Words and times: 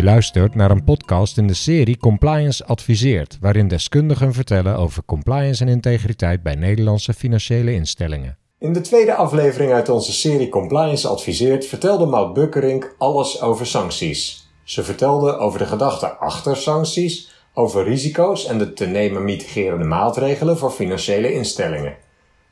Je 0.00 0.06
luistert 0.06 0.54
naar 0.54 0.70
een 0.70 0.84
podcast 0.84 1.38
in 1.38 1.46
de 1.46 1.54
serie 1.54 1.96
Compliance 1.96 2.64
Adviseert, 2.64 3.38
waarin 3.40 3.68
deskundigen 3.68 4.32
vertellen 4.32 4.76
over 4.76 5.04
compliance 5.04 5.64
en 5.64 5.68
integriteit 5.68 6.42
bij 6.42 6.54
Nederlandse 6.54 7.14
financiële 7.14 7.72
instellingen. 7.72 8.36
In 8.58 8.72
de 8.72 8.80
tweede 8.80 9.14
aflevering 9.14 9.72
uit 9.72 9.88
onze 9.88 10.12
serie 10.12 10.48
Compliance 10.48 11.08
Adviseert 11.08 11.66
vertelde 11.66 12.06
Maud 12.06 12.34
Bukkerink 12.34 12.94
alles 12.98 13.42
over 13.42 13.66
sancties. 13.66 14.48
Ze 14.64 14.84
vertelde 14.84 15.36
over 15.36 15.58
de 15.58 15.66
gedachten 15.66 16.18
achter 16.18 16.56
sancties, 16.56 17.30
over 17.54 17.84
risico's 17.84 18.46
en 18.46 18.58
de 18.58 18.72
te 18.72 18.86
nemen 18.86 19.24
mitigerende 19.24 19.84
maatregelen 19.84 20.58
voor 20.58 20.70
financiële 20.70 21.32
instellingen. 21.32 21.96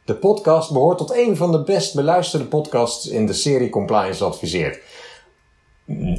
De 0.05 0.15
podcast 0.15 0.73
behoort 0.73 0.99
tot 0.99 1.17
een 1.17 1.37
van 1.37 1.53
de 1.53 1.63
best 1.63 1.95
beluisterde 1.95 2.47
podcasts 2.47 3.07
in 3.07 3.27
de 3.27 3.33
serie 3.33 3.71
Compliance 3.71 4.25
Adviseert. 4.25 4.79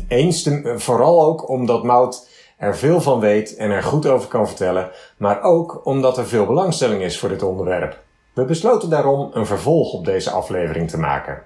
Eens 0.08 0.44
te, 0.44 0.74
vooral 0.78 1.24
ook 1.26 1.50
omdat 1.50 1.84
Mout 1.84 2.28
er 2.58 2.78
veel 2.78 3.02
van 3.02 3.20
weet 3.20 3.56
en 3.56 3.72
er 3.72 3.84
goed 3.84 4.06
over 4.06 4.28
kan 4.28 4.48
vertellen, 4.48 4.90
maar 5.18 5.44
ook 5.44 5.82
omdat 5.84 6.18
er 6.18 6.28
veel 6.28 6.46
belangstelling 6.46 7.02
is 7.02 7.20
voor 7.20 7.30
dit 7.30 7.44
onderwerp. 7.44 8.00
We 8.34 8.46
besloten 8.46 8.90
daarom 8.90 9.30
een 9.34 9.46
vervolg 9.46 9.94
op 9.94 10.06
deze 10.06 10.32
aflevering 10.32 10.90
te 10.90 10.98
maken. 10.98 11.44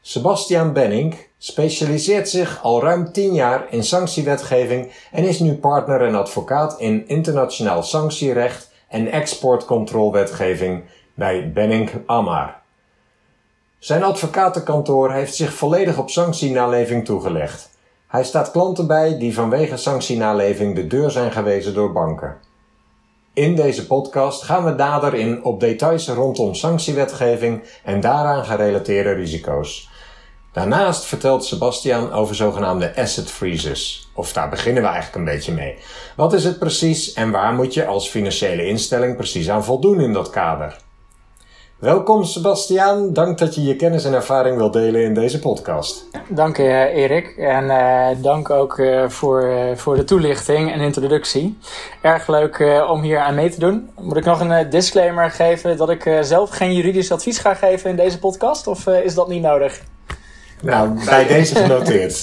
Sebastian 0.00 0.72
Benning 0.72 1.16
specialiseert 1.38 2.28
zich 2.28 2.62
al 2.62 2.82
ruim 2.82 3.12
10 3.12 3.34
jaar 3.34 3.66
in 3.70 3.84
sanctiewetgeving 3.84 4.92
en 5.12 5.24
is 5.24 5.38
nu 5.38 5.54
partner 5.54 6.02
en 6.02 6.14
advocaat 6.14 6.80
in 6.80 7.08
internationaal 7.08 7.82
sanctierecht 7.82 8.70
en 8.88 9.10
exportcontrolwetgeving 9.10 10.82
bij 11.14 11.52
Benning 11.52 11.90
Amar. 12.06 12.62
Zijn 13.84 14.02
advocatenkantoor 14.02 15.12
heeft 15.12 15.34
zich 15.34 15.52
volledig 15.52 15.98
op 15.98 16.10
sanctienaleving 16.10 17.04
toegelegd. 17.04 17.70
Hij 18.06 18.24
staat 18.24 18.50
klanten 18.50 18.86
bij 18.86 19.18
die 19.18 19.34
vanwege 19.34 19.76
sanctienaleving 19.76 20.74
de 20.74 20.86
deur 20.86 21.10
zijn 21.10 21.32
gewezen 21.32 21.74
door 21.74 21.92
banken. 21.92 22.36
In 23.32 23.54
deze 23.54 23.86
podcast 23.86 24.42
gaan 24.42 24.64
we 24.64 24.70
nader 24.70 25.14
in 25.14 25.44
op 25.44 25.60
details 25.60 26.08
rondom 26.08 26.54
sanctiewetgeving 26.54 27.62
en 27.82 28.00
daaraan 28.00 28.44
gerelateerde 28.44 29.12
risico's. 29.12 29.90
Daarnaast 30.52 31.04
vertelt 31.04 31.44
Sebastian 31.44 32.12
over 32.12 32.34
zogenaamde 32.34 32.96
asset 32.96 33.30
freezes. 33.30 34.10
Of 34.14 34.32
daar 34.32 34.48
beginnen 34.48 34.82
we 34.82 34.88
eigenlijk 34.88 35.16
een 35.16 35.34
beetje 35.34 35.52
mee. 35.52 35.78
Wat 36.16 36.32
is 36.32 36.44
het 36.44 36.58
precies 36.58 37.12
en 37.12 37.30
waar 37.30 37.52
moet 37.52 37.74
je 37.74 37.86
als 37.86 38.08
financiële 38.08 38.66
instelling 38.66 39.16
precies 39.16 39.50
aan 39.50 39.64
voldoen 39.64 40.00
in 40.00 40.12
dat 40.12 40.30
kader? 40.30 40.76
Welkom 41.84 42.24
Sebastiaan, 42.24 43.12
dank 43.12 43.38
dat 43.38 43.54
je 43.54 43.62
je 43.62 43.76
kennis 43.76 44.04
en 44.04 44.12
ervaring 44.12 44.56
wilt 44.56 44.72
delen 44.72 45.04
in 45.04 45.14
deze 45.14 45.38
podcast. 45.38 46.08
Dank 46.28 46.56
je 46.56 46.90
Erik 46.94 47.36
en 47.36 47.64
uh, 47.64 48.22
dank 48.22 48.50
ook 48.50 48.78
uh, 48.78 49.08
voor, 49.08 49.44
uh, 49.44 49.76
voor 49.76 49.96
de 49.96 50.04
toelichting 50.04 50.72
en 50.72 50.80
introductie. 50.80 51.58
Erg 52.02 52.26
leuk 52.26 52.84
om 52.88 53.02
hier 53.02 53.18
aan 53.18 53.34
mee 53.34 53.50
te 53.50 53.60
doen. 53.60 53.90
Moet 54.00 54.16
ik 54.16 54.24
nog 54.24 54.40
een 54.40 54.70
disclaimer 54.70 55.30
geven 55.30 55.76
dat 55.76 55.90
ik 55.90 56.18
zelf 56.20 56.50
geen 56.50 56.74
juridisch 56.74 57.12
advies 57.12 57.38
ga 57.38 57.54
geven 57.54 57.90
in 57.90 57.96
deze 57.96 58.18
podcast 58.18 58.66
of 58.66 58.86
is 58.86 59.14
dat 59.14 59.28
niet 59.28 59.42
nodig? 59.42 59.80
Nou, 60.62 61.04
bij 61.04 61.26
deze 61.36 61.54
genoteerd. 61.54 62.20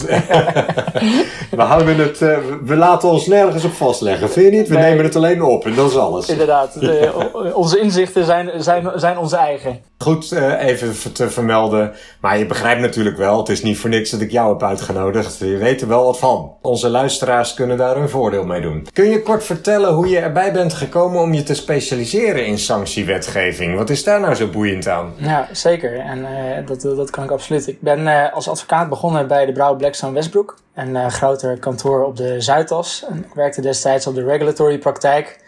we 1.57 1.61
houden 1.61 1.97
het, 1.97 2.21
uh, 2.21 2.37
we 2.63 2.75
laten 2.75 3.09
ons 3.09 3.27
nergens 3.27 3.63
op 3.63 3.73
vastleggen. 3.73 4.29
Vind 4.29 4.51
je 4.51 4.57
niet? 4.57 4.67
We 4.67 4.75
nemen 4.75 5.03
het 5.03 5.15
alleen 5.15 5.41
op 5.41 5.65
en 5.65 5.75
dat 5.75 5.89
is 5.89 5.97
alles. 5.97 6.29
Inderdaad, 6.29 6.79
de, 6.79 7.11
onze 7.53 7.79
inzichten 7.79 8.25
zijn, 8.25 8.63
zijn, 8.63 8.91
zijn 8.95 9.17
onze 9.17 9.35
eigen. 9.35 9.81
Goed, 10.01 10.31
uh, 10.31 10.63
even 10.63 11.13
te 11.13 11.29
vermelden. 11.29 11.93
Maar 12.19 12.37
je 12.37 12.45
begrijpt 12.45 12.81
natuurlijk 12.81 13.17
wel, 13.17 13.37
het 13.37 13.49
is 13.49 13.63
niet 13.63 13.77
voor 13.77 13.89
niks 13.89 14.09
dat 14.09 14.21
ik 14.21 14.31
jou 14.31 14.49
heb 14.49 14.63
uitgenodigd. 14.63 15.37
Je 15.37 15.57
weet 15.57 15.81
er 15.81 15.87
wel 15.87 16.03
wat 16.03 16.19
van. 16.19 16.53
Onze 16.61 16.89
luisteraars 16.89 17.53
kunnen 17.53 17.77
daar 17.77 17.97
een 17.97 18.09
voordeel 18.09 18.45
mee 18.45 18.61
doen. 18.61 18.87
Kun 18.93 19.09
je 19.09 19.21
kort 19.21 19.43
vertellen 19.43 19.93
hoe 19.93 20.07
je 20.07 20.19
erbij 20.19 20.53
bent 20.53 20.73
gekomen 20.73 21.21
om 21.21 21.33
je 21.33 21.43
te 21.43 21.53
specialiseren 21.53 22.45
in 22.45 22.57
sanctiewetgeving? 22.57 23.77
Wat 23.77 23.89
is 23.89 24.03
daar 24.03 24.19
nou 24.19 24.35
zo 24.35 24.47
boeiend 24.47 24.87
aan? 24.87 25.13
Ja, 25.15 25.47
zeker. 25.51 25.99
En 25.99 26.19
uh, 26.19 26.67
dat, 26.67 26.81
dat 26.81 27.09
kan 27.09 27.23
ik 27.23 27.31
absoluut. 27.31 27.67
Ik 27.67 27.81
ben 27.81 27.99
uh, 27.99 28.33
als 28.33 28.49
advocaat 28.49 28.89
begonnen 28.89 29.27
bij 29.27 29.45
de 29.45 29.51
Brouw 29.51 29.75
Blackstone 29.75 30.13
Westbroek. 30.13 30.57
Een 30.75 31.11
groter 31.11 31.59
kantoor 31.59 32.03
op 32.05 32.17
de 32.17 32.41
Zuidas. 32.41 33.05
En 33.09 33.17
ik 33.17 33.33
werkte 33.33 33.61
destijds 33.61 34.07
op 34.07 34.15
de 34.15 34.23
regulatory 34.23 34.77
praktijk. 34.77 35.39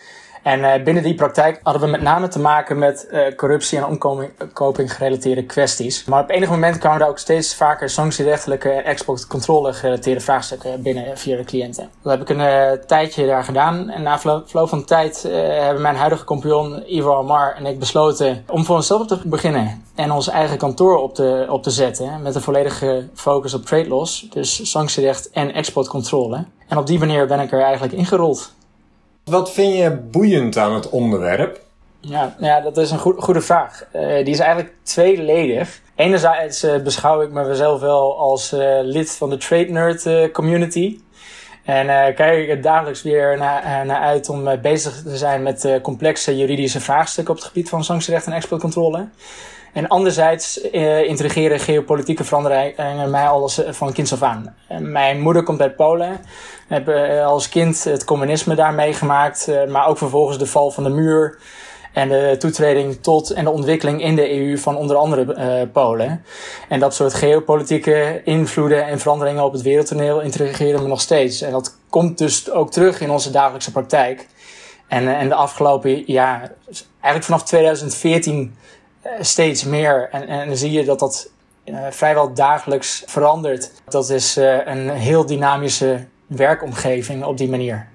En 0.44 0.60
uh, 0.60 0.84
binnen 0.84 1.04
die 1.04 1.16
praktijk 1.16 1.60
hadden 1.64 1.82
we 1.82 1.88
met 1.88 2.02
name 2.02 2.28
te 2.28 2.40
maken 2.40 2.78
met 2.78 3.08
uh, 3.12 3.36
corruptie 3.36 3.78
en 3.78 3.86
omkoping 3.86 4.96
gerelateerde 4.96 5.44
kwesties. 5.44 6.06
Maar 6.06 6.24
op 6.24 6.30
enig 6.30 6.50
moment 6.50 6.78
kwamen 6.78 7.02
er 7.02 7.08
ook 7.08 7.18
steeds 7.18 7.56
vaker 7.56 7.90
sanctierechtelijke 7.90 8.70
en 8.70 8.86
exportcontrole 8.86 9.74
gerelateerde 9.74 10.20
vraagstukken 10.20 10.82
binnen 10.82 11.18
via 11.18 11.38
de 11.38 11.44
cliënten. 11.44 11.90
Dat 12.02 12.12
heb 12.12 12.22
ik 12.22 12.38
een 12.38 12.80
tijdje 12.88 13.26
daar 13.26 13.44
gedaan. 13.44 13.90
En 13.90 14.04
na 14.04 14.20
verloop 14.20 14.70
van 14.70 14.86
tijd 14.86 15.24
hebben 15.24 15.82
mijn 15.82 15.96
huidige 15.96 16.24
compagnon 16.24 16.84
Ivo 16.86 17.18
Amar 17.18 17.56
en 17.56 17.66
ik 17.66 17.80
besloten 17.80 18.44
om 18.48 18.66
voor 18.66 18.76
onszelf 18.76 19.08
te 19.08 19.20
beginnen. 19.26 19.84
En 19.96 20.12
ons 20.12 20.30
eigen 20.30 20.58
kantoor 20.58 20.98
op 20.98 21.16
te, 21.16 21.46
op 21.50 21.64
te 21.64 21.72
zetten 21.72 22.22
met 22.22 22.36
een 22.36 22.42
volledige 22.42 23.10
focus 23.14 23.54
op 23.54 23.66
trade 23.66 23.88
loss. 23.88 24.30
Dus 24.30 24.72
sanctierecht 24.72 25.30
en 25.30 25.54
exportcontrole. 25.54 26.46
En 26.68 26.78
op 26.78 26.88
die 26.88 27.00
manier 27.00 27.28
ben 27.28 27.40
ik 27.40 27.52
er 27.52 27.62
eigenlijk 27.62 27.94
ingerold. 27.94 28.54
Wat 29.24 29.52
vind 29.52 29.78
je 29.78 29.92
boeiend 29.92 30.58
aan 30.58 30.74
het 30.74 30.90
onderwerp? 30.90 31.62
Ja, 32.00 32.36
ja 32.40 32.62
dat 32.62 32.78
is 32.78 32.92
een 32.92 33.00
goed, 33.00 33.24
goede 33.24 33.42
vraag. 33.42 33.86
Uh, 33.96 34.16
die 34.16 34.34
is 34.34 34.40
eigenlijk 34.40 34.74
tweeledig. 34.82 35.82
Enerzijds 35.96 36.64
uh, 36.64 36.82
beschouw 36.82 37.22
ik 37.22 37.32
mezelf 37.32 37.82
wel 37.82 38.18
als 38.18 38.54
uh, 38.54 38.80
lid 38.82 39.12
van 39.12 39.30
de 39.30 39.38
Trade 39.38 39.70
Nerd 39.70 40.32
community. 40.32 41.00
En 41.64 42.16
kijk 42.16 42.44
ik 42.44 42.50
er 42.50 42.62
dagelijks 42.62 43.02
weer 43.02 43.38
naar, 43.38 43.86
naar 43.86 44.02
uit 44.02 44.30
om 44.30 44.62
bezig 44.62 45.02
te 45.04 45.18
zijn 45.18 45.44
met 45.44 45.80
complexe 45.82 46.38
juridische 46.38 46.80
vraagstukken 46.80 47.34
op 47.34 47.40
het 47.40 47.50
gebied 47.50 47.70
van 47.70 47.84
sanctierecht 47.84 48.26
en 48.26 48.34
exportcontrole. 48.34 49.08
En 49.74 49.88
anderzijds 49.88 50.72
uh, 50.72 51.04
intrigeren 51.04 51.60
geopolitieke 51.60 52.24
veranderingen 52.24 53.10
mij 53.10 53.28
alles 53.28 53.62
van 53.70 53.94
kinds 53.94 54.14
af 54.14 54.22
aan. 54.22 54.56
En 54.68 54.92
mijn 54.92 55.22
moeder 55.22 55.44
komt 55.44 55.62
uit 55.62 55.76
Polen. 55.76 56.20
Heb 56.68 56.90
uh, 56.90 57.26
als 57.26 57.50
kind 57.50 57.84
het 57.84 58.04
communisme 58.04 58.56
daar 58.56 58.74
meegemaakt. 58.74 59.48
Uh, 59.50 59.66
maar 59.66 59.88
ook 59.88 59.98
vervolgens 59.98 60.38
de 60.38 60.46
val 60.46 60.72
van 60.72 60.84
de 60.84 60.90
muur. 60.90 61.38
En 61.94 62.10
de 62.10 62.36
toetreding 62.40 62.98
tot 63.02 63.30
en 63.30 63.44
de 63.44 63.50
ontwikkeling 63.50 64.04
in 64.04 64.16
de 64.16 64.40
EU 64.40 64.58
van 64.58 64.78
onder 64.78 64.96
andere 64.96 65.68
Polen. 65.68 66.24
En 66.70 66.80
dat 66.80 66.96
soort 66.96 67.14
geopolitieke 67.14 68.22
invloeden 68.24 68.86
en 68.86 69.00
veranderingen 69.00 69.44
op 69.44 69.54
het 69.54 69.62
wereldtoneel 69.62 70.22
intrigeren 70.22 70.82
me 70.82 70.88
nog 70.88 71.02
steeds. 71.02 71.42
En 71.42 71.52
dat 71.52 71.78
komt 71.90 72.18
dus 72.18 72.52
ook 72.52 72.72
terug 72.72 73.02
in 73.02 73.12
onze 73.12 73.32
dagelijkse 73.32 73.72
praktijk. 73.72 74.28
En, 74.88 75.08
en 75.16 75.30
de 75.30 75.36
afgelopen 75.36 76.04
jaar, 76.06 76.52
eigenlijk 77.00 77.24
vanaf 77.24 77.44
2014 77.44 78.56
steeds 79.20 79.64
meer. 79.64 80.10
En, 80.12 80.28
en 80.28 80.48
dan 80.48 80.58
zie 80.58 80.72
je 80.72 80.86
dat 80.86 81.00
dat 81.00 81.30
uh, 81.66 81.78
vrijwel 81.90 82.34
dagelijks 82.34 83.04
verandert. 83.06 83.72
Dat 83.86 84.10
is 84.10 84.38
uh, 84.38 84.66
een 84.66 84.90
heel 84.90 85.26
dynamische 85.26 86.06
werkomgeving 86.28 87.24
op 87.24 87.38
die 87.38 87.50
manier. 87.50 87.88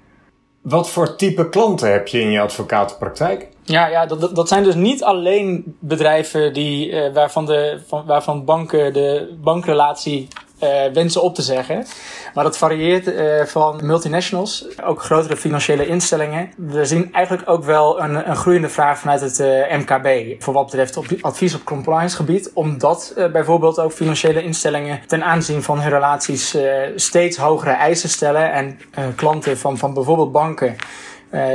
Wat 0.61 0.89
voor 0.89 1.15
type 1.15 1.49
klanten 1.49 1.91
heb 1.91 2.07
je 2.07 2.21
in 2.21 2.31
je 2.31 2.39
advocatenpraktijk? 2.39 3.47
Ja, 3.63 3.87
ja 3.87 4.05
dat, 4.05 4.35
dat 4.35 4.47
zijn 4.47 4.63
dus 4.63 4.75
niet 4.75 5.03
alleen 5.03 5.77
bedrijven 5.79 6.53
die, 6.53 6.89
uh, 6.89 7.13
waarvan, 7.13 7.45
de, 7.45 7.79
van, 7.87 8.05
waarvan 8.05 8.45
banken 8.45 8.93
de 8.93 9.37
bankrelatie 9.41 10.27
uh, 10.63 10.93
wensen 10.93 11.21
op 11.21 11.35
te 11.35 11.41
zeggen. 11.41 11.85
Maar 12.33 12.43
dat 12.43 12.57
varieert 12.57 13.07
uh, 13.07 13.43
van 13.45 13.79
multinationals, 13.83 14.65
ook 14.83 15.03
grotere 15.03 15.37
financiële 15.37 15.87
instellingen. 15.87 16.51
We 16.57 16.85
zien 16.85 17.13
eigenlijk 17.13 17.49
ook 17.49 17.63
wel 17.63 18.01
een, 18.01 18.29
een 18.29 18.35
groeiende 18.35 18.69
vraag 18.69 18.99
vanuit 18.99 19.21
het 19.21 19.39
uh, 19.39 19.47
MKB 19.77 20.41
voor 20.43 20.53
wat 20.53 20.65
betreft 20.65 20.97
op 20.97 21.05
advies 21.21 21.55
op 21.55 21.63
compliance 21.63 22.15
gebied. 22.15 22.51
Omdat 22.53 23.13
bijvoorbeeld 23.31 23.79
ook 23.79 23.91
financiële 23.91 24.43
instellingen 24.43 24.99
ten 25.07 25.23
aanzien 25.23 25.63
van 25.63 25.79
hun 25.79 25.89
relaties 25.89 26.57
steeds 26.95 27.37
hogere 27.37 27.71
eisen 27.71 28.09
stellen 28.09 28.51
en 28.51 28.79
klanten 29.15 29.57
van, 29.57 29.77
van 29.77 29.93
bijvoorbeeld 29.93 30.31
banken 30.31 30.75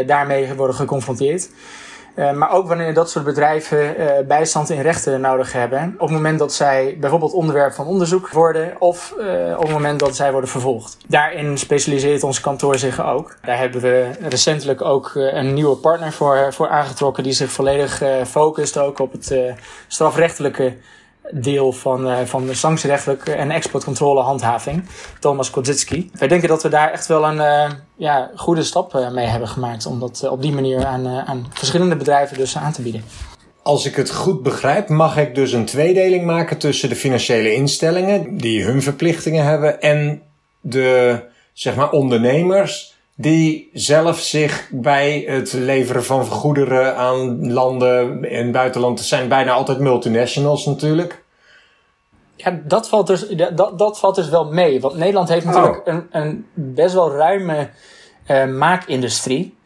daarmee 0.07 0.55
worden 0.55 0.77
geconfronteerd. 0.77 1.49
Uh, 2.17 2.33
maar 2.33 2.51
ook 2.51 2.69
wanneer 2.69 2.95
dat 2.95 3.11
soort 3.11 3.25
bedrijven 3.25 4.01
uh, 4.01 4.11
bijstand 4.27 4.71
in 4.71 4.81
rechten 4.81 5.21
nodig 5.21 5.53
hebben. 5.53 5.95
Op 5.95 6.09
het 6.09 6.17
moment 6.17 6.39
dat 6.39 6.53
zij 6.53 6.97
bijvoorbeeld 7.01 7.33
onderwerp 7.33 7.73
van 7.73 7.87
onderzoek 7.87 8.29
worden 8.29 8.81
of 8.81 9.15
uh, 9.19 9.53
op 9.57 9.63
het 9.63 9.73
moment 9.73 10.01
dat 10.01 10.17
zij 10.17 10.33
worden 10.33 10.51
vervolgd. 10.51 10.97
Daarin 11.07 11.59
specialiseert 11.59 12.23
ons 12.23 12.41
kantoor 12.41 12.79
zich 12.79 13.07
ook. 13.07 13.37
Daar 13.43 13.59
hebben 13.59 13.81
we 13.81 14.11
recentelijk 14.21 14.83
ook 14.83 15.13
een 15.15 15.55
nieuwe 15.55 15.77
partner 15.77 16.13
voor, 16.13 16.53
voor 16.53 16.69
aangetrokken 16.69 17.23
die 17.23 17.33
zich 17.33 17.51
volledig 17.51 18.03
focust 18.27 18.79
ook 18.79 18.99
op 18.99 19.13
het 19.13 19.37
strafrechtelijke 19.89 20.77
deel 21.31 21.73
van, 21.73 22.11
uh, 22.11 22.19
van 22.25 22.47
de 22.47 22.55
sanctierechtelijke 22.55 23.33
en 23.33 23.51
exportcontrole 23.51 24.21
handhaving, 24.21 24.85
Thomas 25.21 25.51
Kodzitski. 25.51 26.11
Wij 26.19 26.29
denken 26.29 26.49
dat 26.49 26.63
we 26.63 26.69
daar 26.69 26.93
echt 26.93 27.07
wel 27.07 27.25
een 27.25 27.37
uh, 27.37 27.71
ja, 27.97 28.31
goede 28.35 28.63
stap 28.63 28.95
uh, 28.95 29.11
mee 29.11 29.27
hebben 29.27 29.49
gemaakt 29.49 29.87
om 29.87 30.01
dat 30.01 30.29
op 30.29 30.43
die 30.43 30.53
manier 30.53 30.85
aan, 30.85 31.07
aan 31.07 31.47
verschillende 31.53 31.97
bedrijven 31.97 32.37
dus 32.37 32.57
aan 32.57 32.73
te 32.73 32.83
bieden. 32.83 33.05
Als 33.63 33.87
ik 33.87 33.97
het 33.97 34.11
goed 34.11 34.43
begrijp, 34.43 34.89
mag 34.89 35.17
ik 35.17 35.35
dus 35.35 35.53
een 35.53 35.65
tweedeling 35.65 36.25
maken 36.25 36.59
tussen 36.59 36.89
de 36.89 36.97
financiële 36.97 37.55
instellingen 37.55 38.37
die 38.37 38.65
hun 38.65 38.83
verplichtingen 38.83 39.45
hebben 39.45 39.81
en 39.81 40.23
de 40.61 41.21
zeg 41.53 41.77
maar 41.77 41.91
ondernemers 41.91 42.94
die 43.15 43.71
zelf 43.73 44.19
zich 44.19 44.69
bij 44.71 45.25
het 45.27 45.53
leveren 45.53 46.05
van 46.05 46.27
goederen 46.27 46.97
aan 46.97 47.53
landen 47.53 48.25
in 48.25 48.43
het 48.43 48.53
buitenland, 48.53 48.99
het 48.99 49.09
zijn 49.09 49.29
bijna 49.29 49.53
altijd 49.53 49.79
multinationals 49.79 50.67
natuurlijk. 50.67 51.23
Ja, 52.37 52.61
dat 52.65 52.89
valt 52.89 53.07
dus, 53.07 53.29
dat, 53.29 53.79
dat 53.79 53.99
valt 53.99 54.15
dus 54.15 54.29
wel 54.29 54.45
mee. 54.45 54.81
Want 54.81 54.97
Nederland 54.97 55.29
heeft 55.29 55.45
natuurlijk 55.45 55.77
oh. 55.77 55.95
een, 55.95 56.07
een 56.11 56.47
best 56.55 56.95
wel 56.95 57.13
ruime 57.13 57.69
uh, 58.31 58.47
maakindustrie. 58.47 59.57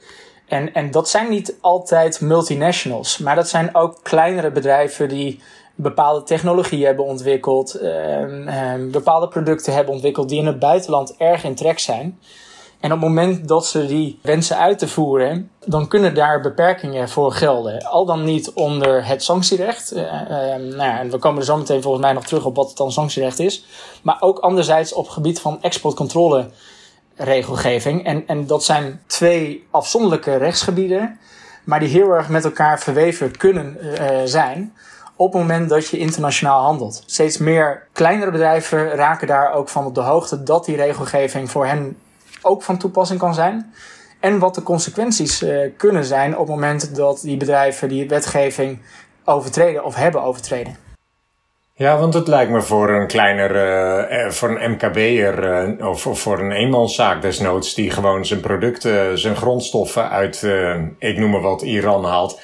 En, 0.47 0.75
en 0.75 0.91
dat 0.91 1.09
zijn 1.09 1.31
niet 1.31 1.55
altijd 1.61 2.21
multinationals, 2.21 3.19
maar 3.19 3.35
dat 3.35 3.49
zijn 3.49 3.75
ook 3.75 3.99
kleinere 4.03 4.51
bedrijven 4.51 5.09
die 5.09 5.41
bepaalde 5.75 6.23
technologie 6.23 6.85
hebben 6.85 7.05
ontwikkeld, 7.05 7.83
uh, 7.83 8.75
bepaalde 8.91 9.29
producten 9.29 9.73
hebben 9.73 9.95
ontwikkeld 9.95 10.29
die 10.29 10.39
in 10.39 10.47
het 10.47 10.59
buitenland 10.59 11.17
erg 11.17 11.45
in 11.45 11.55
trek 11.55 11.79
zijn. 11.79 12.19
En 12.81 12.93
op 12.93 13.01
het 13.01 13.09
moment 13.09 13.49
dat 13.49 13.67
ze 13.67 13.87
die 13.87 14.19
wensen 14.23 14.57
uit 14.57 14.79
te 14.79 14.89
voeren, 14.89 15.51
dan 15.65 15.89
kunnen 15.89 16.15
daar 16.15 16.41
beperkingen 16.41 17.09
voor 17.09 17.33
gelden. 17.33 17.85
Al 17.85 18.05
dan 18.05 18.25
niet 18.25 18.53
onder 18.53 19.07
het 19.07 19.23
sanctierecht. 19.23 19.93
Uh, 19.97 20.03
nou 20.57 20.77
ja, 20.77 20.99
en 20.99 21.11
we 21.11 21.19
komen 21.19 21.39
er 21.39 21.45
zo 21.45 21.57
meteen 21.57 21.83
volgens 21.83 22.05
mij 22.05 22.13
nog 22.13 22.27
terug 22.27 22.45
op 22.45 22.57
wat 22.57 22.69
het 22.69 22.77
dan 22.77 22.93
sanctierecht 22.93 23.39
is. 23.39 23.65
Maar 24.03 24.17
ook 24.21 24.39
anderzijds 24.39 24.93
op 24.93 25.09
gebied 25.09 25.41
van 25.41 25.63
exportcontrole 25.63 26.51
regelgeving. 27.17 28.05
En, 28.05 28.27
en 28.27 28.47
dat 28.47 28.65
zijn 28.65 29.03
twee 29.07 29.67
afzonderlijke 29.71 30.37
rechtsgebieden, 30.37 31.19
maar 31.65 31.81
die 31.81 31.89
heel 31.89 32.11
erg 32.11 32.29
met 32.29 32.45
elkaar 32.45 32.81
verweven 32.81 33.37
kunnen 33.37 33.79
zijn 34.25 34.73
op 35.17 35.33
het 35.33 35.43
moment 35.43 35.69
dat 35.69 35.89
je 35.89 35.99
internationaal 35.99 36.63
handelt. 36.63 37.03
Steeds 37.07 37.39
meer 37.39 37.87
kleinere 37.93 38.31
bedrijven 38.31 38.91
raken 38.91 39.27
daar 39.27 39.53
ook 39.53 39.69
van 39.69 39.87
op 39.87 39.95
de 39.95 40.01
hoogte 40.01 40.43
dat 40.43 40.65
die 40.65 40.77
regelgeving 40.77 41.51
voor 41.51 41.67
hen 41.67 41.97
ook 42.43 42.63
van 42.63 42.79
toepassing 42.79 43.19
kan 43.19 43.35
zijn. 43.35 43.73
En 44.21 44.39
wat 44.39 44.55
de 44.55 44.63
consequenties 44.63 45.43
uh, 45.43 45.71
kunnen 45.77 46.05
zijn 46.05 46.33
op 46.33 46.47
het 46.47 46.55
moment 46.55 46.97
dat 46.97 47.21
die 47.21 47.37
bedrijven 47.37 47.89
die 47.89 48.09
wetgeving 48.09 48.79
overtreden 49.25 49.85
of 49.85 49.95
hebben 49.95 50.23
overtreden. 50.23 50.77
Ja, 51.75 51.99
want 51.99 52.15
het 52.15 52.29
lijkt 52.29 52.51
me 52.51 52.63
voor 52.63 52.91
een 52.91 53.07
kleiner, 53.07 53.51
uh, 54.11 54.31
voor 54.31 54.49
een 54.61 54.71
MKB'er 54.71 55.87
of, 55.87 56.07
of 56.07 56.21
voor 56.21 56.39
een 56.39 56.53
eenmanszaak 56.53 57.23
desnoods 57.23 57.75
die 57.75 57.91
gewoon 57.91 58.25
zijn 58.25 58.41
producten, 58.41 59.19
zijn 59.19 59.37
grondstoffen 59.37 60.11
uit, 60.11 60.43
ik 60.99 61.19
noem 61.19 61.31
maar 61.31 61.41
wat, 61.41 61.63
Iran 61.63 62.05
haalt. 62.05 62.41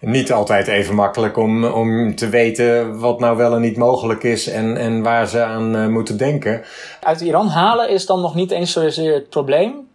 Niet 0.00 0.32
altijd 0.32 0.66
even 0.66 0.94
makkelijk 0.94 1.36
om, 1.36 1.64
om 1.64 2.14
te 2.14 2.28
weten 2.28 2.98
wat 2.98 3.20
nou 3.20 3.36
wel 3.36 3.54
en 3.54 3.60
niet 3.60 3.76
mogelijk 3.76 4.22
is 4.22 4.48
en, 4.48 4.76
en 4.76 5.02
waar 5.02 5.26
ze 5.26 5.42
aan 5.42 5.92
moeten 5.92 6.18
denken. 6.18 6.64
Uit 7.02 7.20
Iran 7.20 7.48
halen 7.48 7.88
is 7.88 8.06
dan 8.06 8.20
nog 8.20 8.34
niet 8.34 8.50
eens 8.50 8.72
zozeer 8.72 9.14
het 9.14 9.28
probleem. 9.30 9.88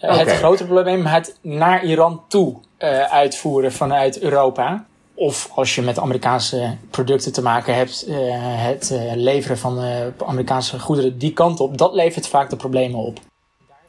Okay. 0.00 0.18
Het 0.18 0.30
grotere 0.30 0.68
probleem, 0.68 1.06
het 1.06 1.38
naar 1.42 1.84
Iran 1.84 2.22
toe 2.28 2.56
uitvoeren 3.10 3.72
vanuit 3.72 4.20
Europa. 4.20 4.84
Of 5.14 5.50
als 5.54 5.74
je 5.74 5.82
met 5.82 5.98
Amerikaanse 5.98 6.76
producten 6.90 7.32
te 7.32 7.42
maken 7.42 7.74
hebt, 7.74 8.06
het 8.40 8.94
leveren 9.14 9.58
van 9.58 9.78
Amerikaanse 10.26 10.78
goederen 10.78 11.18
die 11.18 11.32
kant 11.32 11.60
op, 11.60 11.78
dat 11.78 11.94
levert 11.94 12.28
vaak 12.28 12.50
de 12.50 12.56
problemen 12.56 12.98
op. 12.98 13.18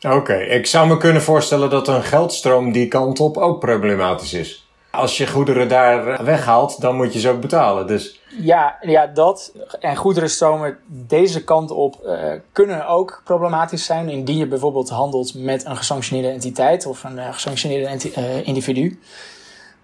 Oké, 0.09 0.35
ik 0.35 0.65
zou 0.65 0.87
me 0.87 0.97
kunnen 0.97 1.21
voorstellen 1.21 1.69
dat 1.69 1.87
een 1.87 2.03
geldstroom 2.03 2.71
die 2.71 2.87
kant 2.87 3.19
op 3.19 3.37
ook 3.37 3.59
problematisch 3.59 4.33
is. 4.33 4.66
Als 4.97 5.17
je 5.17 5.27
goederen 5.27 5.67
daar 5.67 6.23
weghaalt, 6.23 6.81
dan 6.81 6.95
moet 6.95 7.13
je 7.13 7.19
ze 7.19 7.29
ook 7.29 7.41
betalen. 7.41 7.87
Dus... 7.87 8.19
Ja, 8.39 8.77
ja, 8.81 9.07
dat 9.07 9.51
en 9.79 9.95
goederenstromen 9.95 10.77
deze 10.85 11.43
kant 11.43 11.71
op 11.71 12.09
kunnen 12.51 12.87
ook 12.87 13.21
problematisch 13.23 13.85
zijn. 13.85 14.09
Indien 14.09 14.37
je 14.37 14.47
bijvoorbeeld 14.47 14.89
handelt 14.89 15.33
met 15.35 15.65
een 15.65 15.77
gesanctioneerde 15.77 16.29
entiteit 16.29 16.85
of 16.85 17.03
een 17.03 17.33
gesanctioneerde 17.33 18.43
individu. 18.43 18.99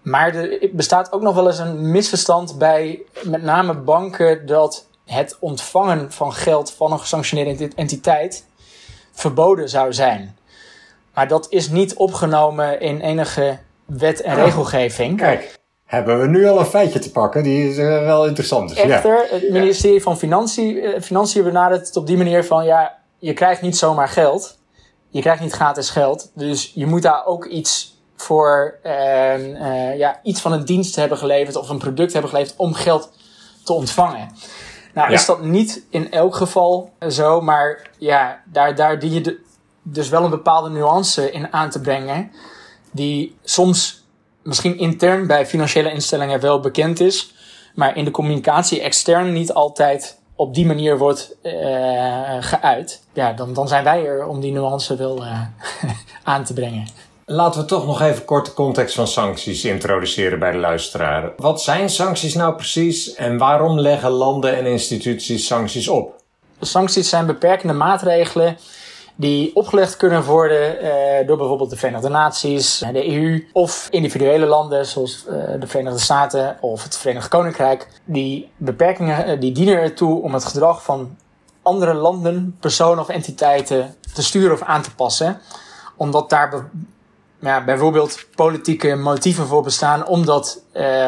Maar 0.01 0.35
er 0.35 0.69
bestaat 0.71 1.11
ook 1.11 1.21
nog 1.21 1.35
wel 1.35 1.47
eens 1.47 1.59
een 1.59 1.91
misverstand 1.91 2.57
bij 2.57 3.01
met 3.23 3.43
name 3.43 3.73
banken 3.73 4.45
dat 4.45 4.87
het 5.05 5.37
ontvangen 5.39 6.11
van 6.11 6.33
geld 6.33 6.71
van 6.71 6.91
een 6.91 6.99
gesanctioneerde 6.99 7.69
entiteit 7.75 8.45
verboden 9.11 9.69
zou 9.69 9.93
zijn. 9.93 10.37
Maar 11.13 11.27
dat 11.27 11.47
is 11.49 11.69
niet 11.69 11.95
opgenomen 11.95 12.79
in 12.79 13.01
enige 13.01 13.59
wet 13.97 14.21
en 14.21 14.37
oh, 14.37 14.43
regelgeving. 14.43 15.17
Kijk, 15.17 15.59
hebben 15.85 16.19
we 16.19 16.27
nu 16.27 16.47
al 16.47 16.59
een 16.59 16.65
feitje 16.65 16.99
te 16.99 17.11
pakken 17.11 17.43
die 17.43 17.69
is, 17.69 17.77
uh, 17.77 18.05
wel 18.05 18.25
interessant 18.27 18.71
is. 18.71 18.77
Echter, 18.77 19.25
het 19.29 19.49
ministerie 19.49 20.01
van 20.01 20.17
Financiën, 20.17 20.75
uh, 20.75 21.01
Financiën 21.01 21.43
benadert 21.43 21.87
het 21.87 21.97
op 21.97 22.07
die 22.07 22.17
manier 22.17 22.43
van 22.43 22.65
ja, 22.65 22.97
je 23.17 23.33
krijgt 23.33 23.61
niet 23.61 23.77
zomaar 23.77 24.09
geld. 24.09 24.57
Je 25.09 25.21
krijgt 25.21 25.41
niet 25.41 25.53
gratis 25.53 25.89
geld. 25.89 26.31
Dus 26.35 26.71
je 26.75 26.85
moet 26.85 27.01
daar 27.01 27.25
ook 27.25 27.45
iets 27.45 27.97
voor 28.15 28.79
uh, 28.83 29.97
ja, 29.97 30.19
iets 30.23 30.41
van 30.41 30.51
een 30.51 30.65
dienst 30.65 30.95
hebben 30.95 31.17
geleverd 31.17 31.55
of 31.55 31.69
een 31.69 31.77
product 31.77 32.13
hebben 32.13 32.29
geleverd 32.29 32.57
om 32.57 32.73
geld 32.73 33.11
te 33.63 33.73
ontvangen. 33.73 34.29
Nou, 34.93 35.11
is 35.11 35.25
dat 35.25 35.41
niet 35.41 35.85
in 35.89 36.11
elk 36.11 36.35
geval 36.35 36.91
zo, 37.09 37.41
maar 37.41 37.89
ja, 37.97 38.41
daar, 38.45 38.75
daar 38.75 38.99
dien 38.99 39.11
je 39.11 39.21
de, 39.21 39.39
dus 39.81 40.09
wel 40.09 40.23
een 40.23 40.29
bepaalde 40.29 40.69
nuance 40.69 41.31
in 41.31 41.53
aan 41.53 41.69
te 41.69 41.81
brengen, 41.81 42.31
die 42.93 43.35
soms 43.43 44.03
misschien 44.43 44.77
intern 44.77 45.27
bij 45.27 45.45
financiële 45.45 45.91
instellingen 45.91 46.39
wel 46.39 46.59
bekend 46.59 46.99
is, 46.99 47.33
maar 47.75 47.97
in 47.97 48.05
de 48.05 48.11
communicatie 48.11 48.81
extern 48.81 49.33
niet 49.33 49.53
altijd 49.53 50.21
op 50.35 50.53
die 50.53 50.65
manier 50.65 50.97
wordt 50.97 51.35
uh, 51.43 51.51
geuit. 52.39 53.03
Ja, 53.13 53.33
dan, 53.33 53.53
dan 53.53 53.67
zijn 53.67 53.83
wij 53.83 54.05
er 54.05 54.27
om 54.27 54.39
die 54.39 54.51
nuance 54.51 54.95
wel 54.95 55.23
uh, 55.23 55.41
aan 56.23 56.43
te 56.43 56.53
brengen. 56.53 56.87
Laten 57.25 57.61
we 57.61 57.67
toch 57.67 57.85
nog 57.85 58.01
even 58.01 58.25
kort 58.25 58.45
de 58.45 58.53
context 58.53 58.95
van 58.95 59.07
sancties 59.07 59.65
introduceren 59.65 60.39
bij 60.39 60.51
de 60.51 60.57
luisteraar. 60.57 61.31
Wat 61.37 61.61
zijn 61.61 61.89
sancties 61.89 62.33
nou 62.33 62.55
precies 62.55 63.13
en 63.15 63.37
waarom 63.37 63.79
leggen 63.79 64.09
landen 64.09 64.57
en 64.57 64.65
instituties 64.65 65.45
sancties 65.45 65.87
op? 65.87 66.21
Sancties 66.59 67.09
zijn 67.09 67.25
beperkende 67.25 67.73
maatregelen 67.73 68.57
die 69.15 69.55
opgelegd 69.55 69.97
kunnen 69.97 70.23
worden 70.23 70.79
eh, 70.79 71.27
door 71.27 71.37
bijvoorbeeld 71.37 71.69
de 71.69 71.75
Verenigde 71.75 72.09
Naties, 72.09 72.83
de 72.91 73.11
EU 73.11 73.47
of 73.51 73.87
individuele 73.89 74.45
landen 74.45 74.85
zoals 74.85 75.25
eh, 75.27 75.35
de 75.59 75.67
Verenigde 75.67 75.99
Staten 75.99 76.57
of 76.61 76.83
het 76.83 76.97
Verenigd 76.97 77.27
Koninkrijk. 77.27 77.87
Die 78.05 78.51
beperkingen 78.57 79.25
eh, 79.25 79.39
die 79.39 79.51
dienen 79.51 79.77
ertoe 79.77 80.21
om 80.21 80.33
het 80.33 80.45
gedrag 80.45 80.83
van 80.83 81.17
andere 81.61 81.93
landen, 81.93 82.57
personen 82.59 82.99
of 82.99 83.09
entiteiten 83.09 83.95
te 84.13 84.23
sturen 84.23 84.53
of 84.53 84.61
aan 84.61 84.81
te 84.81 84.95
passen 84.95 85.41
omdat 85.95 86.29
daar 86.29 86.69
ja, 87.39 87.63
bijvoorbeeld 87.63 88.25
politieke 88.35 88.95
motieven 88.95 89.47
voor 89.47 89.63
bestaan 89.63 90.07
om 90.07 90.25
dat 90.25 90.61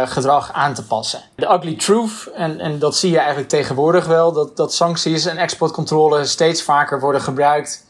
gedrag 0.06 0.52
aan 0.52 0.74
te 0.74 0.86
passen. 0.86 1.22
De 1.36 1.46
ugly 1.46 1.76
truth, 1.76 2.30
en, 2.36 2.60
en 2.60 2.80
dat 2.80 2.96
zie 2.96 3.12
je 3.12 3.18
eigenlijk 3.18 3.50
tegenwoordig 3.50 4.06
wel, 4.06 4.32
dat, 4.32 4.58
dat 4.58 4.74
sancties 4.74 5.26
en 5.26 5.38
exportcontrole 5.38 6.26
steeds 6.26 6.64
vaker 6.64 7.00
worden 7.00 7.22
gebruikt 7.22 7.85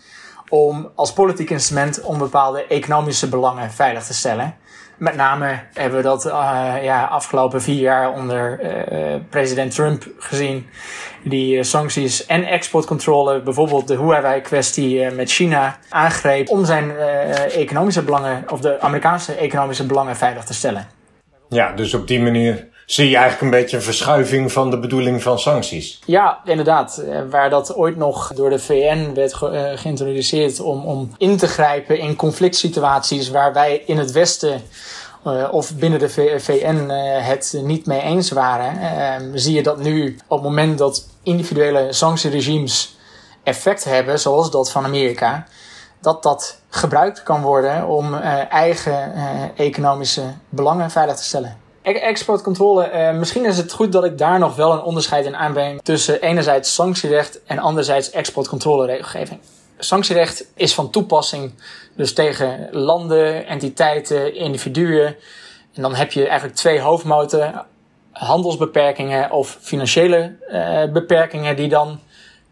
om 0.55 0.91
als 0.95 1.13
politiek 1.13 1.49
instrument 1.49 2.01
om 2.01 2.17
bepaalde 2.17 2.65
economische 2.67 3.29
belangen 3.29 3.71
veilig 3.71 4.03
te 4.03 4.13
stellen. 4.13 4.55
Met 4.97 5.15
name 5.15 5.59
hebben 5.73 5.97
we 5.97 6.03
dat 6.03 6.25
uh, 6.25 6.73
ja, 6.81 7.03
afgelopen 7.03 7.61
vier 7.61 7.79
jaar 7.79 8.13
onder 8.13 8.59
uh, 8.91 9.15
president 9.29 9.75
Trump 9.75 10.07
gezien. 10.17 10.67
Die 11.23 11.57
uh, 11.57 11.63
sancties 11.63 12.25
en 12.25 12.43
exportcontrole, 12.43 13.41
bijvoorbeeld 13.41 13.87
de 13.87 13.97
Huawei-kwestie 13.97 15.11
met 15.11 15.31
China, 15.31 15.77
aangreep 15.89 16.49
om 16.49 16.65
zijn 16.65 16.97
economische 17.51 18.03
belangen, 18.03 18.43
of 18.51 18.59
de 18.59 18.81
Amerikaanse 18.81 19.33
economische 19.33 19.85
belangen 19.85 20.15
veilig 20.15 20.43
te 20.43 20.53
stellen. 20.53 20.87
Ja, 21.49 21.71
dus 21.71 21.93
op 21.93 22.07
die 22.07 22.21
manier 22.21 22.67
zie 22.85 23.09
je 23.09 23.15
eigenlijk 23.15 23.43
een 23.43 23.59
beetje 23.59 23.77
een 23.77 23.83
verschuiving 23.83 24.51
van 24.51 24.69
de 24.69 24.79
bedoeling 24.79 25.21
van 25.21 25.39
sancties. 25.39 25.99
Ja, 26.05 26.39
inderdaad. 26.43 27.03
Waar 27.29 27.49
dat 27.49 27.75
ooit 27.75 27.95
nog 27.95 28.31
door 28.33 28.49
de 28.49 28.59
VN 28.59 29.13
werd 29.13 29.33
ge 29.33 29.73
geïntroduceerd 29.75 30.59
om, 30.59 30.85
om 30.85 31.11
in 31.17 31.37
te 31.37 31.47
grijpen 31.47 31.99
in 31.99 32.15
conflict 32.15 32.55
situaties 32.55 33.29
waar 33.29 33.53
wij 33.53 33.83
in 33.85 33.97
het 33.97 34.11
Westen 34.11 34.61
uh, 35.27 35.47
of 35.51 35.75
binnen 35.75 35.99
de 35.99 36.09
VN 36.39 36.89
het 37.21 37.59
niet 37.63 37.85
mee 37.85 38.01
eens 38.01 38.31
waren, 38.31 38.73
uh, 38.81 39.29
zie 39.33 39.55
je 39.55 39.63
dat 39.63 39.77
nu 39.77 40.17
op 40.27 40.37
het 40.37 40.47
moment 40.47 40.77
dat 40.77 41.07
individuele 41.23 41.93
sanctieregimes 41.93 42.97
effect 43.43 43.83
hebben, 43.83 44.19
zoals 44.19 44.51
dat 44.51 44.71
van 44.71 44.85
Amerika, 44.85 45.47
dat 46.01 46.23
dat 46.23 46.59
gebruikt 46.69 47.23
kan 47.23 47.41
worden 47.41 47.87
om 47.87 48.13
eigen 48.49 49.13
economische 49.55 50.23
belangen 50.49 50.91
veilig 50.91 51.15
te 51.15 51.23
stellen. 51.23 51.64
Exportcontrole, 51.93 53.13
misschien 53.13 53.45
is 53.45 53.57
het 53.57 53.71
goed 53.71 53.91
dat 53.91 54.03
ik 54.03 54.17
daar 54.17 54.39
nog 54.39 54.55
wel 54.55 54.73
een 54.73 54.81
onderscheid 54.81 55.25
in 55.25 55.35
aanbreng 55.35 55.81
tussen 55.81 56.21
enerzijds 56.21 56.73
sanctierecht 56.73 57.43
en 57.45 57.59
anderzijds 57.59 58.11
exportcontroleregelgeving 58.11 59.39
sanctierecht 59.77 60.51
is 60.55 60.73
van 60.73 60.89
toepassing 60.89 61.53
dus 61.95 62.13
tegen 62.13 62.67
landen, 62.71 63.47
entiteiten, 63.47 64.35
individuen. 64.35 65.15
En 65.73 65.81
dan 65.81 65.95
heb 65.95 66.11
je 66.11 66.27
eigenlijk 66.27 66.57
twee 66.57 66.79
hoofdmoten, 66.79 67.65
handelsbeperkingen 68.11 69.31
of 69.31 69.57
financiële 69.61 70.35
uh, 70.51 70.91
beperkingen 70.91 71.55
die 71.55 71.69
dan 71.69 71.99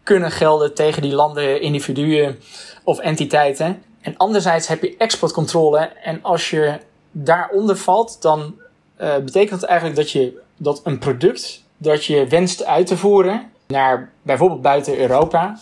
kunnen 0.02 0.30
gelden 0.30 0.74
tegen 0.74 1.02
die 1.02 1.14
landen, 1.14 1.60
individuen 1.60 2.40
of 2.84 2.98
entiteiten. 2.98 3.82
En 4.00 4.16
anderzijds 4.16 4.66
heb 4.66 4.82
je 4.82 4.94
exportcontrole. 4.98 5.78
En 5.78 6.18
als 6.22 6.50
je 6.50 6.78
daaronder 7.10 7.76
valt, 7.76 8.22
dan 8.22 8.54
uh, 9.00 9.16
betekent 9.16 9.60
het 9.60 9.70
eigenlijk 9.70 9.98
dat, 9.98 10.10
je, 10.10 10.40
dat 10.56 10.80
een 10.84 10.98
product 10.98 11.62
dat 11.76 12.04
je 12.04 12.26
wenst 12.26 12.64
uit 12.64 12.86
te 12.86 12.96
voeren 12.96 13.50
naar 13.66 14.10
bijvoorbeeld 14.22 14.62
buiten 14.62 14.98
Europa, 14.98 15.58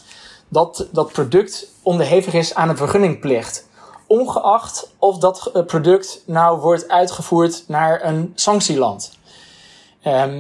dat 0.49 0.89
dat 0.93 1.13
product 1.13 1.69
onderhevig 1.83 2.35
is 2.35 2.55
aan 2.55 2.69
een 2.69 2.77
vergunningplicht. 2.77 3.69
Ongeacht 4.07 4.91
of 4.99 5.19
dat 5.19 5.51
eh, 5.55 5.65
product 5.65 6.23
nou 6.27 6.61
wordt 6.61 6.89
uitgevoerd 6.89 7.65
naar 7.67 8.05
een 8.05 8.33
sanctieland. 8.35 9.21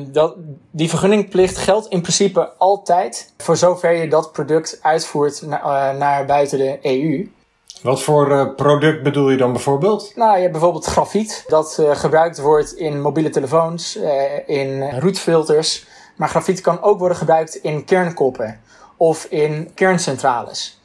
Dat, 0.06 0.34
die 0.70 0.88
vergunningplicht 0.88 1.56
geldt 1.56 1.88
in 1.88 2.00
principe 2.00 2.52
altijd 2.58 3.32
voor 3.36 3.56
zover 3.56 3.92
je 3.92 4.08
dat 4.08 4.32
product 4.32 4.78
uitvoert 4.82 5.42
uh, 5.42 5.50
naar 5.96 6.26
buiten 6.26 6.58
de 6.58 6.78
EU. 6.82 7.30
Wat 7.82 8.02
voor 8.02 8.30
uh, 8.30 8.54
product 8.56 9.02
bedoel 9.02 9.30
je 9.30 9.36
dan 9.36 9.52
bijvoorbeeld? 9.52 10.12
Nou, 10.16 10.34
je 10.34 10.40
hebt 10.40 10.52
bijvoorbeeld 10.52 10.84
grafiet, 10.84 11.44
dat 11.46 11.76
uh, 11.80 11.96
gebruikt 11.96 12.40
wordt 12.40 12.72
in 12.72 13.00
mobiele 13.00 13.30
telefoons, 13.30 13.98
in 14.46 14.98
roetfilters. 14.98 15.86
Maar 16.16 16.28
grafiet 16.28 16.60
kan 16.60 16.82
ook 16.82 16.98
worden 16.98 17.16
gebruikt 17.16 17.54
in 17.54 17.84
kernkoppen 17.84 18.60
of 18.96 19.24
in 19.24 19.70
kerncentrales. 19.74 20.80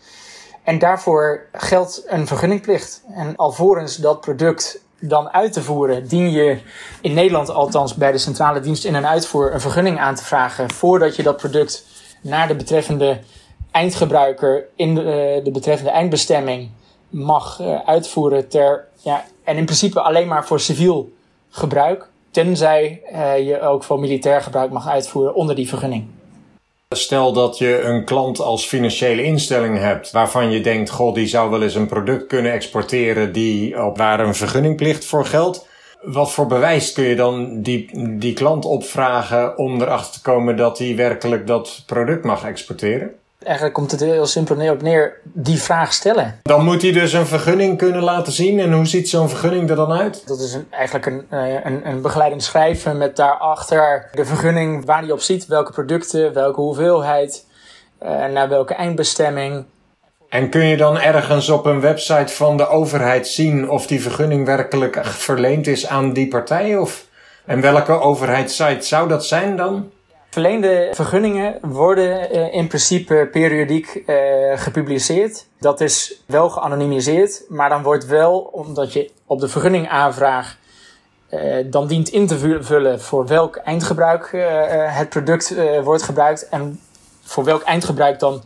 En 0.63 0.80
daarvoor 0.80 1.46
geldt 1.51 2.04
een 2.08 2.27
vergunningplicht. 2.27 3.04
En 3.13 3.36
alvorens 3.36 3.96
dat 3.96 4.22
product 4.22 4.80
dan 5.00 5.30
uit 5.30 5.54
te 5.54 5.63
voeren, 5.63 6.08
dien 6.08 6.32
je 6.32 6.60
in 7.01 7.13
Nederland 7.13 7.50
althans 7.50 7.96
bij 7.96 8.12
de 8.12 8.18
centrale 8.18 8.60
dienst 8.60 8.86
in- 8.86 8.96
en 8.96 9.08
uitvoer 9.08 9.54
een 9.54 9.62
vergunning 9.62 10.00
aan 10.00 10.16
te 10.16 10.24
vragen 10.24 10.72
voordat 10.72 11.16
je 11.16 11.24
dat 11.24 11.38
product 11.38 11.86
naar 12.22 12.48
de 12.48 12.56
betreffende 12.56 13.20
eindgebruiker 13.72 14.66
in 14.75 14.98
eh, 14.98 15.04
de 15.44 15.51
betreffende 15.51 15.92
eindbestemming 15.92 16.70
mag 17.09 17.59
uh, 17.61 17.79
uitvoeren 17.85 18.47
ter, 18.47 18.87
ja, 19.01 19.25
en 19.43 19.57
in 19.57 19.65
principe 19.65 20.01
alleen 20.01 20.27
maar 20.27 20.45
voor 20.45 20.59
civiel 20.59 21.13
gebruik, 21.49 22.09
tenzij 22.31 23.01
uh, 23.11 23.47
je 23.47 23.61
ook 23.61 23.83
voor 23.83 23.99
militair 23.99 24.41
gebruik 24.41 24.71
mag 24.71 24.87
uitvoeren 24.87 25.35
onder 25.35 25.55
die 25.55 25.67
vergunning. 25.67 26.05
Stel 26.89 27.33
dat 27.33 27.57
je 27.57 27.81
een 27.81 28.05
klant 28.05 28.39
als 28.39 28.65
financiële 28.65 29.23
instelling 29.23 29.77
hebt 29.77 30.11
waarvan 30.11 30.51
je 30.51 30.61
denkt, 30.61 30.89
goh, 30.89 31.13
die 31.13 31.27
zou 31.27 31.49
wel 31.49 31.61
eens 31.61 31.75
een 31.75 31.87
product 31.87 32.27
kunnen 32.27 32.51
exporteren 32.51 33.33
die 33.33 33.83
op 33.83 33.97
waar 33.97 34.19
een 34.19 34.35
vergunningplicht 34.35 35.05
voor 35.05 35.25
geldt. 35.25 35.67
Wat 36.01 36.31
voor 36.31 36.47
bewijs 36.47 36.91
kun 36.91 37.03
je 37.03 37.15
dan 37.15 37.61
die, 37.61 37.89
die 38.17 38.33
klant 38.33 38.65
opvragen 38.65 39.57
om 39.57 39.81
erachter 39.81 40.13
te 40.13 40.21
komen 40.21 40.57
dat 40.57 40.77
hij 40.77 40.95
werkelijk 40.95 41.47
dat 41.47 41.83
product 41.85 42.23
mag 42.23 42.43
exporteren? 42.43 43.15
Eigenlijk 43.44 43.75
komt 43.75 43.91
het 43.91 44.00
heel 44.00 44.25
simpel 44.25 44.56
neer 44.56 44.72
op 44.72 44.82
neer 44.82 45.20
die 45.24 45.62
vraag 45.62 45.94
stellen. 45.94 46.39
Dan 46.41 46.63
moet 46.63 46.82
hij 46.82 46.91
dus 46.91 47.13
een 47.13 47.27
vergunning 47.27 47.77
kunnen 47.77 48.03
laten 48.03 48.34
zien. 48.34 48.60
En 48.60 48.74
hoe 48.74 48.86
ziet 48.86 49.10
zo'n 49.10 49.29
vergunning 49.29 49.70
er 49.70 49.75
dan 49.75 49.91
uit? 49.91 50.27
Dat 50.27 50.39
is 50.39 50.53
een, 50.53 50.67
eigenlijk 50.72 51.06
een, 51.06 51.25
eh, 51.29 51.65
een, 51.65 51.88
een 51.88 52.01
begeleidend 52.01 52.44
schrijven 52.44 52.98
met 52.98 53.15
daarachter 53.15 54.10
de 54.13 54.25
vergunning 54.25 54.86
waar 54.86 55.01
hij 55.01 55.12
op 55.12 55.20
ziet. 55.20 55.46
Welke 55.46 55.72
producten, 55.72 56.34
welke 56.34 56.62
hoeveelheid, 56.62 57.46
uh, 58.03 58.25
naar 58.25 58.50
welke 58.50 58.74
eindbestemming. 58.74 59.65
En 60.29 60.50
kun 60.50 60.65
je 60.65 60.77
dan 60.77 61.00
ergens 61.00 61.50
op 61.50 61.65
een 61.65 61.82
website 61.82 62.34
van 62.34 62.58
de 62.58 62.67
overheid 62.67 63.27
zien 63.27 63.70
of 63.70 63.88
die 63.88 64.01
vergunning 64.01 64.46
werkelijk 64.46 65.06
verleend 65.06 65.67
is 65.67 65.88
aan 65.88 66.13
die 66.13 66.27
partij? 66.27 66.77
Of, 66.77 67.06
en 67.46 67.62
welke 67.62 68.00
overheidssite 68.00 68.86
zou 68.86 69.08
dat 69.08 69.25
zijn 69.25 69.56
dan? 69.56 69.91
Verleende 70.38 70.89
vergunningen 70.91 71.60
worden 71.62 72.36
uh, 72.36 72.53
in 72.53 72.67
principe 72.67 73.29
periodiek 73.32 74.03
uh, 74.06 74.15
gepubliceerd. 74.56 75.46
Dat 75.60 75.82
is 75.82 76.22
wel 76.25 76.50
geanonimiseerd, 76.50 77.44
maar 77.50 77.70
dan 77.70 77.84
wordt 77.84 78.06
wel, 78.06 78.39
omdat 78.39 78.94
je 78.94 79.12
op 79.25 79.39
de 79.39 79.48
vergunningaanvraag 79.48 80.58
uh, 81.29 81.56
dan 81.65 81.88
dient 81.88 82.10
in 82.10 82.27
te 82.27 82.63
vullen 82.63 83.01
voor 83.01 83.27
welk 83.27 83.56
eindgebruik 83.56 84.29
het 84.89 85.10
product 85.10 85.56
wordt 85.84 86.03
gebruikt 86.03 86.50
en 86.50 86.79
voor 87.24 87.44
welk 87.44 87.62
eindgebruik 87.62 88.20
dan 88.20 88.41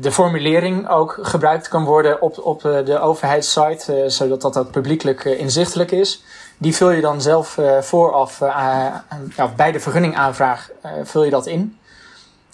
de 0.00 0.12
formulering 0.12 0.88
ook 0.88 1.18
gebruikt 1.22 1.68
kan 1.68 1.84
worden 1.84 2.22
op, 2.22 2.38
op 2.44 2.60
de 2.62 2.98
overheidssite, 3.00 4.04
zodat 4.06 4.40
dat 4.40 4.58
ook 4.58 4.70
publiekelijk 4.70 5.24
inzichtelijk 5.24 5.90
is. 5.90 6.22
Die 6.58 6.76
vul 6.76 6.90
je 6.90 7.00
dan 7.00 7.20
zelf 7.20 7.56
uh, 7.56 7.80
vooraf, 7.80 8.40
uh, 8.40 8.94
bij 9.56 9.72
de 9.72 9.80
vergunningaanvraag 9.80 10.70
vul 11.02 11.24
je 11.24 11.30
dat 11.30 11.46
in. 11.46 11.78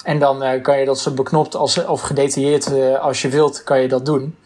En 0.05 0.19
dan 0.19 0.61
kan 0.63 0.79
je 0.79 0.85
dat 0.85 0.99
zo 0.99 1.11
beknopt 1.11 1.55
als, 1.55 1.85
of 1.85 2.01
gedetailleerd 2.01 2.99
als 2.99 3.23
je 3.23 3.29
wilt, 3.29 3.63
kan 3.65 3.81
je 3.81 3.89
dat 3.89 4.07
doen. 4.07 4.37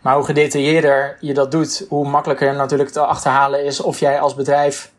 Maar 0.00 0.14
hoe 0.14 0.24
gedetailleerder 0.24 1.16
je 1.20 1.34
dat 1.34 1.50
doet, 1.50 1.86
hoe 1.88 2.08
makkelijker 2.08 2.54
natuurlijk 2.54 2.90
te 2.90 3.00
achterhalen 3.00 3.64
is 3.64 3.80
of 3.80 3.98
jij 3.98 4.20
als 4.20 4.34
bedrijf 4.34 4.92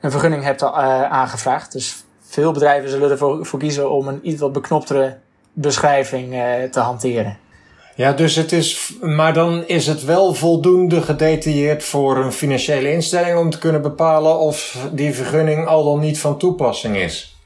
een 0.00 0.10
vergunning 0.10 0.42
hebt 0.42 0.62
aangevraagd. 0.62 1.72
Dus 1.72 2.04
veel 2.20 2.52
bedrijven 2.52 2.90
zullen 2.90 3.10
ervoor 3.10 3.46
voor 3.46 3.58
kiezen 3.58 3.90
om 3.90 4.08
een 4.08 4.20
iets 4.22 4.40
wat 4.40 4.52
beknoptere 4.52 5.16
beschrijving 5.52 6.30
te 6.70 6.80
hanteren. 6.80 7.38
Ja, 7.98 8.12
dus 8.12 8.36
het 8.36 8.52
is, 8.52 8.92
maar 9.00 9.32
dan 9.32 9.66
is 9.66 9.86
het 9.86 10.04
wel 10.04 10.34
voldoende 10.34 11.02
gedetailleerd 11.02 11.84
voor 11.84 12.16
een 12.16 12.32
financiële 12.32 12.92
instelling 12.92 13.38
om 13.38 13.50
te 13.50 13.58
kunnen 13.58 13.82
bepalen 13.82 14.38
of 14.38 14.88
die 14.92 15.14
vergunning 15.14 15.66
al 15.66 15.84
dan 15.84 16.00
niet 16.00 16.20
van 16.20 16.38
toepassing 16.38 16.96
is. 16.96 17.36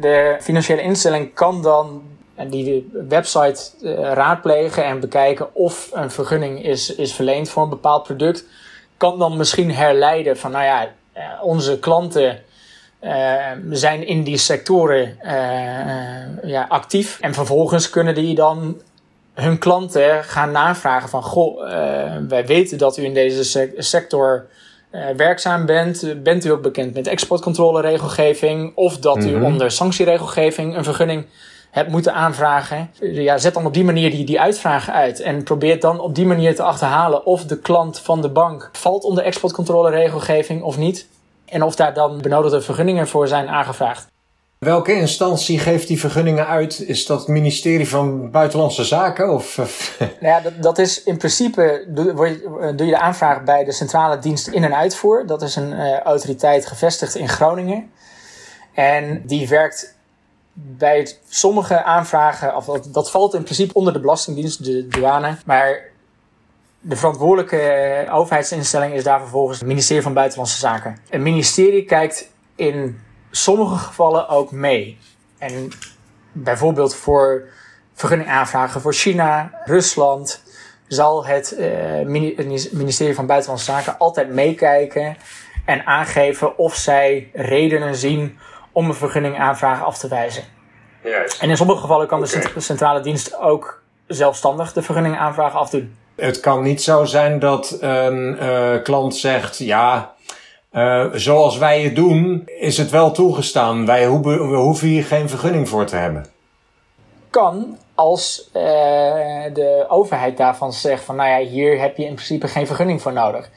De 0.00 0.36
financiële 0.40 0.82
instelling 0.82 1.34
kan 1.34 1.62
dan 1.62 2.02
die 2.48 2.90
website 3.08 3.62
uh, 3.82 3.94
raadplegen 3.94 4.84
en 4.84 5.00
bekijken 5.00 5.54
of 5.54 5.90
een 5.92 6.10
vergunning 6.10 6.64
is, 6.64 6.94
is 6.94 7.12
verleend 7.12 7.48
voor 7.48 7.62
een 7.62 7.68
bepaald 7.68 8.02
product. 8.02 8.44
Kan 8.96 9.18
dan 9.18 9.36
misschien 9.36 9.72
herleiden 9.72 10.36
van, 10.36 10.50
nou 10.50 10.64
ja, 10.64 10.84
uh, 11.16 11.22
onze 11.42 11.78
klanten 11.78 12.42
uh, 13.00 13.36
zijn 13.70 14.06
in 14.06 14.22
die 14.22 14.38
sectoren 14.38 15.18
ja, 16.42 16.66
actief. 16.68 17.18
En 17.20 17.34
vervolgens 17.34 17.90
kunnen 17.90 18.14
die 18.14 18.34
dan 18.34 18.80
hun 19.40 19.58
klanten 19.58 20.24
gaan 20.24 20.50
navragen 20.50 21.08
van... 21.08 21.22
Goh, 21.22 21.60
uh, 21.60 21.70
wij 22.28 22.46
weten 22.46 22.78
dat 22.78 22.96
u 22.96 23.04
in 23.04 23.14
deze 23.14 23.70
sector 23.76 24.46
uh, 24.92 25.06
werkzaam 25.16 25.66
bent. 25.66 26.14
Bent 26.22 26.44
u 26.44 26.50
ook 26.50 26.62
bekend 26.62 26.94
met 26.94 27.06
exportcontroleregelgeving? 27.06 28.72
Of 28.74 28.98
dat 28.98 29.16
mm 29.16 29.22
-hmm. 29.22 29.30
u 29.30 29.36
mhm. 29.36 29.44
onder 29.44 29.70
sanctieregelgeving 29.70 30.76
een 30.76 30.84
vergunning 30.84 31.26
hebt 31.70 31.90
moeten 31.90 32.14
aanvragen. 32.14 32.90
Ja, 33.00 33.38
zet 33.38 33.54
dan 33.54 33.66
op 33.66 33.74
die 33.74 33.84
manier 33.84 34.10
die, 34.10 34.24
die 34.24 34.40
uitvragen 34.40 34.92
uit. 34.92 35.20
En 35.20 35.42
probeer 35.42 35.80
dan 35.80 36.00
op 36.00 36.14
die 36.14 36.26
manier 36.26 36.54
te 36.54 36.62
achterhalen 36.62 37.26
of 37.26 37.44
de 37.44 37.58
klant 37.58 38.00
van 38.00 38.20
de 38.22 38.30
bank 38.30 38.70
valt 38.72 39.04
onder 39.04 39.24
exportcontroleregelgeving 39.24 40.62
of 40.62 40.78
niet. 40.78 41.08
En 41.44 41.62
of 41.62 41.76
daar 41.76 41.94
dan 41.94 42.20
benodigde 42.20 42.60
vergunningen 42.60 43.08
voor 43.08 43.28
zijn 43.28 43.48
aangevraagd. 43.48 44.06
Welke 44.58 44.92
instantie 44.92 45.58
geeft 45.58 45.88
die 45.88 46.00
vergunningen 46.00 46.46
uit? 46.46 46.80
Is 46.80 47.06
dat 47.06 47.18
het 47.18 47.28
ministerie 47.28 47.88
van 47.88 48.30
Buitenlandse 48.30 48.84
Zaken? 48.84 49.30
Of? 49.30 49.56
nou 49.98 50.10
ja, 50.20 50.40
dat, 50.40 50.62
dat 50.62 50.78
is 50.78 51.02
in 51.02 51.16
principe, 51.16 51.84
doe, 51.88 52.14
doe 52.74 52.86
je 52.86 52.92
de 52.92 52.98
aanvraag 52.98 53.42
bij 53.42 53.64
de 53.64 53.72
Centrale 53.72 54.18
Dienst 54.18 54.46
In- 54.46 54.64
en 54.64 54.76
Uitvoer. 54.76 55.26
Dat 55.26 55.42
is 55.42 55.56
een 55.56 55.72
uh, 55.72 55.98
autoriteit 55.98 56.66
gevestigd 56.66 57.14
in 57.14 57.28
Groningen. 57.28 57.90
En 58.74 59.22
die 59.26 59.48
werkt 59.48 59.96
bij 60.52 61.16
sommige 61.28 61.82
aanvragen, 61.82 62.56
of 62.56 62.64
dat, 62.64 62.88
dat 62.92 63.10
valt 63.10 63.34
in 63.34 63.42
principe 63.42 63.74
onder 63.74 63.92
de 63.92 64.00
Belastingdienst, 64.00 64.64
de 64.64 64.88
douane. 64.88 65.36
Maar 65.44 65.80
de 66.80 66.96
verantwoordelijke 66.96 68.06
overheidsinstelling 68.10 68.94
is 68.94 69.04
daar 69.04 69.20
vervolgens 69.20 69.58
het 69.58 69.68
ministerie 69.68 70.02
van 70.02 70.14
Buitenlandse 70.14 70.58
Zaken. 70.58 70.98
Een 71.10 71.22
ministerie 71.22 71.84
kijkt 71.84 72.30
in 72.56 73.00
sommige 73.30 73.76
gevallen 73.76 74.28
ook 74.28 74.52
mee. 74.52 74.98
En 75.38 75.70
bijvoorbeeld 76.32 76.94
voor 76.94 77.48
vergunningaanvragen 77.94 78.80
voor 78.80 78.94
China, 78.94 79.50
Rusland, 79.64 80.42
zal 80.88 81.26
het 81.26 81.56
uh, 81.58 82.06
ministerie 82.72 83.14
van 83.14 83.26
Buitenlandse 83.26 83.72
Zaken 83.72 83.98
altijd 83.98 84.28
meekijken 84.28 85.16
en 85.64 85.86
aangeven 85.86 86.58
of 86.58 86.74
zij 86.74 87.30
redenen 87.32 87.94
zien 87.94 88.38
om 88.72 88.88
een 88.88 88.94
vergunningaanvraag 88.94 89.82
af 89.82 89.98
te 89.98 90.08
wijzen. 90.08 90.44
Juist. 91.02 91.42
En 91.42 91.50
in 91.50 91.56
sommige 91.56 91.80
gevallen 91.80 92.06
kan 92.06 92.24
okay. 92.24 92.42
de 92.54 92.60
centrale 92.60 93.00
dienst 93.00 93.36
ook 93.36 93.82
zelfstandig 94.06 94.72
de 94.72 94.82
vergunningaanvraag 94.82 95.54
afdoen. 95.54 95.96
Het 96.16 96.40
kan 96.40 96.62
niet 96.62 96.82
zo 96.82 97.04
zijn 97.04 97.38
dat 97.38 97.76
een 97.80 98.38
uh, 98.42 98.82
klant 98.82 99.16
zegt: 99.16 99.58
ja, 99.58 100.14
uh, 100.72 101.06
zoals 101.12 101.58
wij 101.58 101.82
het 101.82 101.96
doen, 101.96 102.42
is 102.46 102.78
het 102.78 102.90
wel 102.90 103.10
toegestaan. 103.10 103.86
Wij 103.86 104.06
hoeven 104.06 104.88
hier 104.88 105.04
geen 105.04 105.28
vergunning 105.28 105.68
voor 105.68 105.86
te 105.86 105.96
hebben. 105.96 106.26
Kan 107.30 107.78
als 107.94 108.48
uh, 108.48 108.62
de 109.54 109.84
overheid 109.88 110.36
daarvan 110.36 110.72
zegt 110.72 111.04
van 111.04 111.16
nou 111.16 111.28
ja, 111.28 111.48
hier 111.48 111.80
heb 111.80 111.96
je 111.96 112.04
in 112.04 112.14
principe 112.14 112.48
geen 112.48 112.66
vergunning 112.66 113.02
voor 113.02 113.12
nodig. 113.12 113.50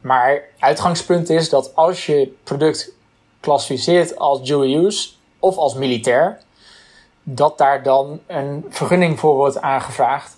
Maar 0.00 0.42
uitgangspunt 0.58 1.30
is 1.30 1.48
dat 1.48 1.74
als 1.74 2.06
je 2.06 2.34
product 2.44 2.92
klassificeert 3.40 4.18
als 4.18 4.42
dual 4.42 4.84
use 4.84 5.10
of 5.38 5.56
als 5.56 5.74
militair, 5.74 6.38
dat 7.22 7.58
daar 7.58 7.82
dan 7.82 8.20
een 8.26 8.64
vergunning 8.68 9.18
voor 9.18 9.34
wordt 9.34 9.60
aangevraagd. 9.60 10.36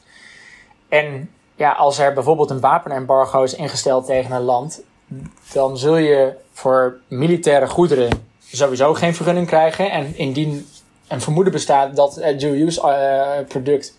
En 0.88 1.30
ja, 1.54 1.72
als 1.72 1.98
er 1.98 2.12
bijvoorbeeld 2.12 2.50
een 2.50 2.60
wapenembargo 2.60 3.42
is 3.42 3.54
ingesteld 3.54 4.06
tegen 4.06 4.32
een 4.32 4.42
land, 4.42 4.82
dan 5.52 5.78
zul 5.78 5.96
je 5.96 6.32
voor 6.52 6.98
militaire 7.08 7.66
goederen 7.66 8.08
sowieso 8.52 8.94
geen 8.94 9.14
vergunning 9.14 9.46
krijgen. 9.46 9.90
En 9.90 10.16
indien 10.16 10.66
een 11.08 11.20
vermoeden 11.20 11.52
bestaat 11.52 11.96
dat 11.96 12.14
het 12.14 12.40
dual-use 12.40 12.80
uh, 12.80 13.46
product 13.48 13.96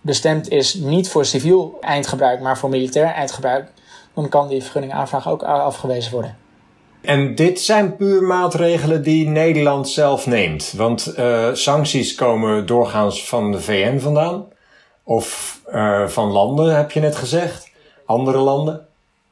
bestemd 0.00 0.50
is 0.50 0.74
niet 0.74 1.08
voor 1.08 1.24
civiel 1.24 1.76
eindgebruik, 1.80 2.40
maar 2.40 2.58
voor 2.58 2.68
militair 2.68 3.06
eindgebruik, 3.06 3.68
dan 4.14 4.28
kan 4.28 4.48
die 4.48 4.62
vergunningaanvraag 4.62 5.28
ook 5.28 5.42
afgewezen 5.42 6.12
worden. 6.12 6.36
En 7.00 7.34
dit 7.34 7.60
zijn 7.60 7.96
puur 7.96 8.22
maatregelen 8.22 9.02
die 9.02 9.28
Nederland 9.28 9.88
zelf 9.88 10.26
neemt. 10.26 10.72
Want 10.76 11.14
uh, 11.18 11.48
sancties 11.52 12.14
komen 12.14 12.66
doorgaans 12.66 13.28
van 13.28 13.52
de 13.52 13.60
VN 13.60 13.98
vandaan. 13.98 14.46
Of 15.04 15.60
uh, 15.68 16.06
van 16.06 16.30
landen, 16.30 16.76
heb 16.76 16.90
je 16.90 17.00
net 17.00 17.16
gezegd. 17.16 17.70
Andere 18.06 18.38
landen. 18.38 18.85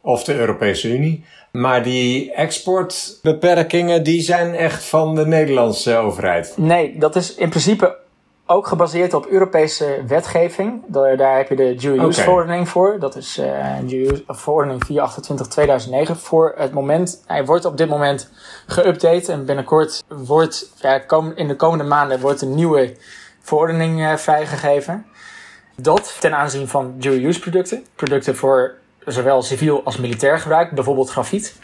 Of 0.04 0.24
de 0.24 0.34
Europese 0.34 0.88
Unie. 0.88 1.24
Maar 1.52 1.82
die 1.82 2.32
exportbeperkingen, 2.32 4.02
die 4.02 4.20
zijn 4.20 4.54
echt 4.54 4.84
van 4.84 5.14
de 5.14 5.26
Nederlandse 5.26 5.96
overheid. 5.96 6.54
Nee, 6.56 6.98
dat 6.98 7.16
is 7.16 7.34
in 7.34 7.48
principe 7.48 7.96
ook 8.46 8.66
gebaseerd 8.66 9.14
op 9.14 9.26
Europese 9.26 10.02
wetgeving. 10.06 10.82
Daar, 10.86 11.16
daar 11.16 11.36
heb 11.36 11.48
je 11.48 11.56
de 11.56 11.74
dual 11.74 12.08
use 12.08 12.22
verordening 12.22 12.68
voor. 12.68 12.96
Dat 12.98 13.16
is 13.16 13.38
uh, 13.38 13.76
dual 13.86 14.18
verordening 14.26 14.82
428-2009. 16.08 16.12
Voor 16.12 16.54
het 16.56 16.72
moment, 16.72 17.22
hij 17.26 17.44
wordt 17.44 17.64
op 17.64 17.76
dit 17.76 17.88
moment 17.88 18.30
geüpdate. 18.66 19.32
En 19.32 19.44
binnenkort 19.44 20.04
wordt, 20.08 20.72
ja, 20.80 21.02
in 21.34 21.48
de 21.48 21.56
komende 21.56 21.84
maanden 21.84 22.20
wordt 22.20 22.42
een 22.42 22.54
nieuwe 22.54 22.96
verordening 23.40 24.00
uh, 24.00 24.16
vrijgegeven. 24.16 25.06
Dat 25.76 26.16
ten 26.20 26.34
aanzien 26.34 26.68
van 26.68 26.94
dual 26.98 27.16
use 27.16 27.40
producten. 27.40 27.84
Producten 27.94 28.36
voor 28.36 28.74
zowel 29.06 29.42
civiel 29.42 29.84
als 29.84 29.96
militair 29.96 30.38
gebruik, 30.38 30.70
bijvoorbeeld 30.70 31.10
grafiet. 31.10 31.54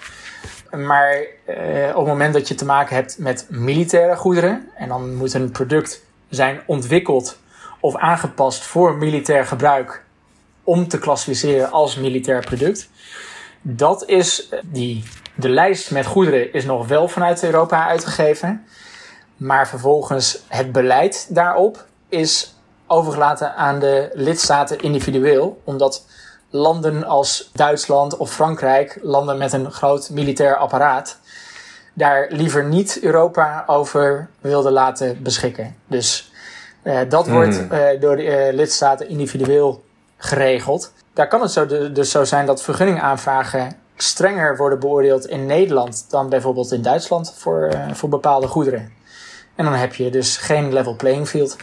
Maar 0.70 1.16
uh, 1.48 1.88
op 1.88 1.96
het 1.96 2.06
moment 2.06 2.34
dat 2.34 2.48
je 2.48 2.54
te 2.54 2.64
maken 2.64 2.96
hebt 2.96 3.18
met 3.18 3.46
militaire 3.48 4.16
goederen, 4.16 4.68
en 4.74 4.88
dan 4.88 5.14
moet 5.14 5.34
een 5.34 5.50
product 5.50 6.02
zijn 6.28 6.60
ontwikkeld 6.66 7.38
of 7.80 7.96
aangepast 7.96 8.62
voor 8.62 8.96
militair 8.96 9.46
gebruik 9.46 10.04
om 10.64 10.88
te 10.88 10.98
klassificeren 10.98 11.70
als 11.70 11.96
militair 11.96 12.40
product. 12.40 12.88
Dat 13.62 14.08
is 14.08 14.48
eh, 14.48 14.58
die, 14.64 15.04
de 15.34 15.48
lijst 15.48 15.90
met 15.90 16.06
goederen 16.06 16.52
is 16.52 16.64
nog 16.64 16.88
wel 16.88 17.08
vanuit 17.08 17.42
Europa 17.42 17.86
uitgegeven. 17.86 18.66
Maar 19.36 19.68
vervolgens 19.68 20.44
het 20.48 20.72
beleid 20.72 21.26
daarop 21.34 21.86
is 22.08 22.54
overgelaten 22.86 23.54
aan 23.54 23.78
de 23.78 24.10
lidstaten 24.14 24.80
individueel. 24.80 25.60
Omdat 25.64 26.06
landen 26.50 27.04
als 27.04 27.50
Duitsland 27.52 28.16
of 28.16 28.32
Frankrijk, 28.32 28.98
landen 29.02 29.38
met 29.38 29.52
een 29.52 29.72
groot 29.72 30.10
militair 30.10 30.56
apparaat, 30.56 31.18
daar 31.94 32.26
liever 32.30 32.64
niet 32.64 32.98
Europa 33.02 33.64
over 33.66 34.28
wilde 34.40 34.70
laten 34.70 35.22
beschikken. 35.22 35.76
Dus 35.86 36.32
uh, 36.82 36.98
dat 37.08 37.24
hmm. 37.24 37.34
wordt 37.34 37.60
uh, 37.72 38.00
door 38.00 38.16
de 38.16 38.24
uh, 38.24 38.54
lidstaten 38.54 39.08
individueel 39.08 39.84
geregeld. 40.16 40.92
Daar 41.12 41.28
kan 41.28 41.40
het 41.42 41.50
zo 41.50 41.66
dus 41.92 42.10
zo 42.10 42.24
zijn 42.24 42.46
dat 42.46 42.62
vergunningaanvragen 42.62 43.76
strenger 43.96 44.56
worden 44.56 44.80
beoordeeld 44.80 45.26
in 45.26 45.46
Nederland 45.46 46.06
dan 46.10 46.28
bijvoorbeeld 46.28 46.72
in 46.72 46.82
Duitsland 46.82 47.34
voor, 47.36 47.70
voor 47.92 48.08
bepaalde 48.08 48.46
goederen. 48.46 48.92
En 49.54 49.64
dan 49.64 49.74
heb 49.74 49.94
je 49.94 50.10
dus 50.10 50.36
geen 50.36 50.72
level 50.72 50.94
playing 50.96 51.28
field. 51.28 51.56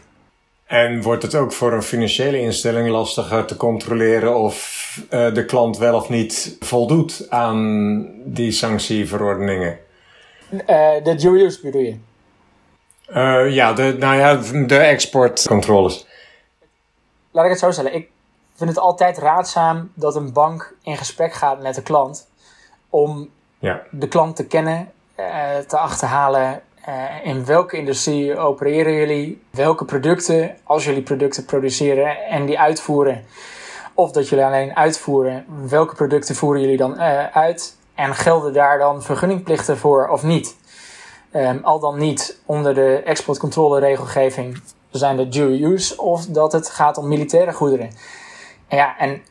En 0.67 1.01
wordt 1.01 1.23
het 1.23 1.36
ook 1.36 1.51
voor 1.51 1.73
een 1.73 1.84
financiële 1.84 2.39
instelling 2.39 2.89
lastiger 2.89 3.45
te 3.45 3.58
controleren 3.58 4.36
of 4.36 4.86
uh, 5.10 5.34
de 5.34 5.45
klant 5.45 5.77
wel 5.77 5.95
of 5.95 6.10
niet 6.10 6.58
voldoet 6.60 7.25
aan 7.30 8.06
die 8.23 8.51
sanctieverordeningen? 8.51 9.80
Uh, 10.51 10.60
de 11.03 11.15
dual 11.15 11.51
bedoel 11.62 11.82
je? 11.82 11.97
Uh, 13.10 13.53
ja, 13.53 13.73
de, 13.73 13.95
nou 13.99 14.15
ja, 14.15 14.36
de 14.65 14.77
exportcontroles. 14.77 16.08
Laat 17.32 17.45
ik 17.45 17.51
het 17.51 17.60
zo 17.60 17.71
stellen. 17.71 17.93
Ik 17.93 18.10
vind 18.56 18.69
het 18.69 18.80
altijd 18.80 19.17
raadzaam 19.17 19.91
dat 19.93 20.15
een 20.15 20.34
bank 20.34 20.75
in 20.84 20.97
gesprek 20.97 21.34
gaat 21.34 21.62
met 21.62 21.75
de 21.75 21.84
klant 21.84 22.27
om 22.89 23.30
ja. 23.60 23.82
de 23.91 24.08
klant 24.08 24.36
te 24.36 24.45
kennen, 24.45 24.91
te 25.67 25.77
achterhalen 25.77 26.62
uh, 26.88 26.93
in 27.23 27.45
welke 27.45 27.78
industrie 27.78 28.38
opereren 28.38 28.93
jullie? 28.93 29.41
Welke 29.52 29.86
producten, 29.86 30.58
als 30.63 30.86
jullie 30.86 31.02
producten 31.02 31.45
produceren 31.45 32.26
en 32.26 32.45
die 32.45 32.60
uitvoeren, 32.60 33.26
of 33.93 34.12
dat 34.12 34.30
jullie 34.30 34.45
alleen 34.45 34.76
uitvoeren, 34.76 35.45
welke 35.69 35.95
producten 35.95 36.36
voeren 36.36 36.62
jullie 36.62 36.78
dan 36.78 36.93
uh, 36.93 37.26
uit? 37.28 37.76
En 37.95 38.15
gelden 38.15 38.54
daar 38.54 38.78
dan 38.78 39.04
vergunningplichten 39.04 39.78
voor 39.78 40.08
of 40.08 40.23
niet? 40.23 40.56
Um, 41.34 41.60
al 41.63 41.80
dan 41.80 41.97
niet 41.97 42.39
onder 42.45 42.73
de 42.73 43.02
exportcontroleregelgeving 43.06 44.62
zijn 44.91 45.17
de 45.17 45.28
dual 45.28 45.71
use 45.71 46.02
of 46.02 46.26
dat 46.26 46.52
het 46.52 46.69
gaat 46.69 46.97
om 46.97 47.08
militaire 47.08 47.54
goederen. 47.54 47.89
En 48.67 48.78
ja, 48.78 48.97
en 48.97 49.21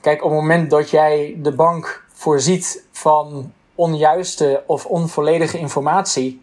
kijk, 0.00 0.24
op 0.24 0.30
het 0.30 0.40
moment 0.40 0.70
dat 0.70 0.90
jij 0.90 1.36
de 1.38 1.52
bank 1.52 2.04
voorziet 2.12 2.84
van 2.92 3.52
onjuiste 3.74 4.62
of 4.66 4.86
onvolledige 4.86 5.58
informatie, 5.58 6.42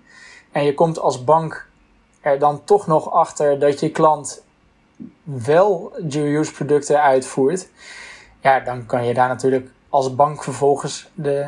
en 0.58 0.66
je 0.66 0.74
komt 0.74 1.00
als 1.00 1.24
bank 1.24 1.68
er 2.22 2.40
dan 2.40 2.64
toch 2.64 2.88
nog 2.88 3.12
achter 3.12 3.60
dat 3.60 3.80
je 3.80 3.92
klant 3.92 4.44
wel 5.24 5.92
dual-use 6.02 6.52
producten 6.52 7.02
uitvoert, 7.02 7.70
ja, 8.42 8.60
dan 8.60 8.86
kan 8.86 9.06
je 9.06 9.14
daar 9.14 9.28
natuurlijk 9.28 9.70
als 9.90 10.16
bank 10.16 10.44
vervolgens 10.44 11.10
de 11.14 11.48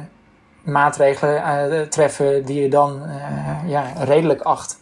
maatregelen 0.63 1.71
uh, 1.73 1.81
treffen 1.81 2.45
die 2.45 2.61
je 2.61 2.69
dan 2.69 3.01
uh, 3.05 3.69
ja, 3.69 3.93
redelijk 3.97 4.41
acht. 4.41 4.79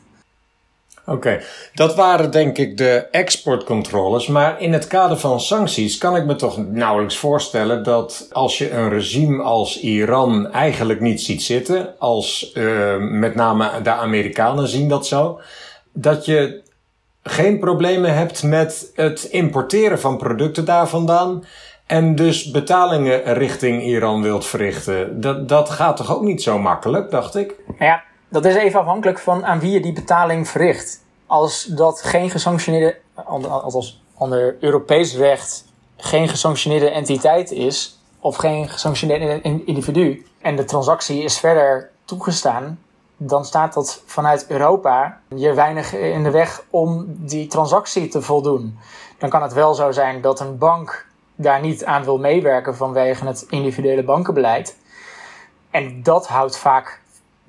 Oké, 1.09 1.41
dat 1.73 1.95
waren 1.95 2.31
denk 2.31 2.57
ik 2.57 2.77
de 2.77 3.07
exportcontroles. 3.11 4.27
Maar 4.27 4.61
in 4.61 4.73
het 4.73 4.87
kader 4.87 5.17
van 5.17 5.39
sancties 5.39 5.97
kan 5.97 6.15
ik 6.15 6.25
me 6.25 6.35
toch 6.35 6.57
nauwelijks 6.67 7.17
voorstellen 7.17 7.83
dat 7.83 8.27
als 8.31 8.57
je 8.57 8.71
een 8.71 8.89
regime 8.89 9.43
als 9.43 9.79
Iran 9.79 10.51
eigenlijk 10.51 10.99
niet 10.99 11.21
ziet 11.21 11.43
zitten, 11.43 11.99
als 11.99 12.51
uh, 12.53 12.97
met 12.97 13.35
name 13.35 13.81
de 13.83 13.91
Amerikanen 13.91 14.67
zien 14.67 14.89
dat 14.89 15.07
zo, 15.07 15.39
dat 15.93 16.25
je 16.25 16.61
geen 17.23 17.59
problemen 17.59 18.13
hebt 18.13 18.43
met 18.43 18.91
het 18.95 19.23
importeren 19.23 19.99
van 19.99 20.17
producten 20.17 20.65
daar 20.65 20.87
vandaan. 20.87 21.45
En 21.85 22.15
dus 22.15 22.51
betalingen 22.51 23.33
richting 23.33 23.83
Iran 23.83 24.21
wilt 24.21 24.45
verrichten. 24.45 25.21
Dat, 25.21 25.49
dat 25.49 25.69
gaat 25.69 25.97
toch 25.97 26.15
ook 26.15 26.23
niet 26.23 26.43
zo 26.43 26.59
makkelijk, 26.59 27.11
dacht 27.11 27.35
ik? 27.35 27.55
Ja, 27.79 28.03
dat 28.29 28.45
is 28.45 28.55
even 28.55 28.79
afhankelijk 28.79 29.19
van 29.19 29.45
aan 29.45 29.59
wie 29.59 29.71
je 29.71 29.79
die 29.79 29.93
betaling 29.93 30.47
verricht. 30.47 31.03
Als 31.25 31.63
dat 31.63 32.01
geen 32.01 32.29
gesanctioneerde, 32.29 32.97
althans 33.47 34.01
onder 34.17 34.55
Europees 34.59 35.15
recht, 35.15 35.65
geen 35.97 36.27
gesanctioneerde 36.27 36.89
entiteit 36.89 37.51
is, 37.51 37.99
of 38.19 38.35
geen 38.35 38.69
gesanctioneerde 38.69 39.41
individu, 39.65 40.25
en 40.41 40.55
de 40.55 40.65
transactie 40.65 41.23
is 41.23 41.39
verder 41.39 41.89
toegestaan, 42.05 42.79
dan 43.17 43.45
staat 43.45 43.73
dat 43.73 44.01
vanuit 44.05 44.47
Europa 44.47 45.19
je 45.35 45.53
weinig 45.53 45.93
in 45.93 46.23
de 46.23 46.31
weg 46.31 46.63
om 46.69 47.05
die 47.07 47.47
transactie 47.47 48.07
te 48.07 48.21
voldoen. 48.21 48.79
Dan 49.17 49.29
kan 49.29 49.41
het 49.41 49.53
wel 49.53 49.73
zo 49.73 49.91
zijn 49.91 50.21
dat 50.21 50.39
een 50.39 50.57
bank 50.57 51.05
daar 51.35 51.61
niet 51.61 51.85
aan 51.85 52.03
wil 52.03 52.17
meewerken 52.17 52.75
vanwege 52.75 53.25
het 53.25 53.45
individuele 53.49 54.03
bankenbeleid. 54.03 54.77
En 55.71 56.03
dat 56.03 56.27
houdt 56.27 56.57
vaak 56.57 57.01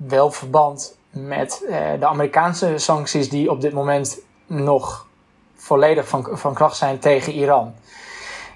wel 0.07 0.31
verband 0.31 0.97
met 1.09 1.65
uh, 1.69 1.77
de 1.99 2.05
Amerikaanse 2.05 2.77
sancties 2.77 3.29
die 3.29 3.51
op 3.51 3.61
dit 3.61 3.73
moment 3.73 4.19
nog 4.45 5.07
volledig 5.55 6.07
van, 6.07 6.27
van 6.31 6.53
kracht 6.53 6.77
zijn 6.77 6.99
tegen 6.99 7.33
Iran. 7.33 7.73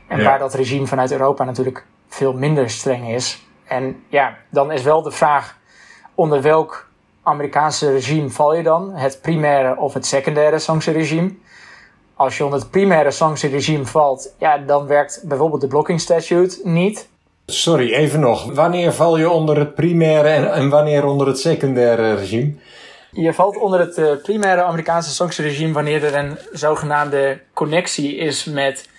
En 0.07 0.17
ja. 0.17 0.23
waar 0.23 0.39
dat 0.39 0.53
regime 0.53 0.87
vanuit 0.87 1.11
Europa 1.11 1.43
natuurlijk 1.43 1.85
veel 2.07 2.33
minder 2.33 2.69
streng 2.69 3.09
is. 3.09 3.47
En 3.63 4.03
ja, 4.07 4.37
dan 4.49 4.71
is 4.71 4.83
wel 4.83 5.01
de 5.01 5.11
vraag 5.11 5.57
onder 6.15 6.41
welk 6.41 6.87
Amerikaanse 7.23 7.91
regime 7.91 8.29
val 8.29 8.55
je 8.55 8.63
dan? 8.63 8.91
Het 8.93 9.19
primaire 9.21 9.77
of 9.77 9.93
het 9.93 10.05
secundaire 10.05 10.59
sanctieregime? 10.59 11.35
Als 12.15 12.37
je 12.37 12.43
onder 12.43 12.59
het 12.59 12.71
primaire 12.71 13.11
sanctieregime 13.11 13.85
valt, 13.85 14.33
ja, 14.37 14.57
dan 14.57 14.87
werkt 14.87 15.21
bijvoorbeeld 15.23 15.61
de 15.61 15.67
blocking 15.67 16.01
statute 16.01 16.59
niet. 16.63 17.09
Sorry, 17.45 17.93
even 17.93 18.19
nog. 18.19 18.53
Wanneer 18.53 18.93
val 18.93 19.17
je 19.17 19.29
onder 19.29 19.57
het 19.57 19.75
primaire 19.75 20.29
en, 20.29 20.69
wanneer 20.69 21.05
onder 21.05 21.27
het 21.27 21.39
secundaire 21.39 22.15
regime? 22.15 22.53
Je 23.11 23.33
valt 23.33 23.57
onder 23.57 23.79
het 23.79 23.97
uh, 23.97 24.11
primaire 24.21 24.63
Amerikaanse 24.63 25.09
sanctieregime 25.09 25.73
wanneer 25.73 26.03
er 26.03 26.15
een 26.15 26.37
zogenaamde 26.51 27.41
connectie 27.53 28.15
is 28.15 28.45
met 28.45 28.89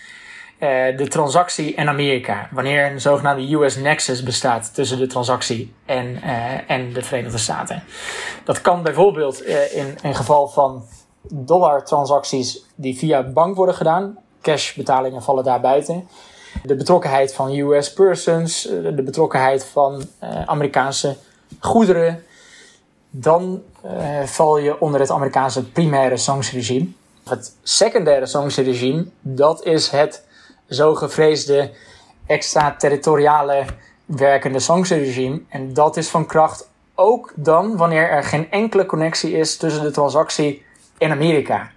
uh, 0.60 0.96
de 0.96 1.08
transactie 1.08 1.74
en 1.74 1.88
Amerika. 1.88 2.48
Wanneer 2.52 2.90
een 2.90 3.00
zogenaamde 3.00 3.54
US 3.54 3.76
Nexus 3.76 4.22
bestaat 4.22 4.74
tussen 4.74 4.98
de 4.98 5.06
transactie 5.06 5.74
en, 5.84 6.06
uh, 6.24 6.70
en 6.70 6.92
de 6.92 7.02
Verenigde 7.02 7.38
Staten. 7.38 7.82
Dat 8.44 8.60
kan 8.60 8.82
bijvoorbeeld 8.82 9.44
in 9.74 9.98
een 10.02 10.14
geval 10.14 10.48
van 10.48 10.84
dollar 11.32 11.84
transacties 11.84 12.64
die 12.74 12.98
via 12.98 13.22
bank 13.22 13.56
worden 13.56 13.74
gedaan. 13.74 14.18
Cash 14.42 14.74
betalingen 14.74 15.22
vallen 15.22 15.44
daar 15.44 15.60
buiten. 15.60 16.08
De 16.66 16.76
betrokkenheid 16.76 17.34
van 17.34 17.58
US 17.58 17.92
persons, 17.92 18.62
de 18.62 19.02
betrokkenheid 19.04 19.64
van 19.64 20.04
Amerikaanse 20.46 21.16
goederen, 21.58 22.24
dan 23.10 23.62
val 24.24 24.58
je 24.58 24.80
onder 24.80 25.00
het 25.00 25.10
Amerikaanse 25.10 25.70
primaire 25.70 26.16
sanctieregime. 26.16 26.88
Het 27.24 27.56
secundaire 27.62 28.26
sanctieregime, 28.26 29.06
dat 29.20 29.64
is 29.64 29.88
het 29.88 30.24
zo 30.68 30.94
gevreesde 30.94 31.70
extraterritoriale 32.26 33.64
werkende 34.04 34.58
sanctieregime. 34.58 35.40
En 35.48 35.74
dat 35.74 35.96
is 35.96 36.08
van 36.08 36.26
kracht 36.26 36.68
ook 36.94 37.32
dan 37.36 37.76
wanneer 37.76 38.10
er 38.10 38.24
geen 38.24 38.50
enkele 38.50 38.86
connectie 38.86 39.32
is 39.32 39.56
tussen 39.56 39.82
de 39.82 39.90
transactie 39.90 40.64
en 40.98 41.10
Amerika. 41.10 41.70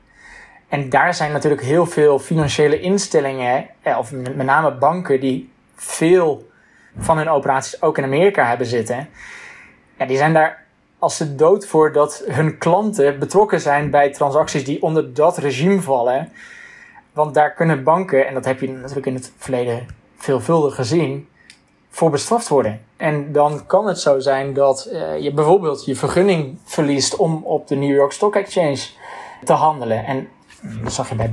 En 0.68 0.90
daar 0.90 1.14
zijn 1.14 1.32
natuurlijk 1.32 1.62
heel 1.62 1.86
veel 1.86 2.20
financiële 2.20 2.80
instellingen, 2.80 3.68
eh, 3.82 3.98
of 3.98 4.12
met 4.12 4.36
name 4.36 4.72
banken, 4.72 5.20
die 5.20 5.52
veel 5.76 6.50
van 6.98 7.18
hun 7.18 7.30
operaties 7.30 7.82
ook 7.82 7.98
in 7.98 8.04
Amerika 8.04 8.46
hebben 8.46 8.68
zitten. 8.68 9.10
Ja, 9.98 10.06
die 10.06 10.18
zijn 10.18 10.34
daar 10.34 10.66
als 11.00 11.18
ze 11.18 11.36
dood 11.36 11.68
voor 11.68 11.92
dat 11.92 12.24
hun 12.28 12.58
klanten 12.58 13.20
betrokken 13.20 13.62
zijn 13.62 13.90
bij 13.90 14.12
transacties 14.12 14.66
die 14.66 14.82
onder 14.82 15.14
dat 15.14 15.38
regime 15.38 15.82
vallen. 15.82 16.32
Want 17.14 17.34
daar 17.34 17.54
kunnen 17.54 17.84
banken, 17.84 18.28
en 18.28 18.34
dat 18.34 18.46
heb 18.46 18.60
je 18.60 18.70
natuurlijk 18.70 19.06
in 19.06 19.16
het 19.16 19.32
verleden 19.38 19.88
veelvuldig 20.18 20.76
gezien, 20.76 21.28
voor 21.90 22.10
bestraft 22.10 22.48
worden. 22.48 22.82
En 22.98 23.32
dan 23.32 23.66
kan 23.66 23.88
het 23.88 24.00
zo 24.00 24.20
zijn 24.20 24.54
dat 24.54 24.90
uh, 24.92 25.20
je 25.20 25.34
bijvoorbeeld 25.34 25.86
je 25.86 25.96
vergunning 25.96 26.60
verliest 26.64 27.16
om 27.16 27.44
op 27.44 27.68
de 27.68 27.76
New 27.76 27.96
York 27.96 28.12
Stock 28.12 28.36
Exchange 28.36 28.80
te 29.44 29.54
handelen. 29.54 30.06
En 30.06 30.28
dat 30.84 30.94
zag 30.94 31.10
je 31.10 31.16
bij 31.16 31.30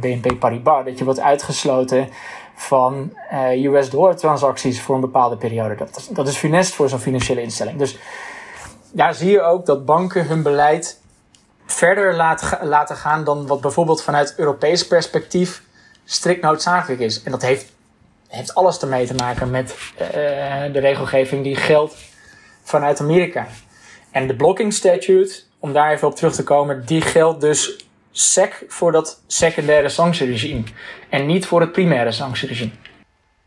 BNP 0.00 0.26
eh, 0.26 0.38
Paribas, 0.38 0.84
dat 0.84 0.98
je 0.98 1.04
wordt 1.04 1.20
uitgesloten 1.20 2.08
van 2.54 3.12
uh, 3.32 3.64
US 3.64 3.90
dollar 3.90 4.16
transacties 4.16 4.80
voor 4.80 4.94
een 4.94 5.00
bepaalde 5.00 5.36
periode. 5.36 5.74
Dat, 5.74 6.08
dat 6.12 6.28
is 6.28 6.36
funest 6.36 6.74
voor 6.74 6.88
zo'n 6.88 6.98
financiële 6.98 7.42
instelling. 7.42 7.78
Dus 7.78 7.98
daar 8.92 9.14
zie 9.14 9.30
je 9.30 9.42
ook 9.42 9.66
dat 9.66 9.84
banken 9.84 10.26
hun 10.26 10.42
beleid 10.42 11.00
verder 11.66 12.14
laten, 12.14 12.66
laten 12.66 12.96
gaan 12.96 13.24
dan 13.24 13.46
wat 13.46 13.60
bijvoorbeeld 13.60 14.02
vanuit 14.02 14.34
Europees 14.36 14.86
perspectief 14.86 15.62
strikt 16.04 16.42
noodzakelijk 16.42 17.00
is. 17.00 17.22
En 17.22 17.30
dat 17.30 17.42
heeft, 17.42 17.72
heeft 18.28 18.54
alles 18.54 18.78
ermee 18.78 19.06
te 19.06 19.14
maken 19.14 19.50
met 19.50 19.76
uh, 19.92 20.08
de 20.72 20.78
regelgeving 20.80 21.42
die 21.42 21.56
geldt 21.56 21.94
vanuit 22.62 23.00
Amerika. 23.00 23.46
En 24.10 24.26
de 24.26 24.36
blocking 24.36 24.72
statute, 24.72 25.40
om 25.58 25.72
daar 25.72 25.92
even 25.92 26.08
op 26.08 26.16
terug 26.16 26.34
te 26.34 26.42
komen, 26.42 26.86
die 26.86 27.00
geldt 27.00 27.40
dus 27.40 27.86
sec 28.10 28.64
voor 28.68 28.92
dat 28.92 29.22
secundaire 29.26 29.88
sanctieregime 29.88 30.62
en 31.08 31.26
niet 31.26 31.46
voor 31.46 31.60
het 31.60 31.72
primaire 31.72 32.12
sanctieregime. 32.12 32.70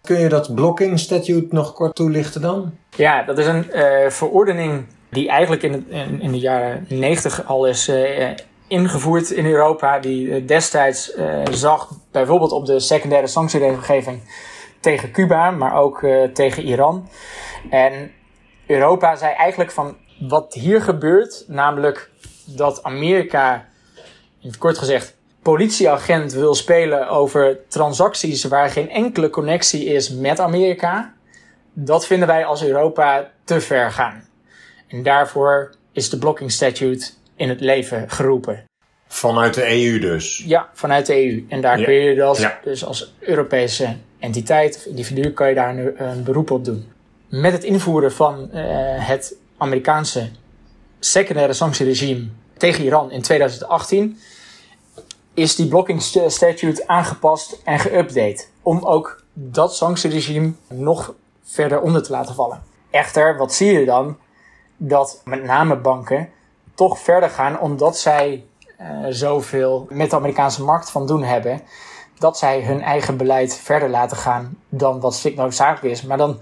Kun 0.02 0.19
je 0.19 0.30
dat 0.30 0.56
blocking 0.56 0.99
statute 0.99 1.56
nog 1.56 1.73
kort 1.73 1.95
toelichten 1.95 2.41
dan? 2.41 2.78
Ja, 2.95 3.23
dat 3.23 3.38
is 3.38 3.45
een 3.45 3.65
uh, 3.73 4.10
verordening 4.10 4.86
die 5.10 5.30
eigenlijk 5.30 5.63
in, 5.63 5.73
het, 5.73 5.84
in, 6.19 6.32
de 6.32 6.39
jaren 6.39 6.86
90 6.89 7.45
al 7.45 7.65
is 7.65 7.89
uh, 7.89 8.30
ingevoerd 8.67 9.30
in 9.30 9.45
Europa, 9.45 9.99
die 9.99 10.28
uh, 10.28 10.47
destijds 10.47 11.13
zag 11.52 11.89
bijvoorbeeld 12.12 12.52
op 12.52 12.65
de 12.65 12.80
secundaire 12.80 13.28
sanctieregelgeving 13.28 14.21
tegen 14.80 15.12
Cuba, 15.12 15.52
maar 15.52 15.76
ook 15.76 16.06
tegen 16.34 16.63
Iran. 16.63 17.10
En 17.69 18.12
Europa 18.67 19.15
zei 19.15 19.34
eigenlijk 19.34 19.71
van 19.71 19.97
wat 20.19 20.54
hier 20.54 20.82
gebeurt, 20.82 21.45
namelijk 21.47 22.10
dat 22.45 22.84
Amerika 22.84 23.65
kort 24.58 24.77
gezegd, 24.77 25.15
politieagent 25.41 26.34
wil 26.34 26.56
spelen 26.56 27.10
over 27.10 27.60
transacties 27.67 28.43
waar 28.43 28.69
geen 28.69 28.89
enkele 28.89 29.29
connectie 29.29 29.86
is 29.86 30.10
met 30.10 30.39
Amerika, 30.39 31.13
dat 31.73 32.06
vinden 32.06 32.27
wij 32.27 32.45
als 32.45 32.63
Europa 32.63 33.32
te 33.43 33.62
ver 33.62 33.91
gaan. 33.91 34.27
En 34.88 35.03
daarvoor 35.03 35.75
is 35.91 36.10
de 36.10 36.17
blocking 36.17 36.51
statute 36.51 37.12
in 37.36 37.49
het 37.49 37.60
leven 37.60 38.10
geroepen. 38.10 38.63
Vanuit 39.08 39.53
de 39.53 39.86
EU 39.86 39.99
dus? 39.99 40.43
Ja, 40.45 40.69
vanuit 40.73 41.06
de 41.06 41.25
EU. 41.25 41.45
En 41.49 41.62
daar 41.62 41.84
kun 41.84 41.93
je 41.93 42.15
dat, 42.15 42.51
dus 42.63 42.86
als 42.86 43.13
Europese 43.19 43.97
entiteit 44.19 44.75
of 44.75 44.86
individu, 44.86 45.32
kan 45.32 45.49
je 45.49 45.56
daar 45.56 45.73
nu 45.73 45.93
een 45.97 46.23
beroep 46.23 46.51
op 46.51 46.65
doen. 46.65 46.91
Met 47.29 47.51
het 47.51 47.63
invoeren 47.63 48.12
van 48.12 48.49
uh, 48.53 48.60
het 49.08 49.36
Amerikaanse 49.58 50.29
secundaire 50.99 51.53
sanctieregime 51.53 52.27
tegen 52.58 52.84
Iran 52.84 53.12
in 53.12 53.21
2018 53.21 54.19
is 55.34 55.56
die 55.56 55.67
blocking 55.67 56.02
statute 56.28 56.88
aangepast 56.88 57.62
en 57.63 57.80
geüpdate. 57.80 58.46
Om 58.62 58.86
ook 58.86 59.24
dat 59.34 59.76
sanctieregime 59.76 60.54
nog 60.67 61.13
verder 61.43 61.82
onder 61.82 62.04
te 62.04 62.12
laten 62.12 62.36
vallen. 62.36 62.63
Echter, 62.89 63.38
wat 63.38 63.54
zie 63.54 63.80
je 63.80 63.86
dan? 63.86 64.17
Dat 64.78 65.22
met 65.26 65.43
name 65.43 65.78
banken 65.78 66.30
toch 66.76 67.00
verder 67.00 67.30
gaan 67.30 67.60
omdat 67.60 67.98
zij 67.98 68.46
uh, 68.82 68.88
zoveel 69.10 69.86
met 69.89 70.10
de 70.10 70.15
Amerikaanse 70.15 70.63
markt 70.63 70.91
van 70.91 71.08
doen 71.08 71.24
hebben. 71.24 71.62
Dat 72.17 72.38
zij 72.38 72.63
hun 72.63 72.82
eigen 72.82 73.17
beleid 73.17 73.56
verder 73.56 73.89
laten 73.89 74.17
gaan 74.17 74.58
dan 74.69 75.00
wat 75.00 75.13
strikt 75.13 75.38
noodzakelijk 75.38 75.96
is. 75.96 76.02
Maar 76.02 76.17
dan 76.17 76.39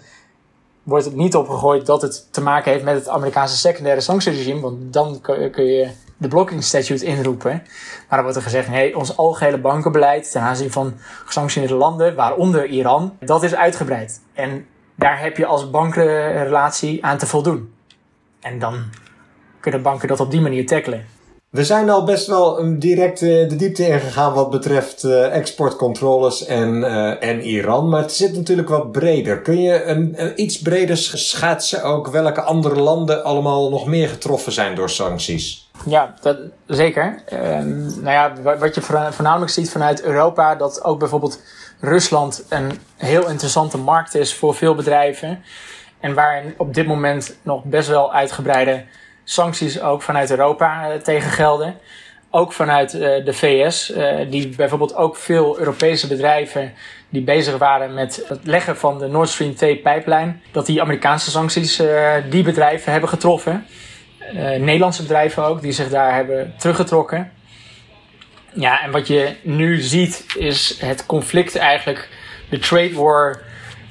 wordt 0.84 1.06
het 1.06 1.16
niet 1.16 1.36
opgegooid 1.36 1.86
dat 1.86 2.02
het 2.02 2.28
te 2.32 2.42
maken 2.42 2.72
heeft 2.72 2.84
met 2.84 2.96
het 2.96 3.08
Amerikaanse 3.08 3.58
secundaire 3.58 4.02
sanctieregime. 4.02 4.62
Want 4.62 4.94
dan 4.94 5.22
kun 5.52 5.66
je 5.66 5.90
de 6.18 6.28
blocking 6.28 6.64
statute 6.64 7.06
inroepen. 7.06 7.52
Maar 7.52 8.06
dan 8.10 8.22
wordt 8.22 8.36
er 8.36 8.42
gezegd, 8.42 8.70
nee, 8.70 8.98
ons 8.98 9.18
algehele 9.18 9.58
bankenbeleid 9.58 10.32
ten 10.32 10.42
aanzien 10.42 10.72
van 10.72 10.94
gesanctioneerde 11.26 11.76
landen, 11.76 12.16
waaronder 12.16 12.66
Iran, 12.66 13.18
dat 13.20 13.44
is 13.44 13.56
uitgebreid. 13.56 14.22
En 14.34 14.68
daar 14.96 15.20
heb 15.20 15.38
je 15.38 15.46
als 15.46 15.70
bankenrelatie 15.70 17.06
aan 17.06 17.18
te 17.18 17.28
voldoen. 17.28 17.74
En 18.40 18.60
dan 18.60 18.84
kunnen 19.60 19.82
banken 19.82 20.08
dat 20.08 20.20
op 20.20 20.32
die 20.32 20.42
manier 20.42 20.66
tackelen. 20.66 21.06
We 21.52 21.66
zijn 21.66 21.90
al 21.90 22.04
best 22.04 22.28
wel 22.28 22.80
direct 22.80 23.22
uh, 23.22 23.50
de 23.50 23.56
diepte 23.56 23.88
ingegaan 23.88 24.34
wat 24.34 24.50
betreft 24.50 25.04
uh, 25.04 25.36
exportcontroles 25.36 26.46
en, 26.46 26.76
uh, 26.76 27.24
en 27.24 27.42
Iran. 27.42 27.90
Maar 27.90 28.02
het 28.02 28.12
zit 28.12 28.36
natuurlijk 28.36 28.70
wat 28.70 28.92
breder. 28.92 29.42
Kun 29.42 29.62
je 29.62 29.84
een, 29.84 30.34
iets 30.42 30.62
breder 30.62 30.98
schetsen 30.98 31.84
ook 31.84 32.08
welke 32.08 32.42
andere 32.42 32.80
landen 32.80 33.24
allemaal 33.24 33.70
nog 33.70 33.86
meer 33.86 34.08
getroffen 34.08 34.52
zijn 34.52 34.76
door 34.76 34.90
sancties? 34.90 35.70
Ja, 35.86 36.14
dat, 36.22 36.38
zeker. 36.68 37.22
Ehm, 37.26 37.80
nou 37.80 38.12
ja, 38.12 38.58
wat 38.58 38.76
je 38.76 38.82
voornamelijk 38.82 39.52
ziet 39.52 39.72
vanuit 39.72 40.04
Europa, 40.04 40.56
dat 40.56 40.84
ook 40.84 41.00
bijvoorbeeld 41.00 41.42
Rusland 41.80 42.46
een 42.50 42.72
heel 42.98 43.30
interessante 43.30 43.78
markt 43.78 44.16
is 44.16 44.34
voor 44.34 44.56
veel 44.56 44.76
bedrijven. 44.76 45.44
En 46.00 46.14
waar 46.14 46.44
op 46.58 46.74
dit 46.74 46.88
moment 46.88 47.36
nog 47.42 47.64
best 47.64 47.88
wel 47.88 48.14
uitgebreide 48.14 48.84
sancties 49.32 49.82
ook 49.82 50.02
vanuit 50.02 50.30
Europa 50.32 50.90
uh, 50.90 50.96
tegen 50.96 51.32
gelden. 51.32 51.76
Ook 52.30 52.54
vanuit 52.54 52.94
uh, 52.94 53.02
de 53.02 53.34
VS, 53.34 53.92
eh, 53.92 54.16
die 54.30 54.48
bijvoorbeeld 54.48 54.96
ook 54.96 55.16
veel 55.16 55.60
Europese 55.60 56.08
bedrijven 56.08 56.74
die 57.10 57.22
bezig 57.22 57.58
waren 57.58 57.94
met 57.94 58.24
het 58.28 58.40
leggen 58.44 58.78
van 58.78 59.00
de 59.00 59.08
Nord 59.08 59.30
Stream 59.30 59.56
2 59.56 59.78
pijplijn, 59.78 60.42
dat 60.52 60.66
die 60.66 60.82
Amerikaanse 60.82 61.30
sancties 61.30 61.82
die 62.30 62.44
bedrijven 62.44 62.92
hebben 62.92 63.10
getroffen. 63.10 63.66
Nederlandse 64.60 65.02
bedrijven 65.02 65.44
ook, 65.44 65.62
die 65.62 65.72
zich 65.72 65.90
daar 65.90 66.16
hebben 66.16 66.54
teruggetrokken. 66.58 67.32
Ja, 68.54 68.84
en 68.84 68.92
wat 68.92 69.08
je 69.08 69.36
nu 69.42 69.82
ziet 69.82 70.26
is 70.38 70.78
het 70.80 71.06
conflict 71.06 71.56
eigenlijk, 71.56 72.10
de 72.50 72.60
trade 72.60 72.94
war 72.94 73.42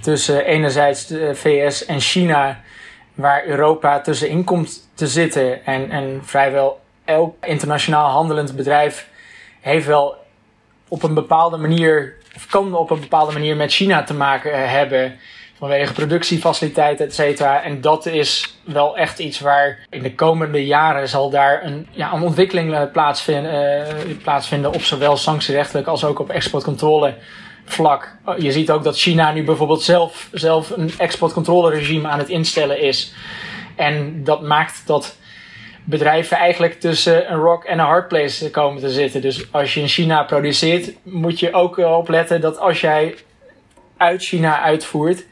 tussen 0.01 0.45
enerzijds 0.45 1.07
de 1.07 1.35
VS 1.35 1.85
en 1.85 2.01
China, 2.01 2.61
waar 3.21 3.47
Europa 3.47 4.01
tussenin 4.01 4.45
komt 4.45 4.91
te 4.95 5.07
zitten. 5.07 5.65
En, 5.65 5.91
en 5.91 6.21
vrijwel 6.23 6.81
elk 7.05 7.37
internationaal 7.45 8.09
handelend 8.09 8.57
bedrijf 8.57 9.09
heeft 9.61 9.87
wel 9.87 10.17
op 10.89 11.03
een 11.03 11.15
bepaalde 11.15 11.57
manier, 11.57 12.15
of 12.37 12.47
kan 12.47 12.75
op 12.75 12.91
een 12.91 13.01
bepaalde 13.01 13.33
manier 13.33 13.57
met 13.57 13.73
China 13.73 14.03
te 14.03 14.15
maken 14.15 14.71
hebben. 14.71 15.19
Vanwege 15.59 15.93
productiefaciliteiten, 15.93 17.07
et 17.07 17.15
cetera. 17.15 17.63
En 17.63 17.81
dat 17.81 18.07
is 18.07 18.59
wel 18.65 18.97
echt 18.97 19.19
iets 19.19 19.41
waar 19.41 19.79
in 19.91 20.03
de 20.03 20.15
komende 20.15 20.67
jaren 20.67 21.09
zal 21.09 21.31
daar 21.31 21.65
een, 21.65 21.87
ja, 21.91 22.13
een 22.13 22.23
ontwikkeling 22.23 22.75
eh, 22.75 22.83
plaatsvinden, 22.93 23.87
uh, 24.09 24.17
plaatsvinden 24.23 24.75
op 24.75 24.83
zowel 24.83 25.17
sanctierechtelijk 25.17 25.87
als 25.87 26.05
ook 26.05 26.19
op 26.19 26.31
exportcontrole 26.31 27.15
vlak. 27.73 28.17
Je 28.39 28.53
ziet 28.53 28.71
ook 28.71 28.85
dat 28.85 28.99
China 28.99 29.33
nu 29.33 29.45
bijvoorbeeld 29.45 29.83
zelf, 29.83 30.29
zelf 30.33 30.71
een 30.71 30.91
exportcontroleregime 30.99 32.09
aan 32.09 32.19
het 32.19 32.29
instellen 32.29 32.81
is. 32.81 33.15
En 33.77 34.25
dat 34.25 34.43
maakt 34.43 34.83
dat 34.87 35.17
bedrijven 35.85 36.37
eigenlijk 36.37 36.81
tussen 36.81 37.33
een 37.33 37.39
rock 37.39 37.65
en 37.65 37.79
een 37.79 37.85
hard 37.85 38.09
place 38.09 38.51
komen 38.51 38.81
te 38.81 38.91
zitten. 38.91 39.21
Dus 39.21 39.53
als 39.53 39.75
je 39.75 39.81
in 39.81 39.89
China 39.89 40.23
produceert, 40.23 40.93
moet 41.03 41.41
je 41.41 41.53
ook 41.53 41.77
opletten 41.77 42.41
dat 42.41 42.59
als 42.59 42.81
jij 42.81 43.15
uit 43.97 44.23
China 44.23 44.61
uitvoert, 44.61 45.25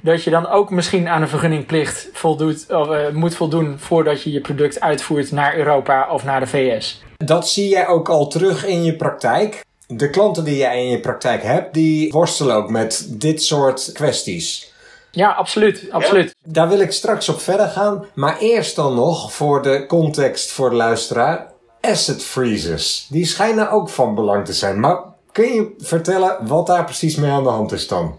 dat 0.00 0.24
je 0.24 0.30
dan 0.30 0.48
ook 0.48 0.70
misschien 0.70 1.08
aan 1.08 1.22
een 1.22 1.28
vergunningplicht 1.28 2.08
voldoet, 2.12 2.66
of, 2.70 2.88
uh, 2.88 3.08
moet 3.08 3.34
voldoen 3.34 3.78
voordat 3.78 4.22
je 4.22 4.32
je 4.32 4.40
product 4.40 4.80
uitvoert 4.80 5.32
naar 5.32 5.56
Europa 5.56 6.08
of 6.10 6.24
naar 6.24 6.40
de 6.40 6.46
VS. 6.46 7.02
Dat 7.16 7.48
zie 7.48 7.68
jij 7.68 7.86
ook 7.86 8.08
al 8.08 8.28
terug 8.28 8.66
in 8.66 8.84
je 8.84 8.96
praktijk? 8.96 9.64
De 9.96 10.10
klanten 10.10 10.44
die 10.44 10.56
jij 10.56 10.82
in 10.82 10.88
je 10.88 11.00
praktijk 11.00 11.42
hebt, 11.42 11.74
die 11.74 12.12
worstelen 12.12 12.56
ook 12.56 12.70
met 12.70 13.06
dit 13.08 13.42
soort 13.42 13.90
kwesties. 13.92 14.72
Ja, 15.10 15.30
absoluut. 15.30 15.86
absoluut. 15.90 16.34
Daar 16.44 16.68
wil 16.68 16.80
ik 16.80 16.92
straks 16.92 17.28
op 17.28 17.40
verder 17.40 17.68
gaan. 17.68 18.04
Maar 18.14 18.38
eerst 18.38 18.76
dan 18.76 18.94
nog, 18.94 19.32
voor 19.32 19.62
de 19.62 19.86
context 19.86 20.52
voor 20.52 20.70
de 20.70 20.76
luisteraar, 20.76 21.46
asset 21.80 22.22
freezes. 22.22 23.06
Die 23.10 23.26
schijnen 23.26 23.70
ook 23.70 23.88
van 23.88 24.14
belang 24.14 24.44
te 24.44 24.52
zijn. 24.52 24.80
Maar 24.80 24.98
kun 25.32 25.52
je 25.52 25.74
vertellen 25.78 26.46
wat 26.46 26.66
daar 26.66 26.84
precies 26.84 27.16
mee 27.16 27.30
aan 27.30 27.42
de 27.42 27.48
hand 27.48 27.72
is 27.72 27.88
dan? 27.88 28.18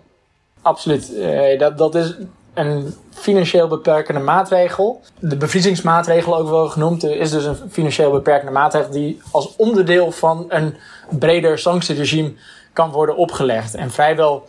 Absoluut. 0.62 1.12
Uh, 1.12 1.59
dat, 1.59 1.77
dat 1.77 1.95
is 1.95 2.15
een 2.53 2.95
financieel 3.09 3.67
beperkende 3.67 4.19
maatregel. 4.19 5.01
De 5.19 5.37
bevriezingsmaatregel 5.37 6.37
ook 6.37 6.49
wel 6.49 6.67
genoemd, 6.69 7.03
is 7.03 7.31
dus 7.31 7.45
een 7.45 7.57
financieel 7.71 8.11
beperkende 8.11 8.51
maatregel 8.51 8.91
die 8.91 9.21
als 9.31 9.55
onderdeel 9.55 10.11
van 10.11 10.45
een 10.47 10.75
breder 11.09 11.59
sanctieregime 11.59 12.33
kan 12.73 12.91
worden 12.91 13.15
opgelegd. 13.15 13.75
En 13.75 13.91
vrijwel 13.91 14.47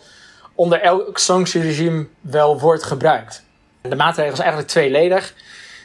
onder 0.54 0.80
elk 0.80 1.18
sanctieregime 1.18 2.06
wel 2.20 2.60
wordt 2.60 2.82
gebruikt. 2.82 3.44
De 3.80 3.96
maatregel 3.96 4.32
is 4.32 4.38
eigenlijk 4.38 4.68
tweeledig. 4.68 5.34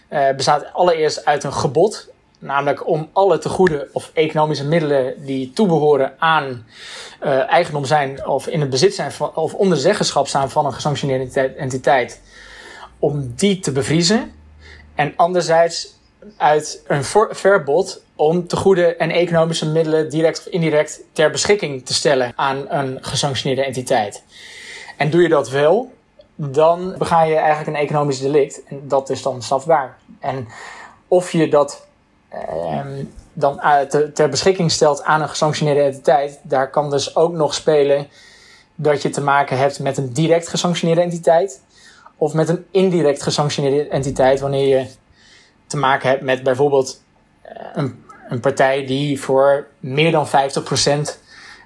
Uh, 0.09 0.29
bestaat 0.35 0.73
allereerst 0.73 1.25
uit 1.25 1.43
een 1.43 1.53
gebod, 1.53 2.09
namelijk 2.39 2.87
om 2.87 3.09
alle 3.13 3.37
tegoeden 3.37 3.89
of 3.93 4.11
economische 4.13 4.65
middelen 4.65 5.25
die 5.25 5.51
toebehoren 5.53 6.13
aan 6.17 6.65
uh, 7.23 7.49
eigendom 7.49 7.85
zijn 7.85 8.27
of 8.27 8.47
in 8.47 8.59
het 8.59 8.69
bezit 8.69 8.95
zijn 8.95 9.11
van, 9.11 9.35
of 9.35 9.53
onder 9.53 9.77
zeggenschap 9.77 10.27
staan 10.27 10.49
van 10.49 10.65
een 10.65 10.73
gesanctioneerde 10.73 11.41
entiteit, 11.41 12.21
om 12.99 13.33
die 13.35 13.59
te 13.59 13.71
bevriezen. 13.71 14.33
En 14.95 15.13
anderzijds 15.15 15.97
uit 16.37 16.83
een 16.87 17.03
verbod 17.31 18.03
om 18.15 18.47
tegoeden 18.47 18.99
en 18.99 19.11
economische 19.11 19.69
middelen 19.69 20.09
direct 20.09 20.39
of 20.39 20.45
indirect 20.45 21.01
ter 21.13 21.31
beschikking 21.31 21.85
te 21.85 21.93
stellen 21.93 22.33
aan 22.35 22.65
een 22.69 22.97
gesanctioneerde 23.01 23.65
entiteit. 23.65 24.23
En 24.97 25.09
doe 25.09 25.21
je 25.21 25.29
dat 25.29 25.49
wel, 25.49 25.91
dan 26.35 26.95
bega 26.97 27.23
je 27.23 27.35
eigenlijk 27.35 27.67
een 27.67 27.83
economisch 27.83 28.19
delict. 28.19 28.63
En 28.63 28.81
dat 28.87 29.09
is 29.09 29.21
dan 29.21 29.41
strafbaar. 29.41 29.97
En 30.19 30.47
of 31.07 31.31
je 31.31 31.49
dat 31.49 31.87
uh, 32.33 32.81
dan 33.33 33.59
ter 34.13 34.29
beschikking 34.29 34.71
stelt 34.71 35.03
aan 35.03 35.21
een 35.21 35.29
gesanctioneerde 35.29 35.81
entiteit, 35.81 36.39
daar 36.43 36.69
kan 36.69 36.89
dus 36.89 37.15
ook 37.15 37.33
nog 37.33 37.53
spelen 37.53 38.07
dat 38.75 39.01
je 39.01 39.09
te 39.09 39.21
maken 39.21 39.57
hebt 39.57 39.79
met 39.79 39.97
een 39.97 40.13
direct 40.13 40.47
gesanctioneerde 40.47 41.01
entiteit. 41.01 41.61
Of 42.17 42.33
met 42.33 42.49
een 42.49 42.65
indirect 42.71 43.23
gesanctioneerde 43.23 43.87
entiteit, 43.87 44.39
wanneer 44.39 44.77
je 44.77 44.87
te 45.67 45.77
maken 45.77 46.09
hebt 46.09 46.21
met 46.21 46.43
bijvoorbeeld 46.43 47.03
eh, 47.41 47.51
een, 47.73 48.03
een 48.29 48.39
partij 48.39 48.85
die 48.85 49.21
voor 49.21 49.67
meer 49.79 50.11
dan 50.11 50.27
50% 50.27 50.29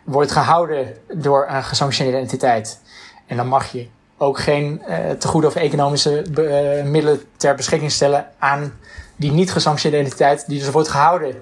wordt 0.04 0.32
gehouden 0.32 0.97
door 1.13 1.47
een 1.49 1.63
gesanctioneerde 1.63 2.19
entiteit. 2.19 2.82
En 3.28 3.38
dan 3.38 3.47
mag 3.47 3.71
je 3.71 3.88
ook 4.17 4.39
geen 4.39 4.82
uh, 4.88 5.10
tegoeden 5.10 5.49
of 5.49 5.56
economische 5.56 6.23
middelen 6.86 7.21
ter 7.38 7.56
beschikking 7.56 7.91
stellen 7.91 8.28
aan 8.39 8.73
die 9.15 9.32
niet 9.32 9.52
gesanctioneerde 9.52 10.06
entiteit, 10.06 10.47
die 10.47 10.60
dus 10.60 10.69
wordt 10.69 10.89
gehouden 10.89 11.36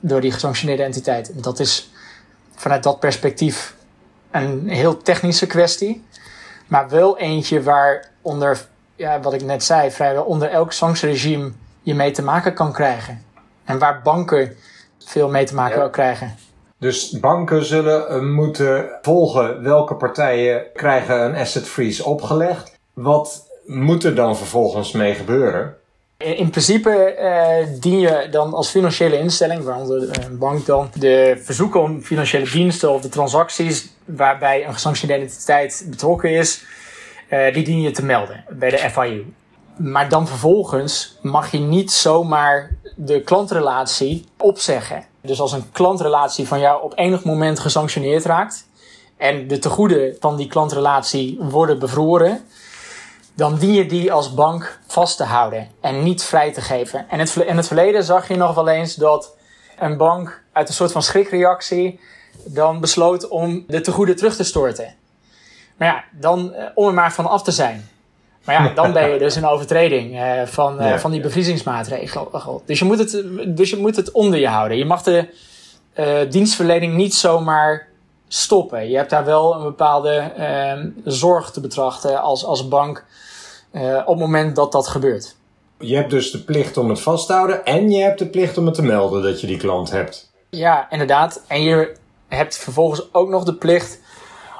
door 0.00 0.20
die 0.20 0.32
gesanctioneerde 0.32 0.82
entiteit. 0.82 1.42
Dat 1.42 1.58
is 1.58 1.90
vanuit 2.54 2.82
dat 2.82 3.00
perspectief 3.00 3.74
een 4.30 4.68
heel 4.68 5.02
technische 5.02 5.46
kwestie, 5.46 6.04
maar 6.66 6.88
wel 6.88 7.18
eentje 7.18 7.62
waar 7.62 8.10
onder, 8.22 8.66
ja, 8.96 9.20
wat 9.20 9.32
ik 9.32 9.42
net 9.42 9.64
zei, 9.64 9.90
vrijwel 9.90 10.24
onder 10.24 10.50
elk 10.50 10.72
sanctieregime 10.72 11.52
je 11.82 11.94
mee 11.94 12.10
te 12.10 12.22
maken 12.22 12.54
kan 12.54 12.72
krijgen. 12.72 13.22
En 13.64 13.78
waar 13.78 14.02
banken 14.02 14.56
veel 14.98 15.28
mee 15.28 15.44
te 15.44 15.54
maken 15.54 15.82
ja. 15.82 15.88
krijgen. 15.88 16.34
Dus 16.78 17.10
banken 17.10 17.64
zullen 17.64 18.08
eh, 18.08 18.20
moeten 18.20 18.88
volgen 19.02 19.62
welke 19.62 19.94
partijen 19.94 20.62
krijgen 20.74 21.24
een 21.24 21.36
asset 21.36 21.68
freeze 21.68 22.04
opgelegd. 22.04 22.78
Wat 22.92 23.46
moet 23.66 24.04
er 24.04 24.14
dan 24.14 24.36
vervolgens 24.36 24.92
mee 24.92 25.14
gebeuren? 25.14 25.76
In 26.18 26.50
principe 26.50 27.16
uh, 27.18 27.80
dien 27.80 27.98
je 27.98 28.28
dan 28.30 28.54
als 28.54 28.70
financiële 28.70 29.18
instelling, 29.18 29.64
waaronder 29.64 30.24
een 30.24 30.38
bank 30.38 30.66
dan, 30.66 30.90
de 30.94 31.40
verzoeken 31.42 31.82
om 31.82 32.02
financiële 32.02 32.50
diensten 32.50 32.92
of 32.92 33.00
de 33.00 33.08
transacties 33.08 33.88
waarbij 34.04 34.66
een 34.66 34.72
gesanctioneerde 34.72 35.24
entiteit 35.24 35.86
betrokken 35.90 36.30
is, 36.30 36.64
die 37.52 37.64
dien 37.64 37.80
je 37.80 37.90
te 37.90 38.04
melden 38.04 38.44
bij 38.50 38.70
de 38.70 38.78
FIU. 38.78 39.32
Maar 39.76 40.08
dan 40.08 40.26
vervolgens 40.28 41.18
mag 41.22 41.50
je 41.50 41.58
niet 41.58 41.92
zomaar 41.92 42.76
de 42.94 43.20
klantrelatie 43.20 44.24
opzeggen. 44.36 45.04
Dus 45.20 45.40
als 45.40 45.52
een 45.52 45.70
klantrelatie 45.72 46.46
van 46.46 46.60
jou 46.60 46.82
op 46.82 46.92
enig 46.98 47.24
moment 47.24 47.58
gesanctioneerd 47.58 48.24
raakt 48.24 48.68
en 49.16 49.48
de 49.48 49.58
tegoeden 49.58 50.16
van 50.20 50.36
die 50.36 50.46
klantrelatie 50.46 51.38
worden 51.40 51.78
bevroren, 51.78 52.44
dan 53.36 53.58
dien 53.58 53.72
je 53.72 53.86
die 53.86 54.12
als 54.12 54.34
bank 54.34 54.78
vast 54.86 55.16
te 55.16 55.24
houden 55.24 55.68
en 55.80 56.02
niet 56.02 56.22
vrij 56.22 56.52
te 56.52 56.60
geven. 56.60 57.06
En 57.08 57.46
in 57.46 57.56
het 57.56 57.66
verleden 57.66 58.04
zag 58.04 58.28
je 58.28 58.36
nog 58.36 58.54
wel 58.54 58.68
eens 58.68 58.94
dat 58.94 59.36
een 59.78 59.96
bank 59.96 60.42
uit 60.52 60.68
een 60.68 60.74
soort 60.74 60.92
van 60.92 61.02
schrikreactie 61.02 62.00
dan 62.44 62.80
besloot 62.80 63.28
om 63.28 63.64
de 63.66 63.80
tegoeden 63.80 64.16
terug 64.16 64.36
te 64.36 64.44
storten. 64.44 64.94
Maar 65.76 65.88
ja, 65.88 66.04
dan 66.20 66.54
eh, 66.54 66.64
om 66.74 66.86
er 66.86 66.94
maar 66.94 67.12
van 67.12 67.26
af 67.26 67.42
te 67.42 67.50
zijn. 67.50 67.88
Maar 68.44 68.54
ja, 68.54 68.74
dan 68.74 68.92
ben 68.92 69.10
je 69.10 69.18
dus 69.18 69.36
een 69.36 69.46
overtreding 69.46 70.14
uh, 70.14 70.42
van, 70.42 70.82
uh, 70.82 70.94
van 70.96 71.10
die 71.10 71.20
bevriezingsmaatregel. 71.20 72.62
Dus 72.66 72.78
je, 72.78 72.84
moet 72.84 72.98
het, 72.98 73.22
dus 73.56 73.70
je 73.70 73.76
moet 73.76 73.96
het 73.96 74.10
onder 74.10 74.38
je 74.38 74.48
houden. 74.48 74.78
Je 74.78 74.84
mag 74.84 75.02
de 75.02 75.28
uh, 75.94 76.30
dienstverlening 76.30 76.94
niet 76.94 77.14
zomaar 77.14 77.88
stoppen. 78.28 78.88
Je 78.88 78.96
hebt 78.96 79.10
daar 79.10 79.24
wel 79.24 79.54
een 79.54 79.62
bepaalde 79.62 80.32
zorg 81.04 81.50
te 81.50 81.60
betrachten 81.60 82.20
als, 82.20 82.44
als 82.44 82.68
bank 82.68 83.04
op 83.82 84.06
het 84.06 84.18
moment 84.18 84.56
dat 84.56 84.72
dat 84.72 84.88
gebeurt. 84.88 85.36
Je 85.78 85.96
hebt 85.96 86.10
dus 86.10 86.30
de 86.30 86.44
plicht 86.44 86.76
om 86.76 86.88
het 86.88 87.00
vast 87.00 87.26
te 87.26 87.32
houden 87.32 87.64
en 87.64 87.90
je 87.90 88.02
hebt 88.02 88.18
de 88.18 88.26
plicht 88.26 88.58
om 88.58 88.66
het 88.66 88.74
te 88.74 88.82
melden 88.82 89.22
dat 89.22 89.40
je 89.40 89.46
die 89.46 89.56
klant 89.56 89.90
hebt. 89.90 90.32
Ja, 90.50 90.90
inderdaad. 90.90 91.42
En 91.46 91.62
je 91.62 91.96
hebt 92.28 92.56
vervolgens 92.56 93.08
ook 93.12 93.28
nog 93.28 93.44
de 93.44 93.54
plicht 93.54 94.00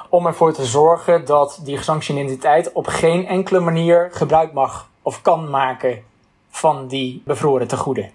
om 0.09 0.25
ervoor 0.25 0.53
te 0.53 0.65
zorgen 0.65 1.25
dat 1.25 1.59
die 1.63 1.77
gesanctioneerde 1.77 2.29
entiteit 2.29 2.71
op 2.73 2.87
geen 2.87 3.27
enkele 3.27 3.59
manier 3.59 4.09
gebruik 4.11 4.53
mag 4.53 4.89
of 5.01 5.21
kan 5.21 5.49
maken 5.49 6.03
van 6.49 6.87
die 6.87 7.21
bevroren 7.25 7.67
tegoeden. 7.67 8.11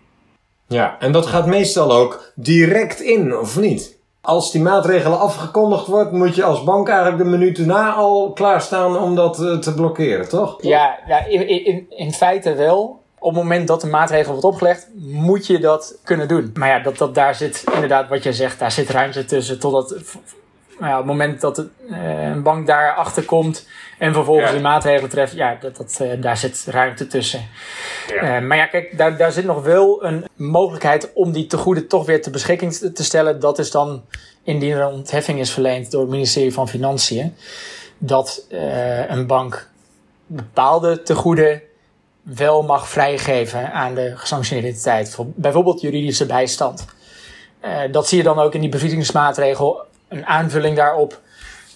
Ja, 0.67 0.97
en 0.99 1.13
dat 1.13 1.27
gaat 1.27 1.47
meestal 1.47 1.93
ook 1.93 2.33
direct 2.35 3.01
in, 3.01 3.37
of 3.37 3.59
niet? 3.59 3.99
Als 4.25 4.53
die 4.53 4.63
maatregel 4.63 5.15
afgekondigd 5.15 5.87
wordt, 5.87 6.13
moet 6.13 6.35
je 6.35 6.45
als 6.45 6.65
bank 6.65 6.89
eigenlijk 6.89 7.19
de 7.23 7.29
minuut 7.29 7.59
na 7.59 7.93
al 7.93 8.33
klaarstaan 8.33 8.99
om 8.99 9.15
dat 9.15 9.43
eh, 9.43 9.59
te 9.59 9.75
blokkeren, 9.75 10.29
toch? 10.29 10.57
Ja, 10.61 10.99
ja 11.07 11.25
in, 11.25 11.49
in, 11.67 11.87
in 11.89 12.13
feite 12.13 12.55
wel. 12.55 13.01
Op 13.19 13.35
het 13.35 13.43
moment 13.43 13.69
dat 13.69 13.81
de 13.81 13.87
maatregel 13.87 14.31
wordt 14.31 14.47
opgelegd, 14.47 14.89
moet 15.03 15.47
je 15.47 15.59
dat 15.59 15.99
kunnen 16.05 16.29
doen. 16.29 16.51
Maar 16.55 16.69
ja, 16.69 16.79
dat, 16.79 16.99
dat, 16.99 17.15
daar 17.15 17.35
zit 17.35 17.65
inderdaad 17.75 18.09
wat 18.09 18.23
je 18.23 18.33
zegt, 18.33 18.59
daar 18.59 18.73
zit 18.73 18.91
ruimte 18.91 19.25
tussen 19.25 19.59
totdat 19.59 19.95
nou 20.79 20.93
ja, 20.93 20.99
op 20.99 21.07
het 21.07 21.17
moment 21.17 21.41
dat 21.41 21.57
het, 21.57 21.69
uh, 21.91 22.23
een 22.23 22.43
bank 22.43 22.67
daarachter 22.67 23.25
komt 23.25 23.67
en 23.99 24.13
vervolgens 24.13 24.47
ja. 24.47 24.53
die 24.53 24.63
maatregelen 24.63 25.11
treft, 25.11 25.33
ja, 25.33 25.57
dat, 25.61 25.77
dat, 25.77 25.99
uh, 26.03 26.23
daar 26.23 26.37
zit 26.37 26.65
ruimte 26.67 27.07
tussen. 27.07 27.49
Ja. 28.09 28.41
Uh, 28.41 28.47
maar 28.47 28.57
ja, 28.57 28.67
kijk, 28.67 28.99
daar, 28.99 29.17
daar 29.17 29.33
zit 29.33 29.45
nog 29.45 29.63
wel 29.63 30.05
een 30.05 30.25
mogelijkheid 30.37 31.11
om 31.15 31.33
die 31.33 31.47
tegoeden 31.47 31.89
toch 31.89 32.07
weer 32.07 32.23
ter 32.23 32.33
beschikking 32.33 32.73
te 32.73 33.05
stellen. 33.05 33.41
Dat 33.41 33.59
is 33.59 33.71
dan 33.71 34.03
indien 34.43 34.73
er 34.73 34.81
een 34.81 34.93
ontheffing 34.93 35.39
is 35.39 35.51
verleend 35.51 35.91
door 35.91 36.01
het 36.01 36.11
ministerie 36.11 36.53
van 36.53 36.69
Financiën, 36.69 37.37
dat 37.99 38.47
een 39.09 39.27
bank 39.27 39.69
bepaalde 40.27 41.03
tegoeden 41.03 41.63
wel 42.23 42.63
mag 42.63 42.89
vrijgeven 42.89 43.73
aan 43.73 43.95
de 43.95 44.13
gesanctioneerde 44.17 44.71
entiteit. 44.71 45.17
Bijvoorbeeld 45.35 45.81
juridische 45.81 46.27
bijstand. 46.27 46.85
dat 47.91 48.09
zie 48.09 48.19
je 48.19 48.25
dan 48.25 48.39
ook 48.39 48.55
in 48.55 48.61
die 48.61 48.69
bevriezingsmaatregel 48.69 49.91
een 50.13 50.27
aanvulling 50.27 50.77
daarop, 50.77 51.21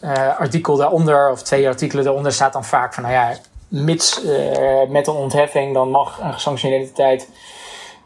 uh, 0.04 0.38
artikel 0.38 0.76
daaronder 0.76 1.30
of 1.30 1.42
twee 1.42 1.68
artikelen 1.68 2.04
daaronder 2.04 2.32
staat 2.32 2.52
dan 2.52 2.64
vaak 2.64 2.94
van, 2.94 3.02
nou 3.02 3.14
ja, 3.14 3.36
mits 3.68 4.24
uh, 4.24 4.88
met 4.88 5.06
een 5.06 5.14
ontheffing, 5.14 5.74
dan 5.74 5.90
mag 5.90 6.20
een 6.20 6.32
gesanctioneerde 6.32 6.84
entiteit 6.84 7.28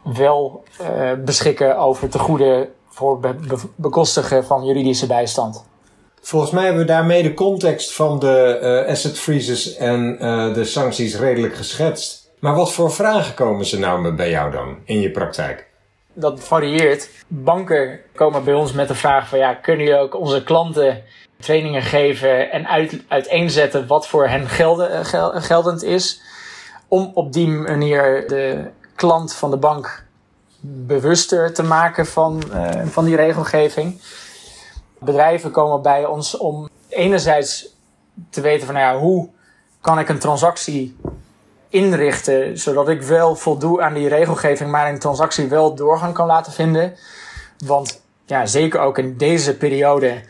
wel 0.03 0.63
uh, 0.81 1.11
beschikken 1.25 1.77
over 1.77 2.09
tegoeden 2.09 2.69
voor 2.89 3.19
be 3.19 3.35
bekostigen 3.75 4.45
van 4.45 4.65
juridische 4.65 5.07
bijstand. 5.07 5.65
Volgens 6.21 6.51
mij 6.51 6.63
hebben 6.63 6.81
we 6.81 6.87
daarmee 6.87 7.23
de 7.23 7.33
context 7.33 7.93
van 7.93 8.19
de 8.19 8.85
asset 8.87 9.19
freezes 9.19 9.75
en 9.75 10.17
de 10.53 10.65
sancties 10.65 11.19
redelijk 11.19 11.55
geschetst. 11.55 12.29
Maar 12.39 12.55
wat 12.55 12.73
voor 12.73 12.91
vragen 12.91 13.33
komen 13.33 13.65
ze 13.65 13.79
nou 13.79 14.11
bij 14.11 14.29
jou 14.29 14.51
dan 14.51 14.77
in 14.85 14.99
je 14.99 15.11
praktijk? 15.11 15.70
Dat 16.13 16.43
varieert. 16.43 17.09
Banken 17.27 17.99
komen 18.15 18.43
bij 18.43 18.53
ons 18.53 18.71
met 18.71 18.87
de 18.87 18.95
vraag 18.95 19.27
van 19.27 19.39
ja, 19.39 19.53
kunnen 19.53 19.85
je 19.85 19.97
ook 19.97 20.15
onze 20.15 20.43
klanten 20.43 21.03
trainingen 21.39 21.81
geven 21.81 22.51
en 22.51 22.67
uit, 22.67 23.03
uiteenzetten 23.07 23.87
wat 23.87 24.07
voor 24.07 24.27
hen 24.27 24.47
gelden, 24.47 25.05
geldend 25.41 25.83
is. 25.83 26.21
Om 26.87 27.11
op 27.13 27.33
die 27.33 27.47
manier 27.47 28.27
de 28.27 28.69
klant 28.95 29.33
van 29.33 29.49
de 29.51 29.57
bank 29.57 30.05
bewuster 30.61 31.53
te 31.53 31.63
maken 31.63 32.05
van, 32.05 32.43
uh, 32.53 32.69
van 32.85 33.05
die 33.05 33.15
regelgeving. 33.15 34.01
Bedrijven 34.99 35.51
komen 35.51 35.81
bij 35.81 36.05
ons 36.05 36.37
om 36.37 36.69
enerzijds 36.89 37.67
te 38.29 38.41
weten 38.41 38.65
van, 38.65 38.75
nou 38.75 38.93
ja, 38.93 38.99
hoe 39.01 39.29
kan 39.81 39.99
ik 39.99 40.09
een 40.09 40.19
transactie 40.19 40.97
inrichten 41.71 42.57
zodat 42.57 42.89
ik 42.89 43.01
wel 43.01 43.35
voldoe 43.35 43.81
aan 43.81 43.93
die 43.93 44.07
regelgeving, 44.07 44.71
maar 44.71 44.89
een 44.89 44.99
transactie 44.99 45.47
wel 45.47 45.75
doorgang 45.75 46.13
kan 46.13 46.27
laten 46.27 46.53
vinden. 46.53 46.95
Want 47.65 48.01
ja, 48.25 48.45
zeker 48.45 48.79
ook 48.79 48.97
in 48.97 49.17
deze 49.17 49.57
periode 49.57 50.21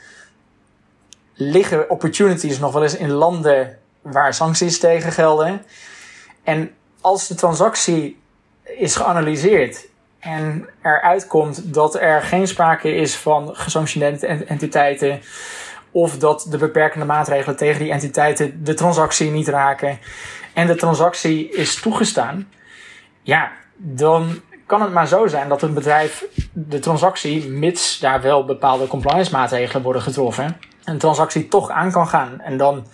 liggen 1.34 1.90
opportunities 1.90 2.60
nog 2.60 2.74
wel 2.74 2.84
eens 2.84 2.98
in 2.98 3.12
landen 3.12 3.78
waar 4.02 4.34
sancties 4.34 4.80
tegen 4.80 5.12
gelden. 5.12 5.62
En 6.44 6.72
als 7.02 7.28
de 7.28 7.36
transactie 7.36 8.20
is 8.64 8.96
geanalyseerd 8.96 9.88
en 10.20 10.70
eruit 10.82 11.28
komt 11.28 11.74
dat 11.74 11.96
er 11.96 12.22
geen 12.22 12.48
sprake 12.48 12.96
is 12.96 13.16
van 13.16 13.56
gesanctioneerde 13.56 14.28
entiteiten 14.28 15.22
of 15.92 16.18
dat 16.18 16.48
de 16.50 16.58
beperkende 16.58 17.06
maatregelen 17.06 17.58
tegen 17.58 17.80
die 17.80 17.92
entiteiten 17.92 18.64
de 18.64 18.74
transactie 18.74 19.32
niet 19.32 19.48
raken 19.48 20.00
en 20.54 20.68
de 20.68 20.76
transactie 20.76 21.50
is 21.50 21.76
toegestaan, 21.76 22.48
ja, 23.22 23.52
dan 23.76 24.42
kan 24.66 24.82
het 24.82 24.94
maar 24.94 25.08
zo 25.08 25.28
zijn 25.28 25.50
dat 25.50 25.62
een 25.62 25.74
bedrijf 25.74 26.26
de 26.54 26.80
transactie, 26.80 27.50
mits 27.50 28.00
daar 28.00 28.22
wel 28.22 28.46
bepaalde 28.46 28.88
compliance 28.88 29.32
maatregelen 29.32 29.84
worden 29.84 30.02
getroffen, 30.02 30.58
een 30.84 30.98
transactie 30.98 31.48
toch 31.48 31.70
aan 31.70 31.92
kan 31.92 32.08
gaan. 32.08 32.42
En 32.42 32.58
dan 32.58 32.88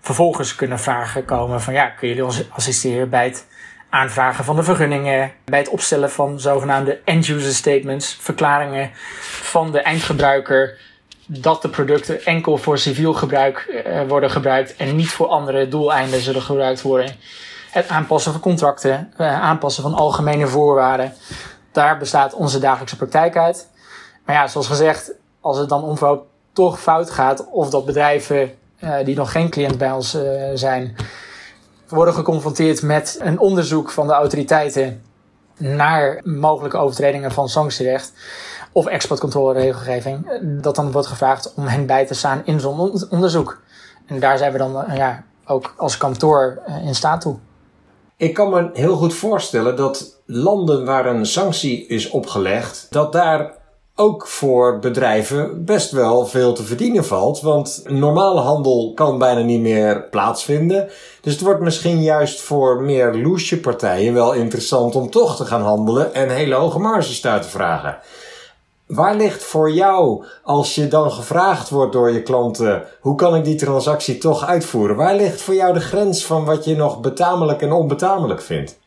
vervolgens 0.00 0.54
kunnen 0.54 0.78
vragen 0.78 1.24
komen 1.24 1.60
van 1.60 1.74
ja, 1.74 1.88
kun 1.88 2.08
jullie 2.08 2.24
ons 2.24 2.50
assisteren 2.50 3.10
bij 3.10 3.24
het 3.24 3.46
aanvragen 3.90 4.44
van 4.44 4.56
de 4.56 4.62
vergunningen, 4.62 5.32
bij 5.44 5.58
het 5.58 5.68
opstellen 5.68 6.10
van 6.10 6.40
zogenaamde 6.40 7.00
end-user 7.04 7.54
statements, 7.54 8.18
verklaringen 8.20 8.90
van 9.20 9.72
de 9.72 9.80
eindgebruiker 9.80 10.78
dat 11.26 11.62
de 11.62 11.68
producten 11.68 12.24
enkel 12.24 12.56
voor 12.56 12.78
civiel 12.78 13.14
gebruik 13.14 13.82
uh, 13.86 14.08
worden 14.08 14.30
gebruikt 14.30 14.76
en 14.76 14.96
niet 14.96 15.10
voor 15.10 15.26
andere 15.26 15.68
doeleinden 15.68 16.20
zullen 16.20 16.42
gebruikt 16.42 16.82
worden. 16.82 17.16
Het 17.70 17.88
aanpassen 17.88 18.32
van 18.32 18.40
contracten, 18.40 19.12
uh, 19.18 19.40
aanpassen 19.40 19.82
van 19.82 19.94
algemene 19.94 20.46
voorwaarden. 20.46 21.12
Daar 21.72 21.98
bestaat 21.98 22.34
onze 22.34 22.58
dagelijkse 22.58 22.96
praktijk 22.96 23.36
uit. 23.36 23.68
Maar 24.24 24.34
ja, 24.34 24.46
zoals 24.46 24.66
gezegd, 24.66 25.12
als 25.40 25.58
het 25.58 25.68
dan 25.68 25.82
onverhoopt 25.82 26.26
toch 26.52 26.80
fout 26.80 27.10
gaat, 27.10 27.46
of 27.50 27.70
dat 27.70 27.84
bedrijven 27.84 28.54
uh, 28.80 28.94
die 29.04 29.16
nog 29.16 29.32
geen 29.32 29.50
cliënt 29.50 29.78
bij 29.78 29.92
ons 29.92 30.16
zijn, 30.54 30.96
worden 31.88 32.14
geconfronteerd 32.14 32.82
met 32.82 33.18
een 33.20 33.38
onderzoek 33.38 33.90
van 33.90 34.06
de 34.06 34.12
autoriteiten 34.12 35.02
naar 35.58 36.20
mogelijke 36.24 36.76
overtredingen 36.76 37.32
van 37.32 37.48
sanctierecht 37.48 38.12
of 38.76 38.86
exportcontroleregelgeving, 38.86 40.26
dat 40.42 40.74
dan 40.76 40.92
wordt 40.92 41.08
gevraagd 41.08 41.52
om 41.56 41.66
hen 41.66 41.86
bij 41.86 42.06
te 42.06 42.14
staan 42.14 42.42
in 42.44 42.60
zo'n 42.60 43.06
onderzoek. 43.10 43.60
En 44.06 44.20
daar 44.20 44.38
zijn 44.38 44.52
we 44.52 44.58
dan 44.58 44.82
eh, 44.82 44.96
ja, 44.96 45.24
ook 45.46 45.74
als 45.76 45.96
kantoor 45.96 46.62
eh, 46.66 46.86
in 46.86 46.94
staat 46.94 47.20
toe. 47.20 47.36
Ik 48.16 48.34
kan 48.34 48.50
me 48.50 48.70
heel 48.72 48.96
goed 48.96 49.14
voorstellen 49.14 49.76
dat 49.76 50.20
landen 50.26 50.84
waar 50.84 51.06
een 51.06 51.26
sanctie 51.26 51.86
is 51.86 52.10
opgelegd, 52.10 52.86
dat 52.90 53.12
daar 53.12 53.54
ook 53.94 54.26
voor 54.26 54.78
bedrijven 54.78 55.64
best 55.64 55.90
wel 55.90 56.26
veel 56.26 56.52
te 56.52 56.62
verdienen 56.62 57.04
valt. 57.04 57.40
Want 57.40 57.82
normale 57.86 58.40
handel 58.40 58.92
kan 58.94 59.18
bijna 59.18 59.40
niet 59.40 59.60
meer 59.60 60.02
plaatsvinden. 60.02 60.88
Dus 61.20 61.32
het 61.32 61.42
wordt 61.42 61.60
misschien 61.60 62.02
juist 62.02 62.40
voor 62.40 62.82
meer 62.82 63.14
loesje 63.14 63.60
partijen 63.60 64.14
wel 64.14 64.32
interessant 64.32 64.94
om 64.96 65.10
toch 65.10 65.36
te 65.36 65.44
gaan 65.44 65.62
handelen 65.62 66.14
en 66.14 66.30
hele 66.30 66.54
hoge 66.54 66.78
marges 66.78 67.26
uit 67.26 67.42
te 67.42 67.48
vragen. 67.48 67.98
Waar 68.86 69.16
ligt 69.16 69.44
voor 69.44 69.70
jou, 69.70 70.24
als 70.42 70.74
je 70.74 70.88
dan 70.88 71.12
gevraagd 71.12 71.68
wordt 71.68 71.92
door 71.92 72.10
je 72.10 72.22
klanten, 72.22 72.84
hoe 73.00 73.14
kan 73.14 73.36
ik 73.36 73.44
die 73.44 73.54
transactie 73.54 74.18
toch 74.18 74.46
uitvoeren? 74.46 74.96
Waar 74.96 75.16
ligt 75.16 75.40
voor 75.40 75.54
jou 75.54 75.72
de 75.72 75.80
grens 75.80 76.24
van 76.24 76.44
wat 76.44 76.64
je 76.64 76.76
nog 76.76 77.00
betamelijk 77.00 77.62
en 77.62 77.72
onbetamelijk 77.72 78.42
vindt? 78.42 78.78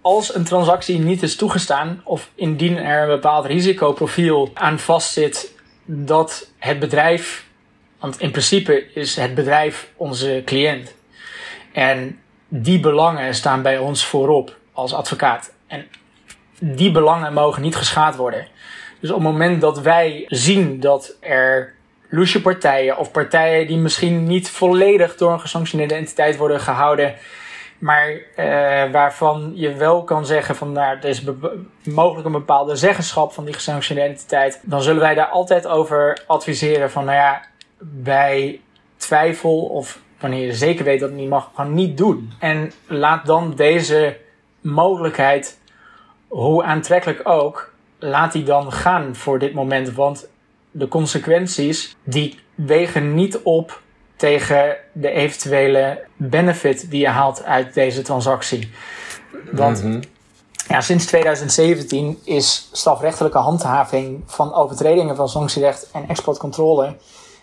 Als 0.00 0.34
een 0.34 0.44
transactie 0.44 0.98
niet 0.98 1.22
is 1.22 1.36
toegestaan, 1.36 2.00
of 2.04 2.30
indien 2.34 2.76
er 2.76 3.02
een 3.02 3.08
bepaald 3.08 3.46
risicoprofiel 3.46 4.50
aan 4.54 4.78
vastzit 4.78 5.54
dat 5.84 6.50
het 6.58 6.78
bedrijf, 6.78 7.46
want 8.00 8.20
in 8.20 8.30
principe 8.30 8.92
is 8.94 9.16
het 9.16 9.34
bedrijf 9.34 9.92
onze 9.96 10.42
cliënt. 10.44 10.94
En 11.72 12.20
die 12.48 12.80
belangen 12.80 13.34
staan 13.34 13.62
bij 13.62 13.78
ons 13.78 14.04
voorop 14.04 14.56
als 14.72 14.94
advocaat. 14.94 15.52
En 15.66 15.86
die 16.58 16.90
belangen 16.90 17.32
mogen 17.32 17.62
niet 17.62 17.76
geschaad 17.76 18.16
worden. 18.16 18.46
Dus 19.00 19.10
op 19.10 19.16
het 19.16 19.32
moment 19.32 19.60
dat 19.60 19.80
wij 19.80 20.24
zien 20.28 20.80
dat 20.80 21.16
er 21.20 21.74
loesje 22.08 22.40
partijen 22.40 22.98
of 22.98 23.10
partijen 23.10 23.66
die 23.66 23.76
misschien 23.76 24.24
niet 24.24 24.50
volledig 24.50 25.16
door 25.16 25.32
een 25.32 25.40
gesanctioneerde 25.40 25.94
entiteit 25.94 26.36
worden 26.36 26.60
gehouden, 26.60 27.14
maar 27.78 28.10
uh, 28.10 28.92
waarvan 28.92 29.52
je 29.54 29.74
wel 29.74 30.04
kan 30.04 30.26
zeggen 30.26 30.56
van 30.56 30.72
nou, 30.72 30.98
is 30.98 31.22
mogelijk 31.84 32.26
een 32.26 32.32
bepaalde 32.32 32.76
zeggenschap 32.76 33.32
van 33.32 33.44
die 33.44 33.54
gesanctioneerde 33.54 34.10
entiteit, 34.10 34.60
dan 34.62 34.82
zullen 34.82 35.00
wij 35.00 35.14
daar 35.14 35.26
altijd 35.28 35.66
over 35.66 36.22
adviseren 36.26 36.90
van 36.90 37.04
nou 37.04 37.16
ja, 37.16 37.42
bij 37.78 38.60
twijfel 38.96 39.58
of 39.64 39.98
wanneer 40.18 40.46
je 40.46 40.54
zeker 40.54 40.84
weet 40.84 41.00
dat 41.00 41.08
het 41.08 41.18
niet 41.18 41.28
mag, 41.28 41.50
gewoon 41.54 41.74
niet 41.74 41.96
doen. 41.96 42.32
En 42.38 42.72
laat 42.86 43.26
dan 43.26 43.54
deze 43.54 44.16
mogelijkheid, 44.60 45.58
hoe 46.28 46.62
aantrekkelijk 46.62 47.28
ook, 47.28 47.72
laat 48.00 48.32
die 48.32 48.44
dan 48.44 48.72
gaan 48.72 49.16
voor 49.16 49.38
dit 49.38 49.54
moment. 49.54 49.92
Want 49.92 50.26
de 50.70 50.88
consequenties 50.88 51.96
die 52.04 52.38
wegen 52.54 53.14
niet 53.14 53.42
op 53.42 53.80
tegen 54.16 54.76
de 54.92 55.10
eventuele 55.10 56.04
benefit 56.16 56.90
die 56.90 57.00
je 57.00 57.08
haalt 57.08 57.44
uit 57.44 57.74
deze 57.74 58.02
transactie. 58.02 58.70
Want 59.52 59.82
mhm. 59.82 60.00
ja, 60.68 60.80
sinds 60.80 61.06
2017 61.06 62.18
is 62.24 62.68
strafrechtelijke 62.72 63.38
handhaving 63.38 64.22
van 64.26 64.54
overtredingen 64.54 65.16
van 65.16 65.28
sanctierecht 65.28 65.90
en 65.92 66.08
exportcontrole 66.08 66.96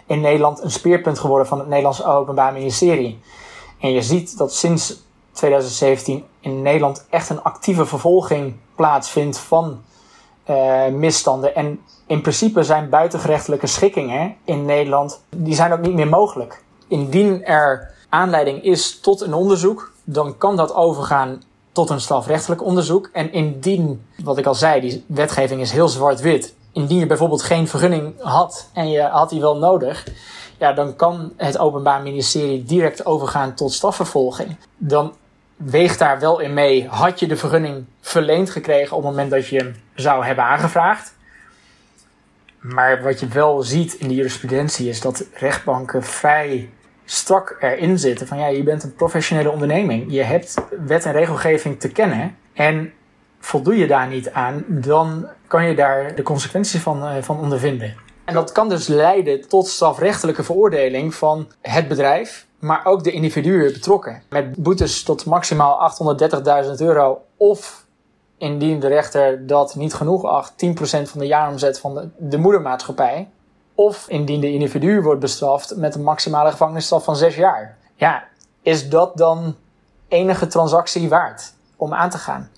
in 0.06 0.22
Nederland 0.22 0.62
een 0.64 0.72
speerpunt 0.72 1.20
geworden 1.20 1.48
van 1.48 1.60
het 1.60 1.68
Nederlands 1.68 2.04
Openbaar 2.04 2.54
Ministerie. 2.54 3.20
En 3.80 3.92
je 3.92 4.02
ziet 4.02 4.38
dat 4.38 4.54
sinds 4.54 4.96
2017 5.32 6.24
in 6.40 6.62
Nederland 6.62 7.06
echt 7.10 7.30
een 7.30 7.44
actieve 7.44 7.86
vervolging 7.86 8.56
plaatsvindt 8.76 9.38
van 9.38 9.82
uh, 10.50 10.88
misstanden. 10.88 11.56
En 11.56 11.80
in 12.06 12.22
principe 12.22 12.64
zijn 12.64 12.90
buitengerechtelijke 12.90 13.68
schikkingen 13.68 14.36
in 14.44 14.66
Nederland, 14.66 15.22
die 15.30 15.56
zijn 15.56 15.74
ook 15.74 15.82
niet 15.82 15.94
meer 15.94 16.08
mogelijk. 16.08 16.64
Indien 16.88 17.46
er 17.46 17.94
aanleiding 18.10 18.64
is 18.64 19.00
tot 19.00 19.22
een 19.22 19.34
onderzoek, 19.34 19.92
dan 20.04 20.38
kan 20.38 20.56
dat 20.56 20.76
overgaan 20.76 21.42
tot 21.72 21.90
een 21.90 22.02
strafrechtelijk 22.02 22.64
onderzoek. 22.64 23.10
En 23.14 23.34
indien, 23.34 24.06
wat 24.24 24.38
ik 24.38 24.46
al 24.46 24.56
zei, 24.56 24.82
die 24.82 25.04
wetgeving 25.08 25.62
is 25.62 25.72
heel 25.72 25.88
zwart-wit. 25.88 26.56
Indien 26.72 27.00
je 27.00 27.06
bijvoorbeeld 27.06 27.44
geen 27.44 27.68
vergunning 27.68 28.14
had 28.22 28.70
en 28.74 28.90
je 28.90 29.02
had 29.02 29.30
die 29.30 29.42
wel 29.42 29.58
nodig, 29.58 30.08
ja, 30.58 30.74
dan 30.74 30.96
kan 30.96 31.32
het 31.36 31.58
Openbaar 31.58 32.02
Ministerie 32.02 32.64
direct 32.64 33.06
overgaan 33.06 33.54
tot 33.54 33.74
strafvervolging. 33.74 34.56
Dan 34.78 35.14
weegt 35.58 36.00
daar 36.00 36.20
wel 36.20 36.40
in 36.40 36.54
mee. 36.54 36.88
Had 36.88 37.20
je 37.20 37.28
de 37.28 37.38
vergunning 37.38 37.86
verleend 38.02 38.50
gekregen 38.50 38.98
op 38.98 39.04
het 39.04 39.12
moment 39.12 39.32
dat 39.32 39.48
je 39.48 39.58
hem 39.58 39.76
zou 39.96 40.26
hebben 40.26 40.44
aangevraagd? 40.44 41.16
Maar 42.60 43.04
wat 43.04 43.20
je 43.20 43.28
wel 43.28 43.64
ziet 43.64 43.94
in 43.94 44.08
de 44.08 44.16
jurisprudentie 44.16 44.90
is 44.90 45.02
dat 45.02 45.26
rechtbanken 45.34 46.04
vrij 46.04 46.70
strak 47.06 47.58
erin 47.60 48.00
zitten 48.00 48.28
van 48.28 48.38
ja, 48.38 48.48
je 48.48 48.64
bent 48.64 48.84
een 48.84 48.96
professionele 48.96 49.52
onderneming. 49.52 50.12
Je 50.12 50.22
hebt 50.22 50.54
wet 50.86 51.06
en 51.06 51.12
regelgeving 51.12 51.80
te 51.80 51.90
kennen 51.90 52.38
en 52.54 52.94
voldoe 53.40 53.78
je 53.78 53.88
daar 53.88 54.08
niet 54.08 54.32
aan, 54.32 54.64
dan 54.68 55.28
kan 55.48 55.66
je 55.66 55.76
daar 55.76 56.16
de 56.16 56.24
consequenties 56.24 56.82
van, 56.82 57.04
uh, 57.04 57.22
van 57.22 57.40
ondervinden. 57.40 57.96
En 58.26 58.34
dat 58.34 58.52
kan 58.52 58.70
dus 58.70 58.88
leiden 58.88 59.48
tot 59.48 59.68
strafrechtelijke 59.68 60.44
veroordeling 60.44 61.16
van 61.16 61.52
het 61.62 61.88
bedrijf 61.88 62.47
maar 62.60 62.86
ook 62.86 63.04
de 63.04 63.12
individuen 63.12 63.74
betrokken. 63.74 64.22
Met 64.30 64.56
boetes 64.56 65.04
tot 65.04 65.26
maximaal 65.26 65.92
830.000 66.66 66.72
euro 66.78 67.22
of 67.38 67.86
indien 68.38 68.80
de 68.80 68.88
rechter 68.88 69.48
dat 69.48 69.76
niet 69.76 69.94
genoeg 69.94 70.26
acht, 70.26 70.52
10% 70.52 70.56
van 70.82 71.20
de 71.20 71.26
jaaromzet 71.26 71.80
van 71.80 71.94
de, 71.96 72.10
de 72.18 72.38
moedermaatschappij. 72.38 73.30
Of 73.76 74.08
indien 74.10 74.42
de 74.42 74.52
individu 74.52 75.02
wordt 75.02 75.20
bestraft 75.20 75.76
met 75.76 75.96
een 75.96 76.04
maximale 76.04 76.52
gevangenisstraf 76.52 77.04
van 77.04 77.16
6 77.16 77.36
jaar. 77.36 77.78
Ja, 77.96 78.24
is 78.62 78.90
dat 78.90 79.18
dan 79.18 79.56
enige 80.08 80.48
transactie 80.48 81.10
waard 81.10 81.54
om 81.76 81.94
aan 81.94 82.10
te 82.10 82.18
gaan? 82.18 82.50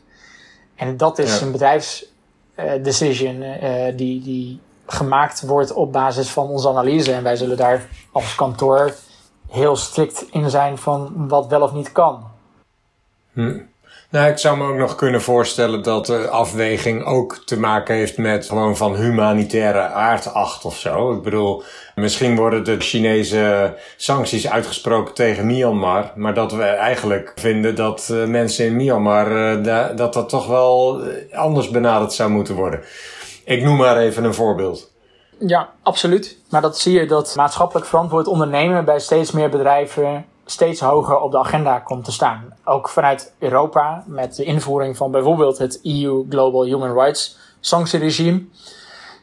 En 0.76 0.98
dat 0.98 1.18
is 1.20 1.42
een 1.42 1.52
bedrijfsdecision 1.52 3.42
uh, 3.42 3.88
uh, 3.88 3.98
die, 3.98 4.22
die 4.22 4.60
gemaakt 4.86 5.46
wordt 5.46 5.74
op 5.74 5.92
basis 5.92 6.30
van 6.30 6.48
onze 6.48 6.70
analyse. 6.70 7.14
En 7.14 7.24
wij 7.24 7.36
zullen 7.36 7.58
daar 7.58 7.88
als 8.12 8.36
kantoor 8.36 8.94
heel 9.50 9.76
strikt 9.76 10.26
in 10.32 10.50
zijn 10.50 10.78
van 10.78 11.28
wat 11.28 11.48
wel 11.48 11.62
of 11.62 11.74
niet 11.74 11.92
kan. 11.92 12.24
Hm. 13.34 13.60
Nou, 14.12 14.30
ik 14.30 14.38
zou 14.38 14.58
me 14.58 14.68
ook 14.68 14.78
nog 14.78 14.96
kunnen 14.96 15.22
voorstellen 15.22 15.84
dat 15.84 16.06
de 16.06 16.30
afweging 16.30 17.06
ook 17.06 17.42
te 17.46 17.60
maken 17.60 17.96
heeft 17.96 18.18
met 18.18 18.46
gewoon 18.46 18.78
van 18.78 18.96
humanitaire 18.96 19.80
aardacht 19.80 20.66
of 20.66 20.78
zo. 20.78 21.14
Ik 21.14 21.22
bedoel, 21.22 21.64
misschien 21.96 22.36
worden 22.36 22.64
de 22.64 22.80
Chinese 22.80 23.74
sancties 23.98 24.50
uitgesproken 24.50 25.14
tegen 25.14 25.46
Myanmar, 25.46 26.12
maar 26.16 26.34
dat 26.34 26.52
we 26.52 26.64
eigenlijk 26.64 27.34
vinden 27.36 27.76
dat 27.76 28.10
eh, 28.12 28.26
mensen 28.26 28.66
in 28.66 28.76
Myanmar, 28.76 29.32
uh, 29.32 29.66
dat 29.96 30.14
dat 30.14 30.30
toch 30.30 30.48
wel 30.48 31.02
anders 31.34 31.70
benaderd 31.70 32.14
zou 32.14 32.30
moeten 32.30 32.56
worden. 32.56 32.82
Ik 33.46 33.64
noem 33.64 33.78
maar 33.78 33.98
even 33.98 34.24
een 34.24 34.34
voorbeeld. 34.34 34.92
Ja, 35.40 35.70
absoluut. 35.82 36.38
Maar 36.50 36.62
dat 36.62 36.78
zie 36.78 37.00
je 37.00 37.08
dat 37.08 37.34
maatschappelijk 37.36 37.86
verantwoord 37.86 38.28
ondernemen 38.28 38.86
bij 38.86 39.00
steeds 39.00 39.32
meer 39.32 39.50
bedrijven 39.50 40.26
steeds 40.46 40.80
hoger 40.80 41.20
op 41.20 41.32
de 41.32 41.38
agenda 41.38 41.80
komt 41.80 42.06
te 42.06 42.12
staan. 42.12 42.54
Ook 42.64 42.90
vanuit 42.90 43.34
Europa 43.40 44.04
met 44.06 44.36
de 44.36 44.44
invoering 44.44 44.98
van 44.98 45.12
bijvoorbeeld 45.12 45.58
het 45.58 45.80
EU 45.84 46.26
Global 46.30 46.64
Human 46.64 46.94
Rights 46.94 47.38
sanctieregime 47.60 48.46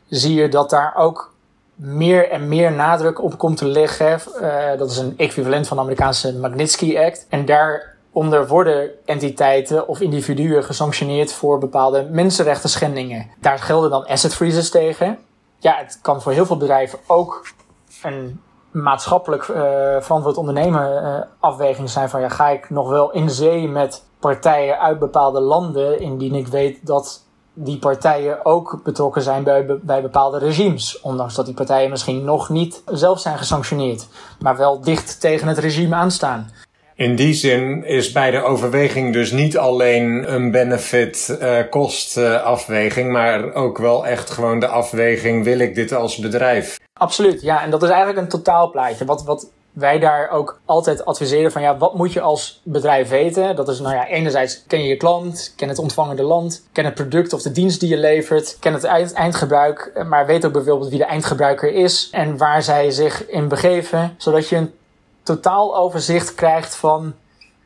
zie 0.08 0.34
je 0.34 0.48
dat 0.48 0.70
daar 0.70 0.94
ook 0.96 1.34
meer 1.74 2.30
en 2.30 2.48
meer 2.48 2.72
nadruk 2.72 3.22
op 3.22 3.38
komt 3.38 3.56
te 3.56 3.66
liggen. 3.66 4.20
Uh, 4.40 4.78
dat 4.78 4.90
is 4.90 4.96
een 4.96 5.14
equivalent 5.16 5.66
van 5.68 5.76
de 5.76 5.82
Amerikaanse 5.82 6.34
Magnitsky 6.34 6.98
Act. 6.98 7.26
En 7.28 7.44
daaronder 7.44 8.46
worden 8.46 8.90
entiteiten 9.04 9.88
of 9.88 10.00
individuen 10.00 10.64
gesanctioneerd 10.64 11.32
voor 11.32 11.58
bepaalde 11.58 12.06
mensenrechten 12.10 12.70
schendingen. 12.70 13.26
Daar 13.40 13.58
gelden 13.58 13.90
dan 13.90 14.06
asset 14.06 14.34
freezes 14.34 14.70
tegen. 14.70 15.18
Ja, 15.58 15.76
het 15.76 15.98
kan 16.02 16.22
voor 16.22 16.32
heel 16.32 16.46
veel 16.46 16.56
bedrijven 16.56 16.98
ook 17.06 17.46
een 18.02 18.40
maatschappelijk 18.70 19.48
uh, 19.48 19.56
verantwoord 20.00 20.36
ondernemen 20.36 21.02
uh, 21.02 21.20
afweging 21.40 21.90
zijn 21.90 22.08
van 22.08 22.20
ja, 22.20 22.28
ga 22.28 22.48
ik 22.48 22.70
nog 22.70 22.88
wel 22.88 23.12
in 23.12 23.30
zee 23.30 23.68
met 23.68 24.04
partijen 24.18 24.78
uit 24.78 24.98
bepaalde 24.98 25.40
landen 25.40 26.00
indien 26.00 26.34
ik 26.34 26.46
weet 26.46 26.86
dat 26.86 27.24
die 27.58 27.78
partijen 27.78 28.44
ook 28.44 28.80
betrokken 28.84 29.22
zijn 29.22 29.44
bij, 29.44 29.66
bij 29.82 30.02
bepaalde 30.02 30.38
regimes. 30.38 31.00
Ondanks 31.00 31.34
dat 31.34 31.46
die 31.46 31.54
partijen 31.54 31.90
misschien 31.90 32.24
nog 32.24 32.48
niet 32.48 32.82
zelf 32.86 33.20
zijn 33.20 33.38
gesanctioneerd, 33.38 34.08
maar 34.40 34.56
wel 34.56 34.80
dicht 34.80 35.20
tegen 35.20 35.48
het 35.48 35.58
regime 35.58 35.94
aanstaan. 35.94 36.50
In 36.98 37.16
die 37.16 37.34
zin 37.34 37.84
is 37.84 38.12
bij 38.12 38.30
de 38.30 38.42
overweging 38.42 39.12
dus 39.12 39.30
niet 39.30 39.58
alleen 39.58 40.32
een 40.34 40.50
benefit-kost 40.50 42.16
uh, 42.16 42.42
afweging, 42.42 43.12
maar 43.12 43.54
ook 43.54 43.78
wel 43.78 44.06
echt 44.06 44.30
gewoon 44.30 44.60
de 44.60 44.66
afweging: 44.66 45.44
wil 45.44 45.58
ik 45.58 45.74
dit 45.74 45.92
als 45.92 46.16
bedrijf? 46.16 46.78
Absoluut, 46.92 47.42
ja. 47.42 47.62
En 47.62 47.70
dat 47.70 47.82
is 47.82 47.88
eigenlijk 47.88 48.18
een 48.18 48.28
totaalplaatje. 48.28 49.04
Wat, 49.04 49.24
wat 49.24 49.50
wij 49.72 49.98
daar 49.98 50.30
ook 50.30 50.60
altijd 50.64 51.04
adviseren 51.04 51.52
van 51.52 51.62
ja, 51.62 51.76
wat 51.76 51.94
moet 51.94 52.12
je 52.12 52.20
als 52.20 52.60
bedrijf 52.64 53.08
weten? 53.08 53.56
Dat 53.56 53.68
is 53.68 53.80
nou 53.80 53.94
ja, 53.94 54.06
enerzijds 54.06 54.64
ken 54.66 54.82
je 54.82 54.88
je 54.88 54.96
klant, 54.96 55.52
ken 55.56 55.68
het 55.68 55.78
ontvangende 55.78 56.22
land, 56.22 56.66
ken 56.72 56.84
het 56.84 56.94
product 56.94 57.32
of 57.32 57.42
de 57.42 57.52
dienst 57.52 57.80
die 57.80 57.88
je 57.88 57.96
levert, 57.96 58.56
ken 58.60 58.72
het 58.72 58.84
eind, 58.84 59.12
eindgebruik, 59.12 60.04
maar 60.08 60.26
weet 60.26 60.46
ook 60.46 60.52
bijvoorbeeld 60.52 60.90
wie 60.90 60.98
de 60.98 61.04
eindgebruiker 61.04 61.72
is 61.72 62.08
en 62.12 62.36
waar 62.36 62.62
zij 62.62 62.90
zich 62.90 63.28
in 63.28 63.48
begeven, 63.48 64.14
zodat 64.16 64.48
je 64.48 64.56
een 64.56 64.72
totaal 65.26 65.76
overzicht 65.76 66.34
krijgt 66.34 66.76
van 66.76 67.14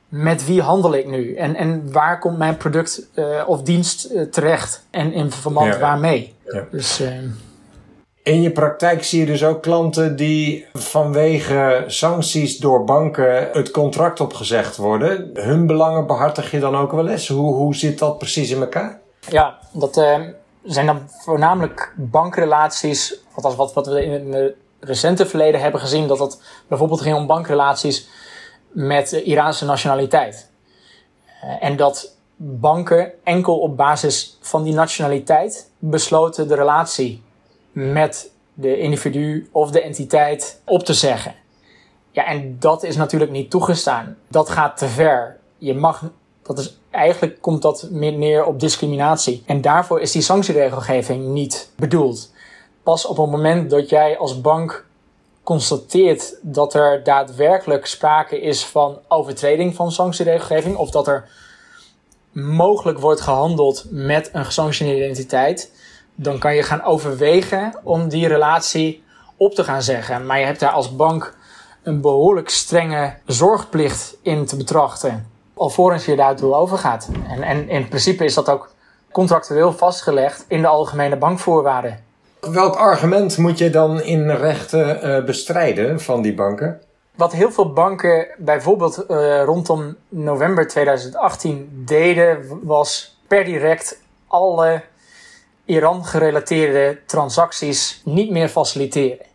met 0.09 0.47
wie 0.47 0.63
handel 0.63 0.95
ik 0.95 1.07
nu 1.07 1.35
en, 1.35 1.55
en 1.55 1.93
waar 1.93 2.19
komt 2.19 2.39
mijn 2.39 2.57
product 2.57 3.09
uh, 3.15 3.43
of 3.47 3.63
dienst 3.63 4.11
uh, 4.11 4.23
terecht 4.23 4.87
en 4.91 5.13
in 5.13 5.31
verband 5.31 5.75
ja. 5.75 5.81
waarmee. 5.81 6.35
Ja. 6.45 6.65
Dus, 6.71 7.01
uh, 7.01 7.09
in 8.23 8.43
je 8.43 8.51
praktijk 8.51 9.05
zie 9.05 9.21
je 9.21 9.27
dus 9.27 9.45
ook 9.45 9.63
klanten 9.63 10.17
die 10.17 10.67
vanwege 10.73 11.85
sancties 11.87 12.59
door 12.59 12.85
banken 12.85 13.49
het 13.53 13.71
contract 13.71 14.21
opgezegd 14.21 14.77
worden. 14.77 15.31
Hun 15.35 15.67
belangen 15.67 16.07
behartig 16.07 16.51
je 16.51 16.61
dan 16.61 16.77
ook 16.77 16.93
wel 16.93 17.09
eens? 17.09 17.29
Hoe, 17.29 17.55
hoe 17.55 17.75
zit 17.75 17.99
dat 17.99 18.19
precies 18.19 18.51
in 18.51 18.61
elkaar? 18.61 19.01
Ja, 19.29 19.59
dat 19.73 19.97
uh, 19.97 20.19
zijn 20.65 20.87
dan 20.87 21.01
voornamelijk 21.09 21.93
bankrelaties. 21.97 23.21
Althans, 23.35 23.57
wat, 23.57 23.73
wat 23.73 23.87
we 23.87 24.05
in 24.05 24.33
het 24.33 24.55
recente 24.81 25.27
verleden 25.27 25.61
hebben 25.61 25.81
gezien, 25.81 26.07
dat 26.07 26.19
het 26.19 26.43
bijvoorbeeld 26.69 27.01
ging 27.01 27.17
om 27.17 27.27
bankrelaties 27.27 28.09
met 28.69 29.13
Iraanse 29.13 29.65
nationaliteit. 29.65 30.51
Uh, 31.45 31.65
en 31.65 31.77
dat 31.77 32.17
banken 32.37 33.13
enkel 33.25 33.59
op 33.59 33.77
basis 33.77 34.39
van 34.41 34.63
die 34.63 34.75
nationaliteit 34.75 35.71
besloten 35.79 36.49
de 36.49 36.55
relatie 36.55 37.23
met 37.73 38.31
de 38.55 38.79
individu 38.79 39.49
of 39.53 39.71
de 39.71 39.83
entiteit 39.83 40.61
op 40.65 40.85
te 40.85 40.95
zeggen. 40.95 41.35
Ja, 42.11 42.27
en 42.27 42.57
dat 42.59 42.83
is 42.83 42.97
natuurlijk 42.97 43.31
niet 43.31 43.51
toegestaan. 43.51 44.17
Dat 44.29 44.51
gaat 44.51 44.77
te 44.77 44.89
ver. 44.89 45.37
Je 45.59 45.75
mag, 45.75 46.05
dat 46.43 46.59
is, 46.59 46.79
eigenlijk 46.91 47.41
komt 47.41 47.63
dat 47.63 47.89
meer 47.91 48.13
neer 48.13 48.45
op 48.45 48.61
discriminatie. 48.61 49.43
En 49.47 49.61
daarvoor 49.61 50.01
is 50.01 50.13
die 50.13 50.23
sanctieregelgeving 50.23 51.27
niet 51.27 51.71
bedoeld. 51.77 52.33
Pas 52.91 53.07
op 53.07 53.17
het 53.17 53.31
moment 53.31 53.71
dat 53.71 53.89
jij 53.89 54.19
als 54.19 54.41
bank 54.41 54.87
constateert 55.43 56.39
dat 56.43 56.75
er 56.75 57.03
daadwerkelijk 57.05 57.87
sprake 57.87 58.41
is 58.41 58.65
van 58.65 58.99
overtreding 59.09 59.75
van 59.75 59.93
sanctieregelgeving, 59.93 60.77
of 60.77 60.91
dat 60.91 61.09
er 61.09 61.29
mogelijk 62.33 62.99
wordt 62.99 63.21
gehandeld 63.21 63.85
met 63.91 64.31
een 64.33 64.45
gesanctioneerde 64.45 65.05
entiteit, 65.05 65.73
dan 66.15 66.39
kan 66.39 66.55
je 66.55 66.63
gaan 66.63 66.83
overwegen 66.83 67.75
om 67.83 68.09
die 68.09 68.29
relatie 68.29 69.03
op 69.37 69.55
te 69.55 69.65
gaan 69.65 69.83
zeggen. 69.83 70.27
Maar 70.27 70.39
je 70.39 70.45
hebt 70.45 70.61
daar 70.61 70.71
als 70.71 70.97
bank 70.97 71.37
een 71.83 72.01
behoorlijk 72.01 72.49
strenge 72.49 73.15
zorgplicht 73.27 74.17
in 74.23 74.47
te 74.47 74.57
betrachten. 74.57 75.31
Alvorens 75.55 76.05
je 76.05 76.17
daartoe 76.17 76.55
overgaat. 76.55 77.09
En, 77.29 77.43
en 77.43 77.69
in 77.69 77.89
principe 77.89 78.25
is 78.25 78.35
dat 78.35 78.49
ook 78.49 78.73
contractueel 79.13 79.73
vastgelegd 79.73 80.45
in 80.49 80.61
de 80.61 80.69
algemene 80.69 81.17
bankvoorwaarden. 81.17 82.10
Welk 82.41 82.77
argument 82.77 83.37
moet 83.37 83.59
je 83.59 83.71
dan 83.71 84.03
in 84.03 84.31
rechten 84.31 85.07
uh, 85.07 85.25
bestrijden 85.25 86.01
van 86.01 86.23
die 86.23 86.35
banken? 86.35 86.81
Wat 87.15 87.33
heel 87.33 87.53
veel 87.53 87.73
banken 87.73 88.27
bijvoorbeeld 88.39 89.05
uh, 89.09 89.43
rondom 89.45 89.97
november 90.09 90.69
2018 90.69 91.83
deden, 91.87 92.61
was 92.63 93.19
per 93.27 93.45
direct 93.45 94.01
alle 94.27 94.83
Iran-gerelateerde 95.65 96.99
transacties 97.07 98.01
niet 98.05 98.31
meer 98.31 98.49
faciliteren. 98.49 99.27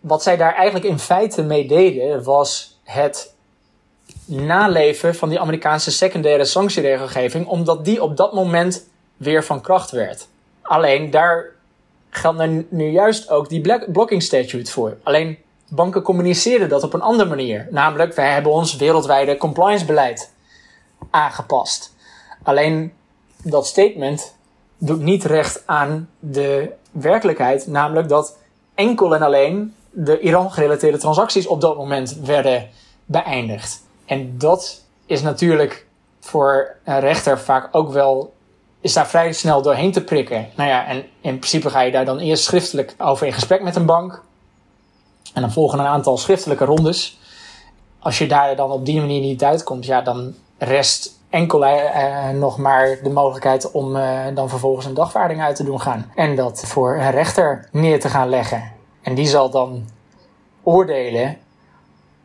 Wat 0.00 0.22
zij 0.22 0.36
daar 0.36 0.54
eigenlijk 0.54 0.84
in 0.84 0.98
feite 0.98 1.42
mee 1.42 1.68
deden, 1.68 2.22
was 2.22 2.78
het 2.84 3.34
naleven 4.24 5.14
van 5.14 5.28
die 5.28 5.40
Amerikaanse 5.40 5.90
secundaire 5.90 6.44
sanctieregelgeving, 6.44 7.46
omdat 7.46 7.84
die 7.84 8.02
op 8.02 8.16
dat 8.16 8.32
moment 8.32 8.86
weer 9.16 9.44
van 9.44 9.60
kracht 9.60 9.90
werd. 9.90 10.28
Alleen 10.62 11.10
daar 11.10 11.58
geldt 12.10 12.70
nu 12.70 12.90
juist 12.90 13.30
ook 13.30 13.48
die 13.48 13.82
blocking 13.92 14.22
statute 14.22 14.70
voor. 14.70 14.96
Alleen 15.02 15.38
banken 15.68 16.02
communiceren 16.02 16.68
dat 16.68 16.82
op 16.82 16.92
een 16.94 17.02
andere 17.02 17.28
manier. 17.28 17.68
Namelijk, 17.70 18.14
wij 18.14 18.32
hebben 18.32 18.52
ons 18.52 18.76
wereldwijde 18.76 19.36
compliance 19.36 19.84
beleid 19.84 20.32
aangepast. 21.10 21.94
Alleen 22.42 22.92
dat 23.42 23.66
statement 23.66 24.34
doet 24.78 25.00
niet 25.00 25.24
recht 25.24 25.62
aan 25.66 26.08
de 26.18 26.72
werkelijkheid. 26.92 27.66
Namelijk 27.66 28.08
dat 28.08 28.38
enkel 28.74 29.14
en 29.14 29.22
alleen 29.22 29.74
de 29.90 30.20
Iran-gerelateerde 30.20 30.98
transacties 30.98 31.46
op 31.46 31.60
dat 31.60 31.76
moment 31.76 32.16
werden 32.24 32.68
beëindigd. 33.04 33.82
En 34.04 34.38
dat 34.38 34.84
is 35.06 35.22
natuurlijk 35.22 35.86
voor 36.20 36.76
een 36.84 37.00
rechter 37.00 37.38
vaak 37.38 37.68
ook 37.72 37.92
wel. 37.92 38.32
Is 38.80 38.92
daar 38.92 39.08
vrij 39.08 39.32
snel 39.32 39.62
doorheen 39.62 39.92
te 39.92 40.04
prikken. 40.04 40.48
Nou 40.54 40.68
ja, 40.68 40.86
en 40.86 40.96
in 41.20 41.38
principe 41.38 41.70
ga 41.70 41.80
je 41.80 41.92
daar 41.92 42.04
dan 42.04 42.18
eerst 42.18 42.44
schriftelijk 42.44 42.94
over 42.98 43.26
in 43.26 43.32
gesprek 43.32 43.62
met 43.62 43.76
een 43.76 43.86
bank. 43.86 44.22
En 45.34 45.40
dan 45.40 45.52
volgen 45.52 45.78
een 45.78 45.86
aantal 45.86 46.18
schriftelijke 46.18 46.64
rondes. 46.64 47.18
Als 47.98 48.18
je 48.18 48.26
daar 48.26 48.56
dan 48.56 48.70
op 48.70 48.86
die 48.86 49.00
manier 49.00 49.20
niet 49.20 49.44
uitkomt, 49.44 49.86
ja, 49.86 50.00
dan 50.00 50.34
rest 50.58 51.18
enkel 51.30 51.64
uh, 51.64 52.28
nog 52.28 52.58
maar 52.58 52.98
de 53.02 53.10
mogelijkheid 53.10 53.70
om 53.70 53.96
uh, 53.96 54.20
dan 54.34 54.48
vervolgens 54.48 54.86
een 54.86 54.94
dagvaarding 54.94 55.42
uit 55.42 55.56
te 55.56 55.64
doen 55.64 55.80
gaan. 55.80 56.12
En 56.14 56.36
dat 56.36 56.62
voor 56.66 56.96
een 56.96 57.10
rechter 57.10 57.68
neer 57.72 58.00
te 58.00 58.08
gaan 58.08 58.28
leggen. 58.28 58.72
En 59.02 59.14
die 59.14 59.26
zal 59.26 59.50
dan 59.50 59.88
oordelen 60.62 61.38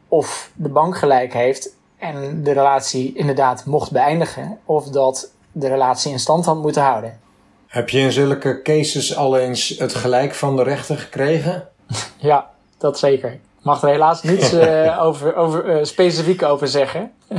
of 0.07 0.51
de 0.53 0.69
bank 0.69 0.97
gelijk 0.97 1.33
heeft 1.33 1.75
en 1.97 2.43
de 2.43 2.51
relatie 2.51 3.13
inderdaad 3.13 3.65
mocht 3.65 3.91
beëindigen. 3.91 4.59
Of 4.65 4.85
dat 4.85 5.31
de 5.55 5.67
relatie 5.67 6.11
in 6.11 6.19
stand 6.19 6.45
had 6.45 6.61
moeten 6.61 6.81
houden. 6.81 7.19
Heb 7.67 7.89
je 7.89 7.99
in 7.99 8.11
zulke 8.11 8.61
cases 8.61 9.15
al 9.15 9.37
eens 9.37 9.69
het 9.69 9.95
gelijk 9.95 10.33
van 10.33 10.55
de 10.55 10.63
rechter 10.63 10.97
gekregen? 10.97 11.67
ja, 12.17 12.49
dat 12.77 12.99
zeker 12.99 13.39
mag 13.65 13.81
er 13.81 13.89
helaas 13.89 14.23
niets 14.23 14.53
uh, 14.53 15.01
over, 15.07 15.35
over, 15.35 15.65
uh, 15.65 15.83
specifiek 15.83 16.43
over 16.43 16.67
zeggen. 16.67 17.11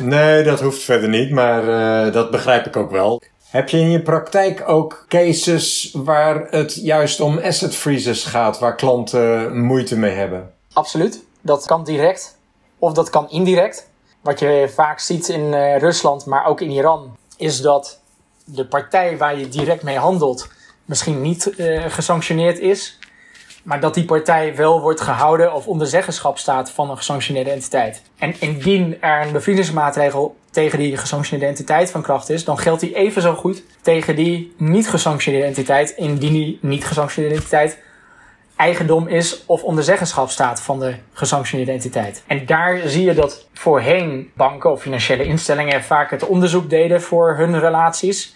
nee, 0.00 0.42
dat 0.42 0.60
hoeft 0.60 0.82
verder 0.82 1.08
niet, 1.08 1.30
maar 1.30 1.64
uh, 1.64 2.12
dat 2.12 2.30
begrijp 2.30 2.66
ik 2.66 2.76
ook 2.76 2.90
wel. 2.90 3.22
Heb 3.50 3.68
je 3.68 3.78
in 3.78 3.90
je 3.90 4.02
praktijk 4.02 4.68
ook 4.68 5.04
cases 5.08 5.90
waar 5.92 6.46
het 6.50 6.74
juist 6.74 7.20
om 7.20 7.38
asset 7.38 7.76
freezes 7.76 8.24
gaat, 8.24 8.58
waar 8.58 8.74
klanten 8.76 9.58
moeite 9.60 9.98
mee 9.98 10.14
hebben? 10.14 10.52
Absoluut. 10.72 11.24
Dat 11.40 11.66
kan 11.66 11.84
direct 11.84 12.36
of 12.78 12.92
dat 12.92 13.10
kan 13.10 13.30
indirect. 13.30 13.88
Wat 14.20 14.38
je 14.38 14.70
vaak 14.74 14.98
ziet 14.98 15.28
in 15.28 15.54
Rusland, 15.78 16.26
maar 16.26 16.46
ook 16.46 16.60
in 16.60 16.70
Iran, 16.70 17.16
is 17.36 17.60
dat 17.60 18.00
de 18.44 18.66
partij 18.66 19.18
waar 19.18 19.38
je 19.38 19.48
direct 19.48 19.82
mee 19.82 19.98
handelt 19.98 20.48
misschien 20.84 21.20
niet 21.20 21.52
uh, 21.56 21.84
gesanctioneerd 21.88 22.58
is, 22.58 22.98
maar 23.62 23.80
dat 23.80 23.94
die 23.94 24.04
partij 24.04 24.56
wel 24.56 24.80
wordt 24.80 25.00
gehouden 25.00 25.54
of 25.54 25.66
onder 25.66 25.86
zeggenschap 25.86 26.38
staat 26.38 26.70
van 26.70 26.90
een 26.90 26.96
gesanctioneerde 26.96 27.50
entiteit. 27.50 28.02
En 28.18 28.40
indien 28.40 29.02
er 29.02 29.26
een 29.26 29.32
bevriedingsmaatregel 29.32 30.36
tegen 30.50 30.78
die 30.78 30.96
gesanctioneerde 30.96 31.52
entiteit 31.52 31.90
van 31.90 32.02
kracht 32.02 32.28
is, 32.28 32.44
dan 32.44 32.58
geldt 32.58 32.80
die 32.80 32.94
even 32.94 33.22
zo 33.22 33.34
goed 33.34 33.62
tegen 33.80 34.16
die 34.16 34.54
niet 34.56 34.88
gesanctioneerde 34.88 35.46
entiteit, 35.46 35.90
indien 35.90 36.32
die 36.32 36.58
niet 36.60 36.84
gesanctioneerde 36.84 37.36
entiteit 37.36 37.78
eigendom 38.56 39.08
is 39.08 39.42
of 39.46 39.62
onder 39.62 39.84
zeggenschap 39.84 40.30
staat 40.30 40.60
van 40.60 40.78
de 40.80 40.94
gesanctioneerde 41.12 41.72
entiteit. 41.72 42.22
En 42.26 42.46
daar 42.46 42.80
zie 42.84 43.04
je 43.04 43.14
dat 43.14 43.48
voorheen 43.52 44.30
banken 44.34 44.70
of 44.70 44.82
financiële 44.82 45.24
instellingen 45.24 45.82
vaak 45.82 46.10
het 46.10 46.26
onderzoek 46.26 46.70
deden 46.70 47.02
voor 47.02 47.36
hun 47.36 47.60
relaties 47.60 48.34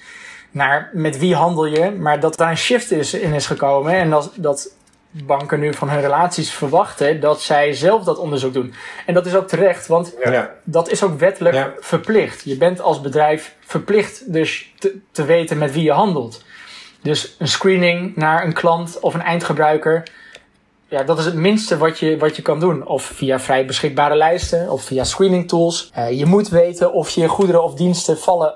naar 0.50 0.90
met 0.92 1.18
wie 1.18 1.34
handel 1.34 1.66
je, 1.66 1.90
maar 1.90 2.20
dat 2.20 2.36
daar 2.36 2.50
een 2.50 2.56
shift 2.56 2.90
is, 2.90 3.14
in 3.14 3.32
is 3.32 3.46
gekomen 3.46 3.92
en 3.92 4.10
dat, 4.10 4.32
dat 4.36 4.76
banken 5.10 5.60
nu 5.60 5.74
van 5.74 5.88
hun 5.88 6.00
relaties 6.00 6.52
verwachten 6.52 7.20
dat 7.20 7.40
zij 7.40 7.72
zelf 7.72 8.04
dat 8.04 8.18
onderzoek 8.18 8.52
doen. 8.52 8.74
En 9.06 9.14
dat 9.14 9.26
is 9.26 9.34
ook 9.34 9.48
terecht, 9.48 9.86
want 9.86 10.14
ja. 10.24 10.54
dat 10.64 10.90
is 10.90 11.02
ook 11.02 11.18
wettelijk 11.18 11.76
verplicht. 11.80 12.44
Je 12.44 12.56
bent 12.56 12.80
als 12.80 13.00
bedrijf 13.00 13.54
verplicht 13.60 14.32
dus 14.32 14.72
te, 14.78 14.98
te 15.12 15.24
weten 15.24 15.58
met 15.58 15.72
wie 15.72 15.82
je 15.82 15.92
handelt. 15.92 16.44
Dus 17.02 17.34
een 17.38 17.48
screening 17.48 18.16
naar 18.16 18.44
een 18.44 18.52
klant 18.52 19.00
of 19.00 19.14
een 19.14 19.22
eindgebruiker. 19.22 20.10
Ja, 20.88 21.02
dat 21.02 21.18
is 21.18 21.24
het 21.24 21.34
minste 21.34 21.76
wat 21.76 21.98
je, 21.98 22.18
wat 22.18 22.36
je 22.36 22.42
kan 22.42 22.60
doen. 22.60 22.86
Of 22.86 23.02
via 23.04 23.40
vrij 23.40 23.66
beschikbare 23.66 24.16
lijsten 24.16 24.70
of 24.70 24.82
via 24.82 25.04
screening 25.04 25.48
tools. 25.48 25.92
Uh, 25.98 26.18
je 26.18 26.26
moet 26.26 26.48
weten 26.48 26.92
of 26.92 27.10
je 27.10 27.28
goederen 27.28 27.62
of 27.62 27.74
diensten 27.74 28.18
vallen 28.18 28.54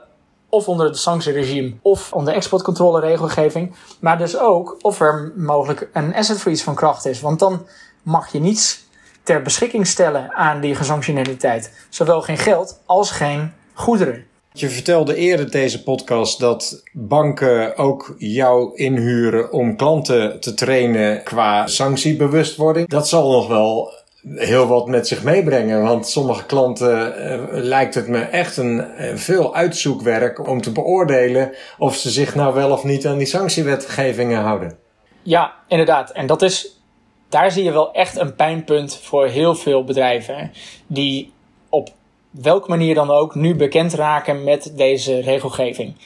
of 0.48 0.68
onder 0.68 0.86
het 0.86 0.98
sanctieregime 0.98 1.72
of 1.82 2.12
onder 2.12 2.34
exportcontroleregelgeving. 2.34 3.74
Maar 4.00 4.18
dus 4.18 4.38
ook 4.38 4.76
of 4.80 5.00
er 5.00 5.32
mogelijk 5.36 5.88
een 5.92 6.14
asset 6.14 6.40
freeze 6.40 6.64
van 6.64 6.74
kracht 6.74 7.04
is. 7.06 7.20
Want 7.20 7.38
dan 7.38 7.66
mag 8.02 8.32
je 8.32 8.40
niets 8.40 8.84
ter 9.22 9.42
beschikking 9.42 9.86
stellen 9.86 10.32
aan 10.32 10.60
die 10.60 10.74
gesanctioneerde 10.74 11.36
tijd. 11.36 11.86
Zowel 11.88 12.22
geen 12.22 12.38
geld 12.38 12.80
als 12.86 13.10
geen 13.10 13.52
goederen. 13.72 14.26
Je 14.54 14.68
vertelde 14.68 15.14
eerder 15.14 15.50
deze 15.50 15.82
podcast 15.82 16.40
dat 16.40 16.82
banken 16.92 17.76
ook 17.76 18.14
jou 18.18 18.76
inhuren 18.76 19.52
om 19.52 19.76
klanten 19.76 20.40
te 20.40 20.54
trainen 20.54 21.22
qua 21.22 21.66
sanctiebewustwording. 21.66 22.88
Dat 22.88 23.08
zal 23.08 23.30
nog 23.30 23.48
wel 23.48 23.92
heel 24.34 24.66
wat 24.66 24.86
met 24.86 25.08
zich 25.08 25.22
meebrengen. 25.22 25.82
Want 25.82 26.06
sommige 26.06 26.46
klanten 26.46 27.14
uh, 27.18 27.62
lijkt 27.62 27.94
het 27.94 28.08
me 28.08 28.20
echt 28.20 28.56
een 28.56 28.76
uh, 28.76 29.14
veel 29.14 29.54
uitzoekwerk 29.54 30.48
om 30.48 30.60
te 30.60 30.72
beoordelen 30.72 31.52
of 31.78 31.96
ze 31.96 32.10
zich 32.10 32.34
nou 32.34 32.54
wel 32.54 32.70
of 32.70 32.84
niet 32.84 33.06
aan 33.06 33.18
die 33.18 33.26
sanctiewetgevingen 33.26 34.40
houden. 34.40 34.78
Ja, 35.22 35.54
inderdaad. 35.68 36.10
En 36.10 36.26
dat 36.26 36.42
is, 36.42 36.80
daar 37.28 37.50
zie 37.50 37.64
je 37.64 37.72
wel 37.72 37.92
echt 37.92 38.16
een 38.16 38.34
pijnpunt 38.34 38.96
voor 39.02 39.26
heel 39.26 39.54
veel 39.54 39.84
bedrijven. 39.84 40.52
Die 40.86 41.32
op 41.68 41.90
welke 42.32 42.68
manier 42.68 42.94
dan 42.94 43.10
ook 43.10 43.34
nu 43.34 43.54
bekend 43.54 43.94
raken 43.94 44.44
met 44.44 44.72
deze 44.76 45.20
regelgeving. 45.20 45.96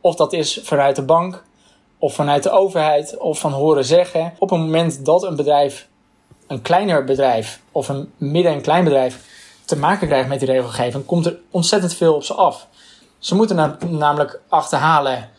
Of 0.00 0.14
dat 0.14 0.32
is 0.32 0.60
vanuit 0.62 0.96
de 0.96 1.02
bank, 1.02 1.44
of 1.98 2.14
vanuit 2.14 2.42
de 2.42 2.50
overheid, 2.50 3.16
of 3.18 3.38
van 3.38 3.52
horen 3.52 3.84
zeggen. 3.84 4.32
Op 4.38 4.50
het 4.50 4.58
moment 4.58 5.04
dat 5.04 5.22
een 5.22 5.36
bedrijf 5.36 5.88
een 6.46 6.62
kleiner 6.62 7.04
bedrijf 7.04 7.60
of 7.72 7.88
een 7.88 8.12
midden- 8.16 8.52
en 8.52 8.60
klein 8.60 8.84
bedrijf 8.84 9.24
te 9.64 9.76
maken 9.76 10.06
krijgt 10.06 10.28
met 10.28 10.38
die 10.38 10.48
regelgeving, 10.48 11.06
komt 11.06 11.26
er 11.26 11.38
ontzettend 11.50 11.94
veel 11.94 12.14
op 12.14 12.24
ze 12.24 12.34
af. 12.34 12.66
Ze 13.18 13.34
moeten 13.34 13.78
namelijk 13.88 14.40
achterhalen, 14.48 15.30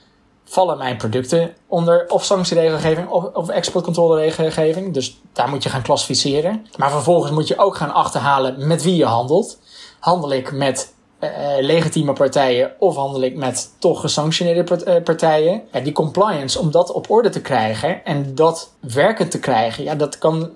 vallen 0.44 0.78
mijn 0.78 0.98
producten 0.98 1.56
onder 1.68 2.06
of 2.10 2.24
sanctieregelgeving 2.24 3.10
of, 3.10 3.24
of 3.34 3.50
exportcontroleregelgeving. 3.50 4.94
Dus 4.94 5.20
daar 5.34 5.50
moet 5.50 5.64
je 5.64 5.70
gaan 5.70 5.82
klassificeren. 5.82 6.68
Maar 6.78 6.92
vervolgens 6.92 7.32
moet 7.32 7.48
je 7.48 7.58
ook 7.58 7.76
gaan 7.76 7.94
achterhalen 7.94 8.68
met 8.68 8.84
wie 8.84 8.96
je 8.96 9.06
handelt. 9.06 9.60
Handel 10.00 10.34
ik 10.34 10.52
met 10.52 10.94
uh, 11.24 11.30
legitieme 11.60 12.14
partijen 12.14 12.72
of 12.80 12.96
handel 12.96 13.22
ik 13.22 13.36
met 13.36 13.74
toch 13.80 14.02
gesanctioneerde 14.02 14.84
eh, 14.86 15.04
partijen? 15.04 15.62
Ja, 15.72 15.80
die 15.80 15.94
compliance, 15.94 16.60
om 16.60 16.72
dat 16.72 16.92
op 16.92 17.10
orde 17.10 17.30
te 17.30 17.42
krijgen 17.42 18.06
en 18.06 18.36
dat 18.36 18.74
werkend 18.80 19.32
te 19.32 19.40
krijgen, 19.40 19.84
ja, 19.84 19.96
dat 19.96 20.18
kan 20.18 20.50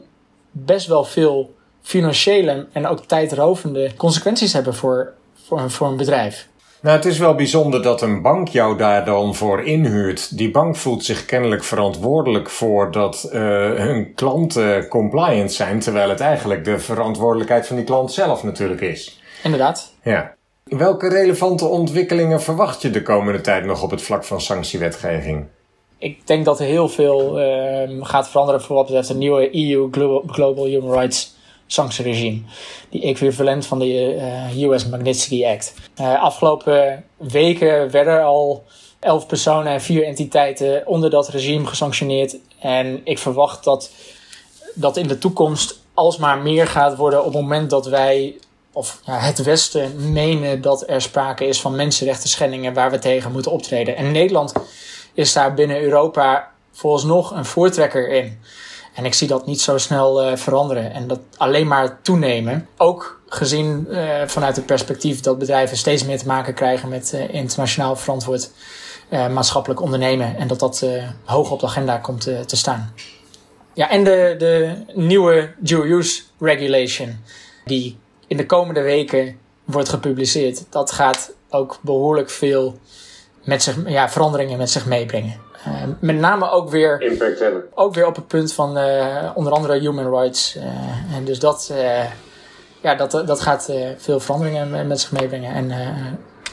best 0.51 0.87
wel 0.87 1.03
veel 1.03 1.53
financiële 1.81 2.67
en 2.71 2.87
ook 2.87 3.05
tijdrovende 3.05 3.91
consequenties 3.97 4.53
hebben 4.53 4.75
voor, 4.75 5.13
voor, 5.45 5.71
voor 5.71 5.87
een 5.87 5.97
bedrijf. 5.97 6.49
Nou, 6.81 6.95
het 6.95 7.05
is 7.05 7.17
wel 7.17 7.35
bijzonder 7.35 7.81
dat 7.81 8.01
een 8.01 8.21
bank 8.21 8.47
jou 8.47 8.77
daar 8.77 9.05
dan 9.05 9.35
voor 9.35 9.63
inhuurt. 9.63 10.37
Die 10.37 10.51
bank 10.51 10.75
voelt 10.75 11.05
zich 11.05 11.25
kennelijk 11.25 11.63
verantwoordelijk 11.63 12.49
voor 12.49 12.91
dat 12.91 13.29
hun 13.31 14.13
klanten 14.15 14.87
compliant 14.87 15.53
zijn, 15.53 15.79
terwijl 15.79 16.09
het 16.09 16.19
eigenlijk 16.19 16.65
de 16.65 16.79
verantwoordelijkheid 16.79 17.67
van 17.67 17.75
die 17.75 17.85
klant 17.85 18.11
zelf 18.11 18.43
natuurlijk 18.43 18.81
is. 18.81 19.20
Inderdaad. 19.43 19.93
Ja. 20.03 20.35
Welke 20.63 21.09
relevante 21.09 21.65
ontwikkelingen 21.65 22.41
verwacht 22.41 22.81
je 22.81 22.89
de 22.89 23.01
komende 23.01 23.41
tijd 23.41 23.65
nog 23.65 23.83
op 23.83 23.91
het 23.91 24.01
vlak 24.01 24.23
van 24.23 24.41
sanctiewetgeving? 24.41 25.47
ik 26.01 26.27
denk 26.27 26.45
dat 26.45 26.59
er 26.59 26.65
heel 26.65 26.89
veel 26.89 27.41
uh, 27.41 28.05
gaat 28.05 28.29
veranderen 28.29 28.61
voor 28.61 28.75
wat 28.75 28.85
betreft 28.85 29.07
het 29.07 29.17
nieuwe 29.17 29.55
EU 29.55 29.89
Global, 30.27 30.65
Human 30.65 30.91
Rights 30.91 31.35
sanctieregime. 31.67 32.41
Die 32.89 33.01
equivalent 33.01 33.65
van 33.65 33.79
de 33.79 34.15
uh, 34.55 34.69
US 34.69 34.87
Magnitsky 34.87 35.45
Act. 35.45 35.73
Uh, 35.99 36.21
afgelopen 36.21 37.03
weken 37.17 37.91
werden 37.91 38.23
al 38.23 38.63
elf 38.99 39.27
personen 39.27 39.71
en 39.71 39.81
vier 39.81 40.03
entiteiten 40.03 40.87
onder 40.87 41.09
dat 41.09 41.29
regime 41.29 41.67
gesanctioneerd. 41.67 42.37
En 42.59 43.01
ik 43.03 43.19
verwacht 43.19 43.63
dat 43.63 43.91
dat 44.73 44.97
in 44.97 45.07
de 45.07 45.17
toekomst 45.17 45.79
alsmaar 45.93 46.37
meer 46.37 46.67
gaat 46.67 46.97
worden 46.97 47.19
op 47.19 47.33
het 47.33 47.41
moment 47.41 47.69
dat 47.69 47.85
wij 47.85 48.35
of 48.73 49.01
het 49.05 49.43
Westen 49.43 50.11
menen 50.11 50.61
dat 50.61 50.83
er 50.89 51.01
sprake 51.01 51.45
is 51.45 51.61
van 51.61 51.75
mensenrechten 51.75 52.29
schendingen 52.29 52.73
waar 52.73 52.91
we 52.91 52.99
tegen 52.99 53.31
moeten 53.31 53.51
optreden. 53.51 53.95
En 53.95 54.11
Nederland 54.11 54.53
is 55.13 55.33
daar 55.33 55.53
binnen 55.53 55.81
Europa 55.81 56.51
nog 56.81 57.31
een 57.31 57.45
voortrekker 57.45 58.09
in. 58.09 58.39
En 58.93 59.05
ik 59.05 59.13
zie 59.13 59.27
dat 59.27 59.45
niet 59.45 59.61
zo 59.61 59.77
snel 59.77 60.31
uh, 60.31 60.35
veranderen 60.35 60.93
en 60.93 61.07
dat 61.07 61.19
alleen 61.37 61.67
maar 61.67 62.01
toenemen. 62.01 62.67
Ook 62.77 63.21
gezien 63.27 63.87
uh, 63.89 64.21
vanuit 64.25 64.55
het 64.55 64.65
perspectief 64.65 65.19
dat 65.19 65.37
bedrijven 65.37 65.77
steeds 65.77 66.03
meer 66.05 66.17
te 66.17 66.27
maken 66.27 66.53
krijgen 66.53 66.89
met 66.89 67.11
uh, 67.15 67.33
internationaal 67.33 67.95
verantwoord 67.95 68.51
maatschappelijk 69.09 69.81
ondernemen. 69.81 70.37
En 70.37 70.47
dat 70.47 70.59
dat 70.59 70.85
hoog 71.23 71.51
op 71.51 71.59
de 71.59 71.65
agenda 71.65 71.97
komt 71.97 72.21
te 72.21 72.55
staan. 72.57 72.93
Ja, 73.73 73.89
en 73.89 74.03
de, 74.03 74.35
de 74.37 74.75
nieuwe 74.93 75.53
dual 75.57 75.83
use 75.83 76.21
regulation, 76.39 77.23
die 77.65 77.97
in 78.31 78.37
de 78.37 78.45
komende 78.45 78.81
weken 78.81 79.39
wordt 79.63 79.89
gepubliceerd, 79.89 80.65
dat 80.69 80.91
gaat 80.91 81.33
ook 81.49 81.77
behoorlijk 81.81 82.29
veel 82.29 82.77
met 83.43 83.63
zich, 83.63 83.89
ja, 83.89 84.09
veranderingen 84.09 84.57
met 84.57 84.69
zich 84.69 84.85
meebrengen. 84.85 85.39
Uh, 85.67 85.73
met 85.99 86.15
name 86.15 86.49
ook 86.49 86.69
weer, 86.69 87.01
Impact 87.01 87.39
hebben. 87.39 87.63
ook 87.73 87.93
weer 87.93 88.07
op 88.07 88.15
het 88.15 88.27
punt 88.27 88.53
van 88.53 88.77
uh, 88.77 89.31
onder 89.33 89.53
andere 89.53 89.79
human 89.79 90.09
rights. 90.09 90.55
Uh, 90.55 90.63
en 91.15 91.25
dus 91.25 91.39
dat, 91.39 91.73
ja, 92.81 92.95
dat, 92.95 93.11
dat 93.11 93.41
gaat 93.41 93.73
veel 93.97 94.19
veranderingen 94.19 94.87
met 94.87 94.99
zich 94.99 95.11
meebrengen. 95.11 95.53
En 95.53 95.71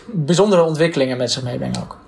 bijzondere 0.06 0.62
ontwikkelingen 0.62 1.16
met 1.16 1.30
zich 1.30 1.42
meebrengen 1.42 1.80
ook. 1.80 1.98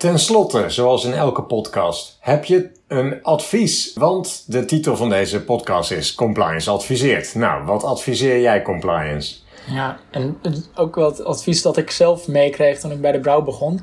Ten 0.00 0.18
slotte, 0.18 0.70
zoals 0.70 1.04
in 1.04 1.12
elke 1.12 1.42
podcast, 1.42 2.16
heb 2.20 2.44
je 2.44 2.70
een 2.88 3.22
advies. 3.22 3.92
Want 3.94 4.44
de 4.46 4.64
titel 4.64 4.96
van 4.96 5.08
deze 5.08 5.44
podcast 5.44 5.90
is 5.90 6.14
Compliance 6.14 6.70
adviseert. 6.70 7.34
Nou, 7.34 7.64
wat 7.64 7.84
adviseer 7.84 8.40
jij 8.40 8.62
compliance? 8.62 9.34
Ja, 9.66 9.98
en 10.10 10.40
ook 10.74 10.94
wel 10.94 11.10
het 11.10 11.24
advies 11.24 11.62
dat 11.62 11.76
ik 11.76 11.90
zelf 11.90 12.28
meekreeg 12.28 12.80
toen 12.80 12.90
ik 12.90 13.00
bij 13.00 13.12
de 13.12 13.20
brouw 13.20 13.42
begon. 13.42 13.80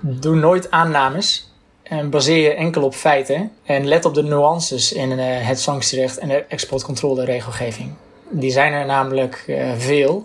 Doe 0.00 0.36
nooit 0.36 0.70
aannames 0.70 1.50
en 1.82 2.10
baseer 2.10 2.42
je 2.42 2.54
enkel 2.54 2.82
op 2.82 2.94
feiten. 2.94 3.52
En 3.64 3.86
let 3.86 4.04
op 4.04 4.14
de 4.14 4.22
nuances 4.22 4.92
in 4.92 5.10
uh, 5.10 5.24
het 5.26 5.60
sanctierecht 5.60 6.18
en 6.18 6.28
de 6.28 6.44
exportcontrole-regelgeving. 6.48 7.92
Die 8.30 8.50
zijn 8.50 8.72
er 8.72 8.86
namelijk 8.86 9.44
uh, 9.46 9.72
veel. 9.76 10.24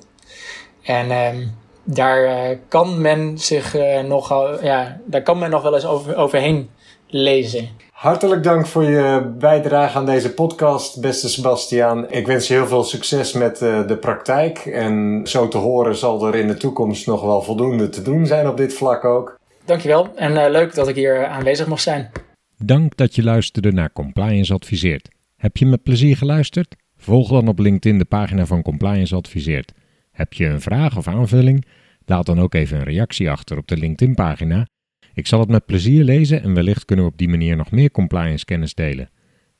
En 0.84 1.08
uh, 1.08 1.48
daar 1.94 2.24
uh, 2.24 2.58
kan 2.68 3.02
men 3.02 3.38
zich 3.38 3.76
nogal, 4.08 4.64
ja, 4.64 5.00
daar 5.06 5.24
kan 5.24 5.40
men 5.40 5.50
nog 5.50 5.62
wel 5.62 5.74
eens 5.74 5.86
over, 5.86 6.16
overheen 6.16 6.70
lezen. 7.08 7.70
Hartelijk 7.92 8.44
dank 8.44 8.68
voor 8.68 8.84
je 8.84 9.34
bijdrage 9.38 9.98
aan 9.98 10.06
deze 10.06 10.34
podcast, 10.34 11.02
beste 11.02 11.30
Sebastiaan. 11.30 12.12
Ik 12.12 12.28
wens 12.28 12.48
je 12.48 12.54
heel 12.54 12.68
veel 12.68 12.84
succes 12.84 13.34
met 13.34 13.62
uh, 13.62 13.88
de 13.88 13.98
praktijk. 13.98 14.58
En 14.58 15.22
zo 15.24 15.48
te 15.48 15.58
horen 15.58 15.96
zal 15.96 16.28
er 16.28 16.36
in 16.36 16.48
de 16.48 16.58
toekomst 16.58 17.08
nog 17.08 17.22
wel 17.22 17.42
voldoende 17.42 17.90
te 17.90 18.02
doen 18.02 18.26
zijn 18.26 18.48
op 18.48 18.58
dit 18.58 18.74
vlak 18.74 19.06
ook. 19.06 19.40
Dankjewel 19.66 20.08
en 20.16 20.32
uh, 20.32 20.46
leuk 20.50 20.76
dat 20.76 20.88
ik 20.88 20.96
hier 20.96 21.26
aanwezig 21.26 21.68
mocht 21.68 21.82
zijn. 21.82 22.12
Dank 22.58 22.98
dat 22.98 23.16
je 23.16 23.24
luisterde 23.24 23.72
naar 23.72 23.94
Compliance 23.94 24.54
Adviseert. 24.54 25.08
Heb 25.36 25.58
je 25.58 25.66
met 25.66 25.84
plezier 25.84 26.18
geluisterd? 26.18 26.76
Volg 26.98 27.30
dan 27.30 27.48
op 27.48 27.60
LinkedIn 27.60 27.98
de 27.98 28.06
pagina 28.06 28.46
van 28.46 28.62
Compliance 28.62 29.16
Adviseert. 29.16 29.72
Heb 30.12 30.34
je 30.34 30.46
een 30.46 30.62
vraag 30.62 30.98
of 30.98 31.08
aanvulling? 31.08 31.66
Laat 32.10 32.26
dan 32.26 32.40
ook 32.40 32.54
even 32.54 32.78
een 32.78 32.84
reactie 32.84 33.30
achter 33.30 33.58
op 33.58 33.68
de 33.68 33.78
LinkedIn-pagina. 33.78 34.68
Ik 35.14 35.28
zal 35.28 35.40
het 35.40 35.50
met 35.50 35.66
plezier 35.66 36.04
lezen 36.04 36.42
en 36.44 36.54
wellicht 36.54 36.86
kunnen 36.86 37.06
we 37.06 37.12
op 37.12 37.18
die 37.18 37.30
manier 37.30 37.56
nog 37.56 37.72
meer 37.72 37.92
compliance 37.92 38.46
kennis 38.46 38.74
delen. 38.74 39.10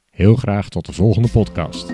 Heel 0.10 0.36
graag 0.36 0.70
tot 0.70 0.86
de 0.86 0.94
volgende 0.94 1.30
podcast. 1.30 1.94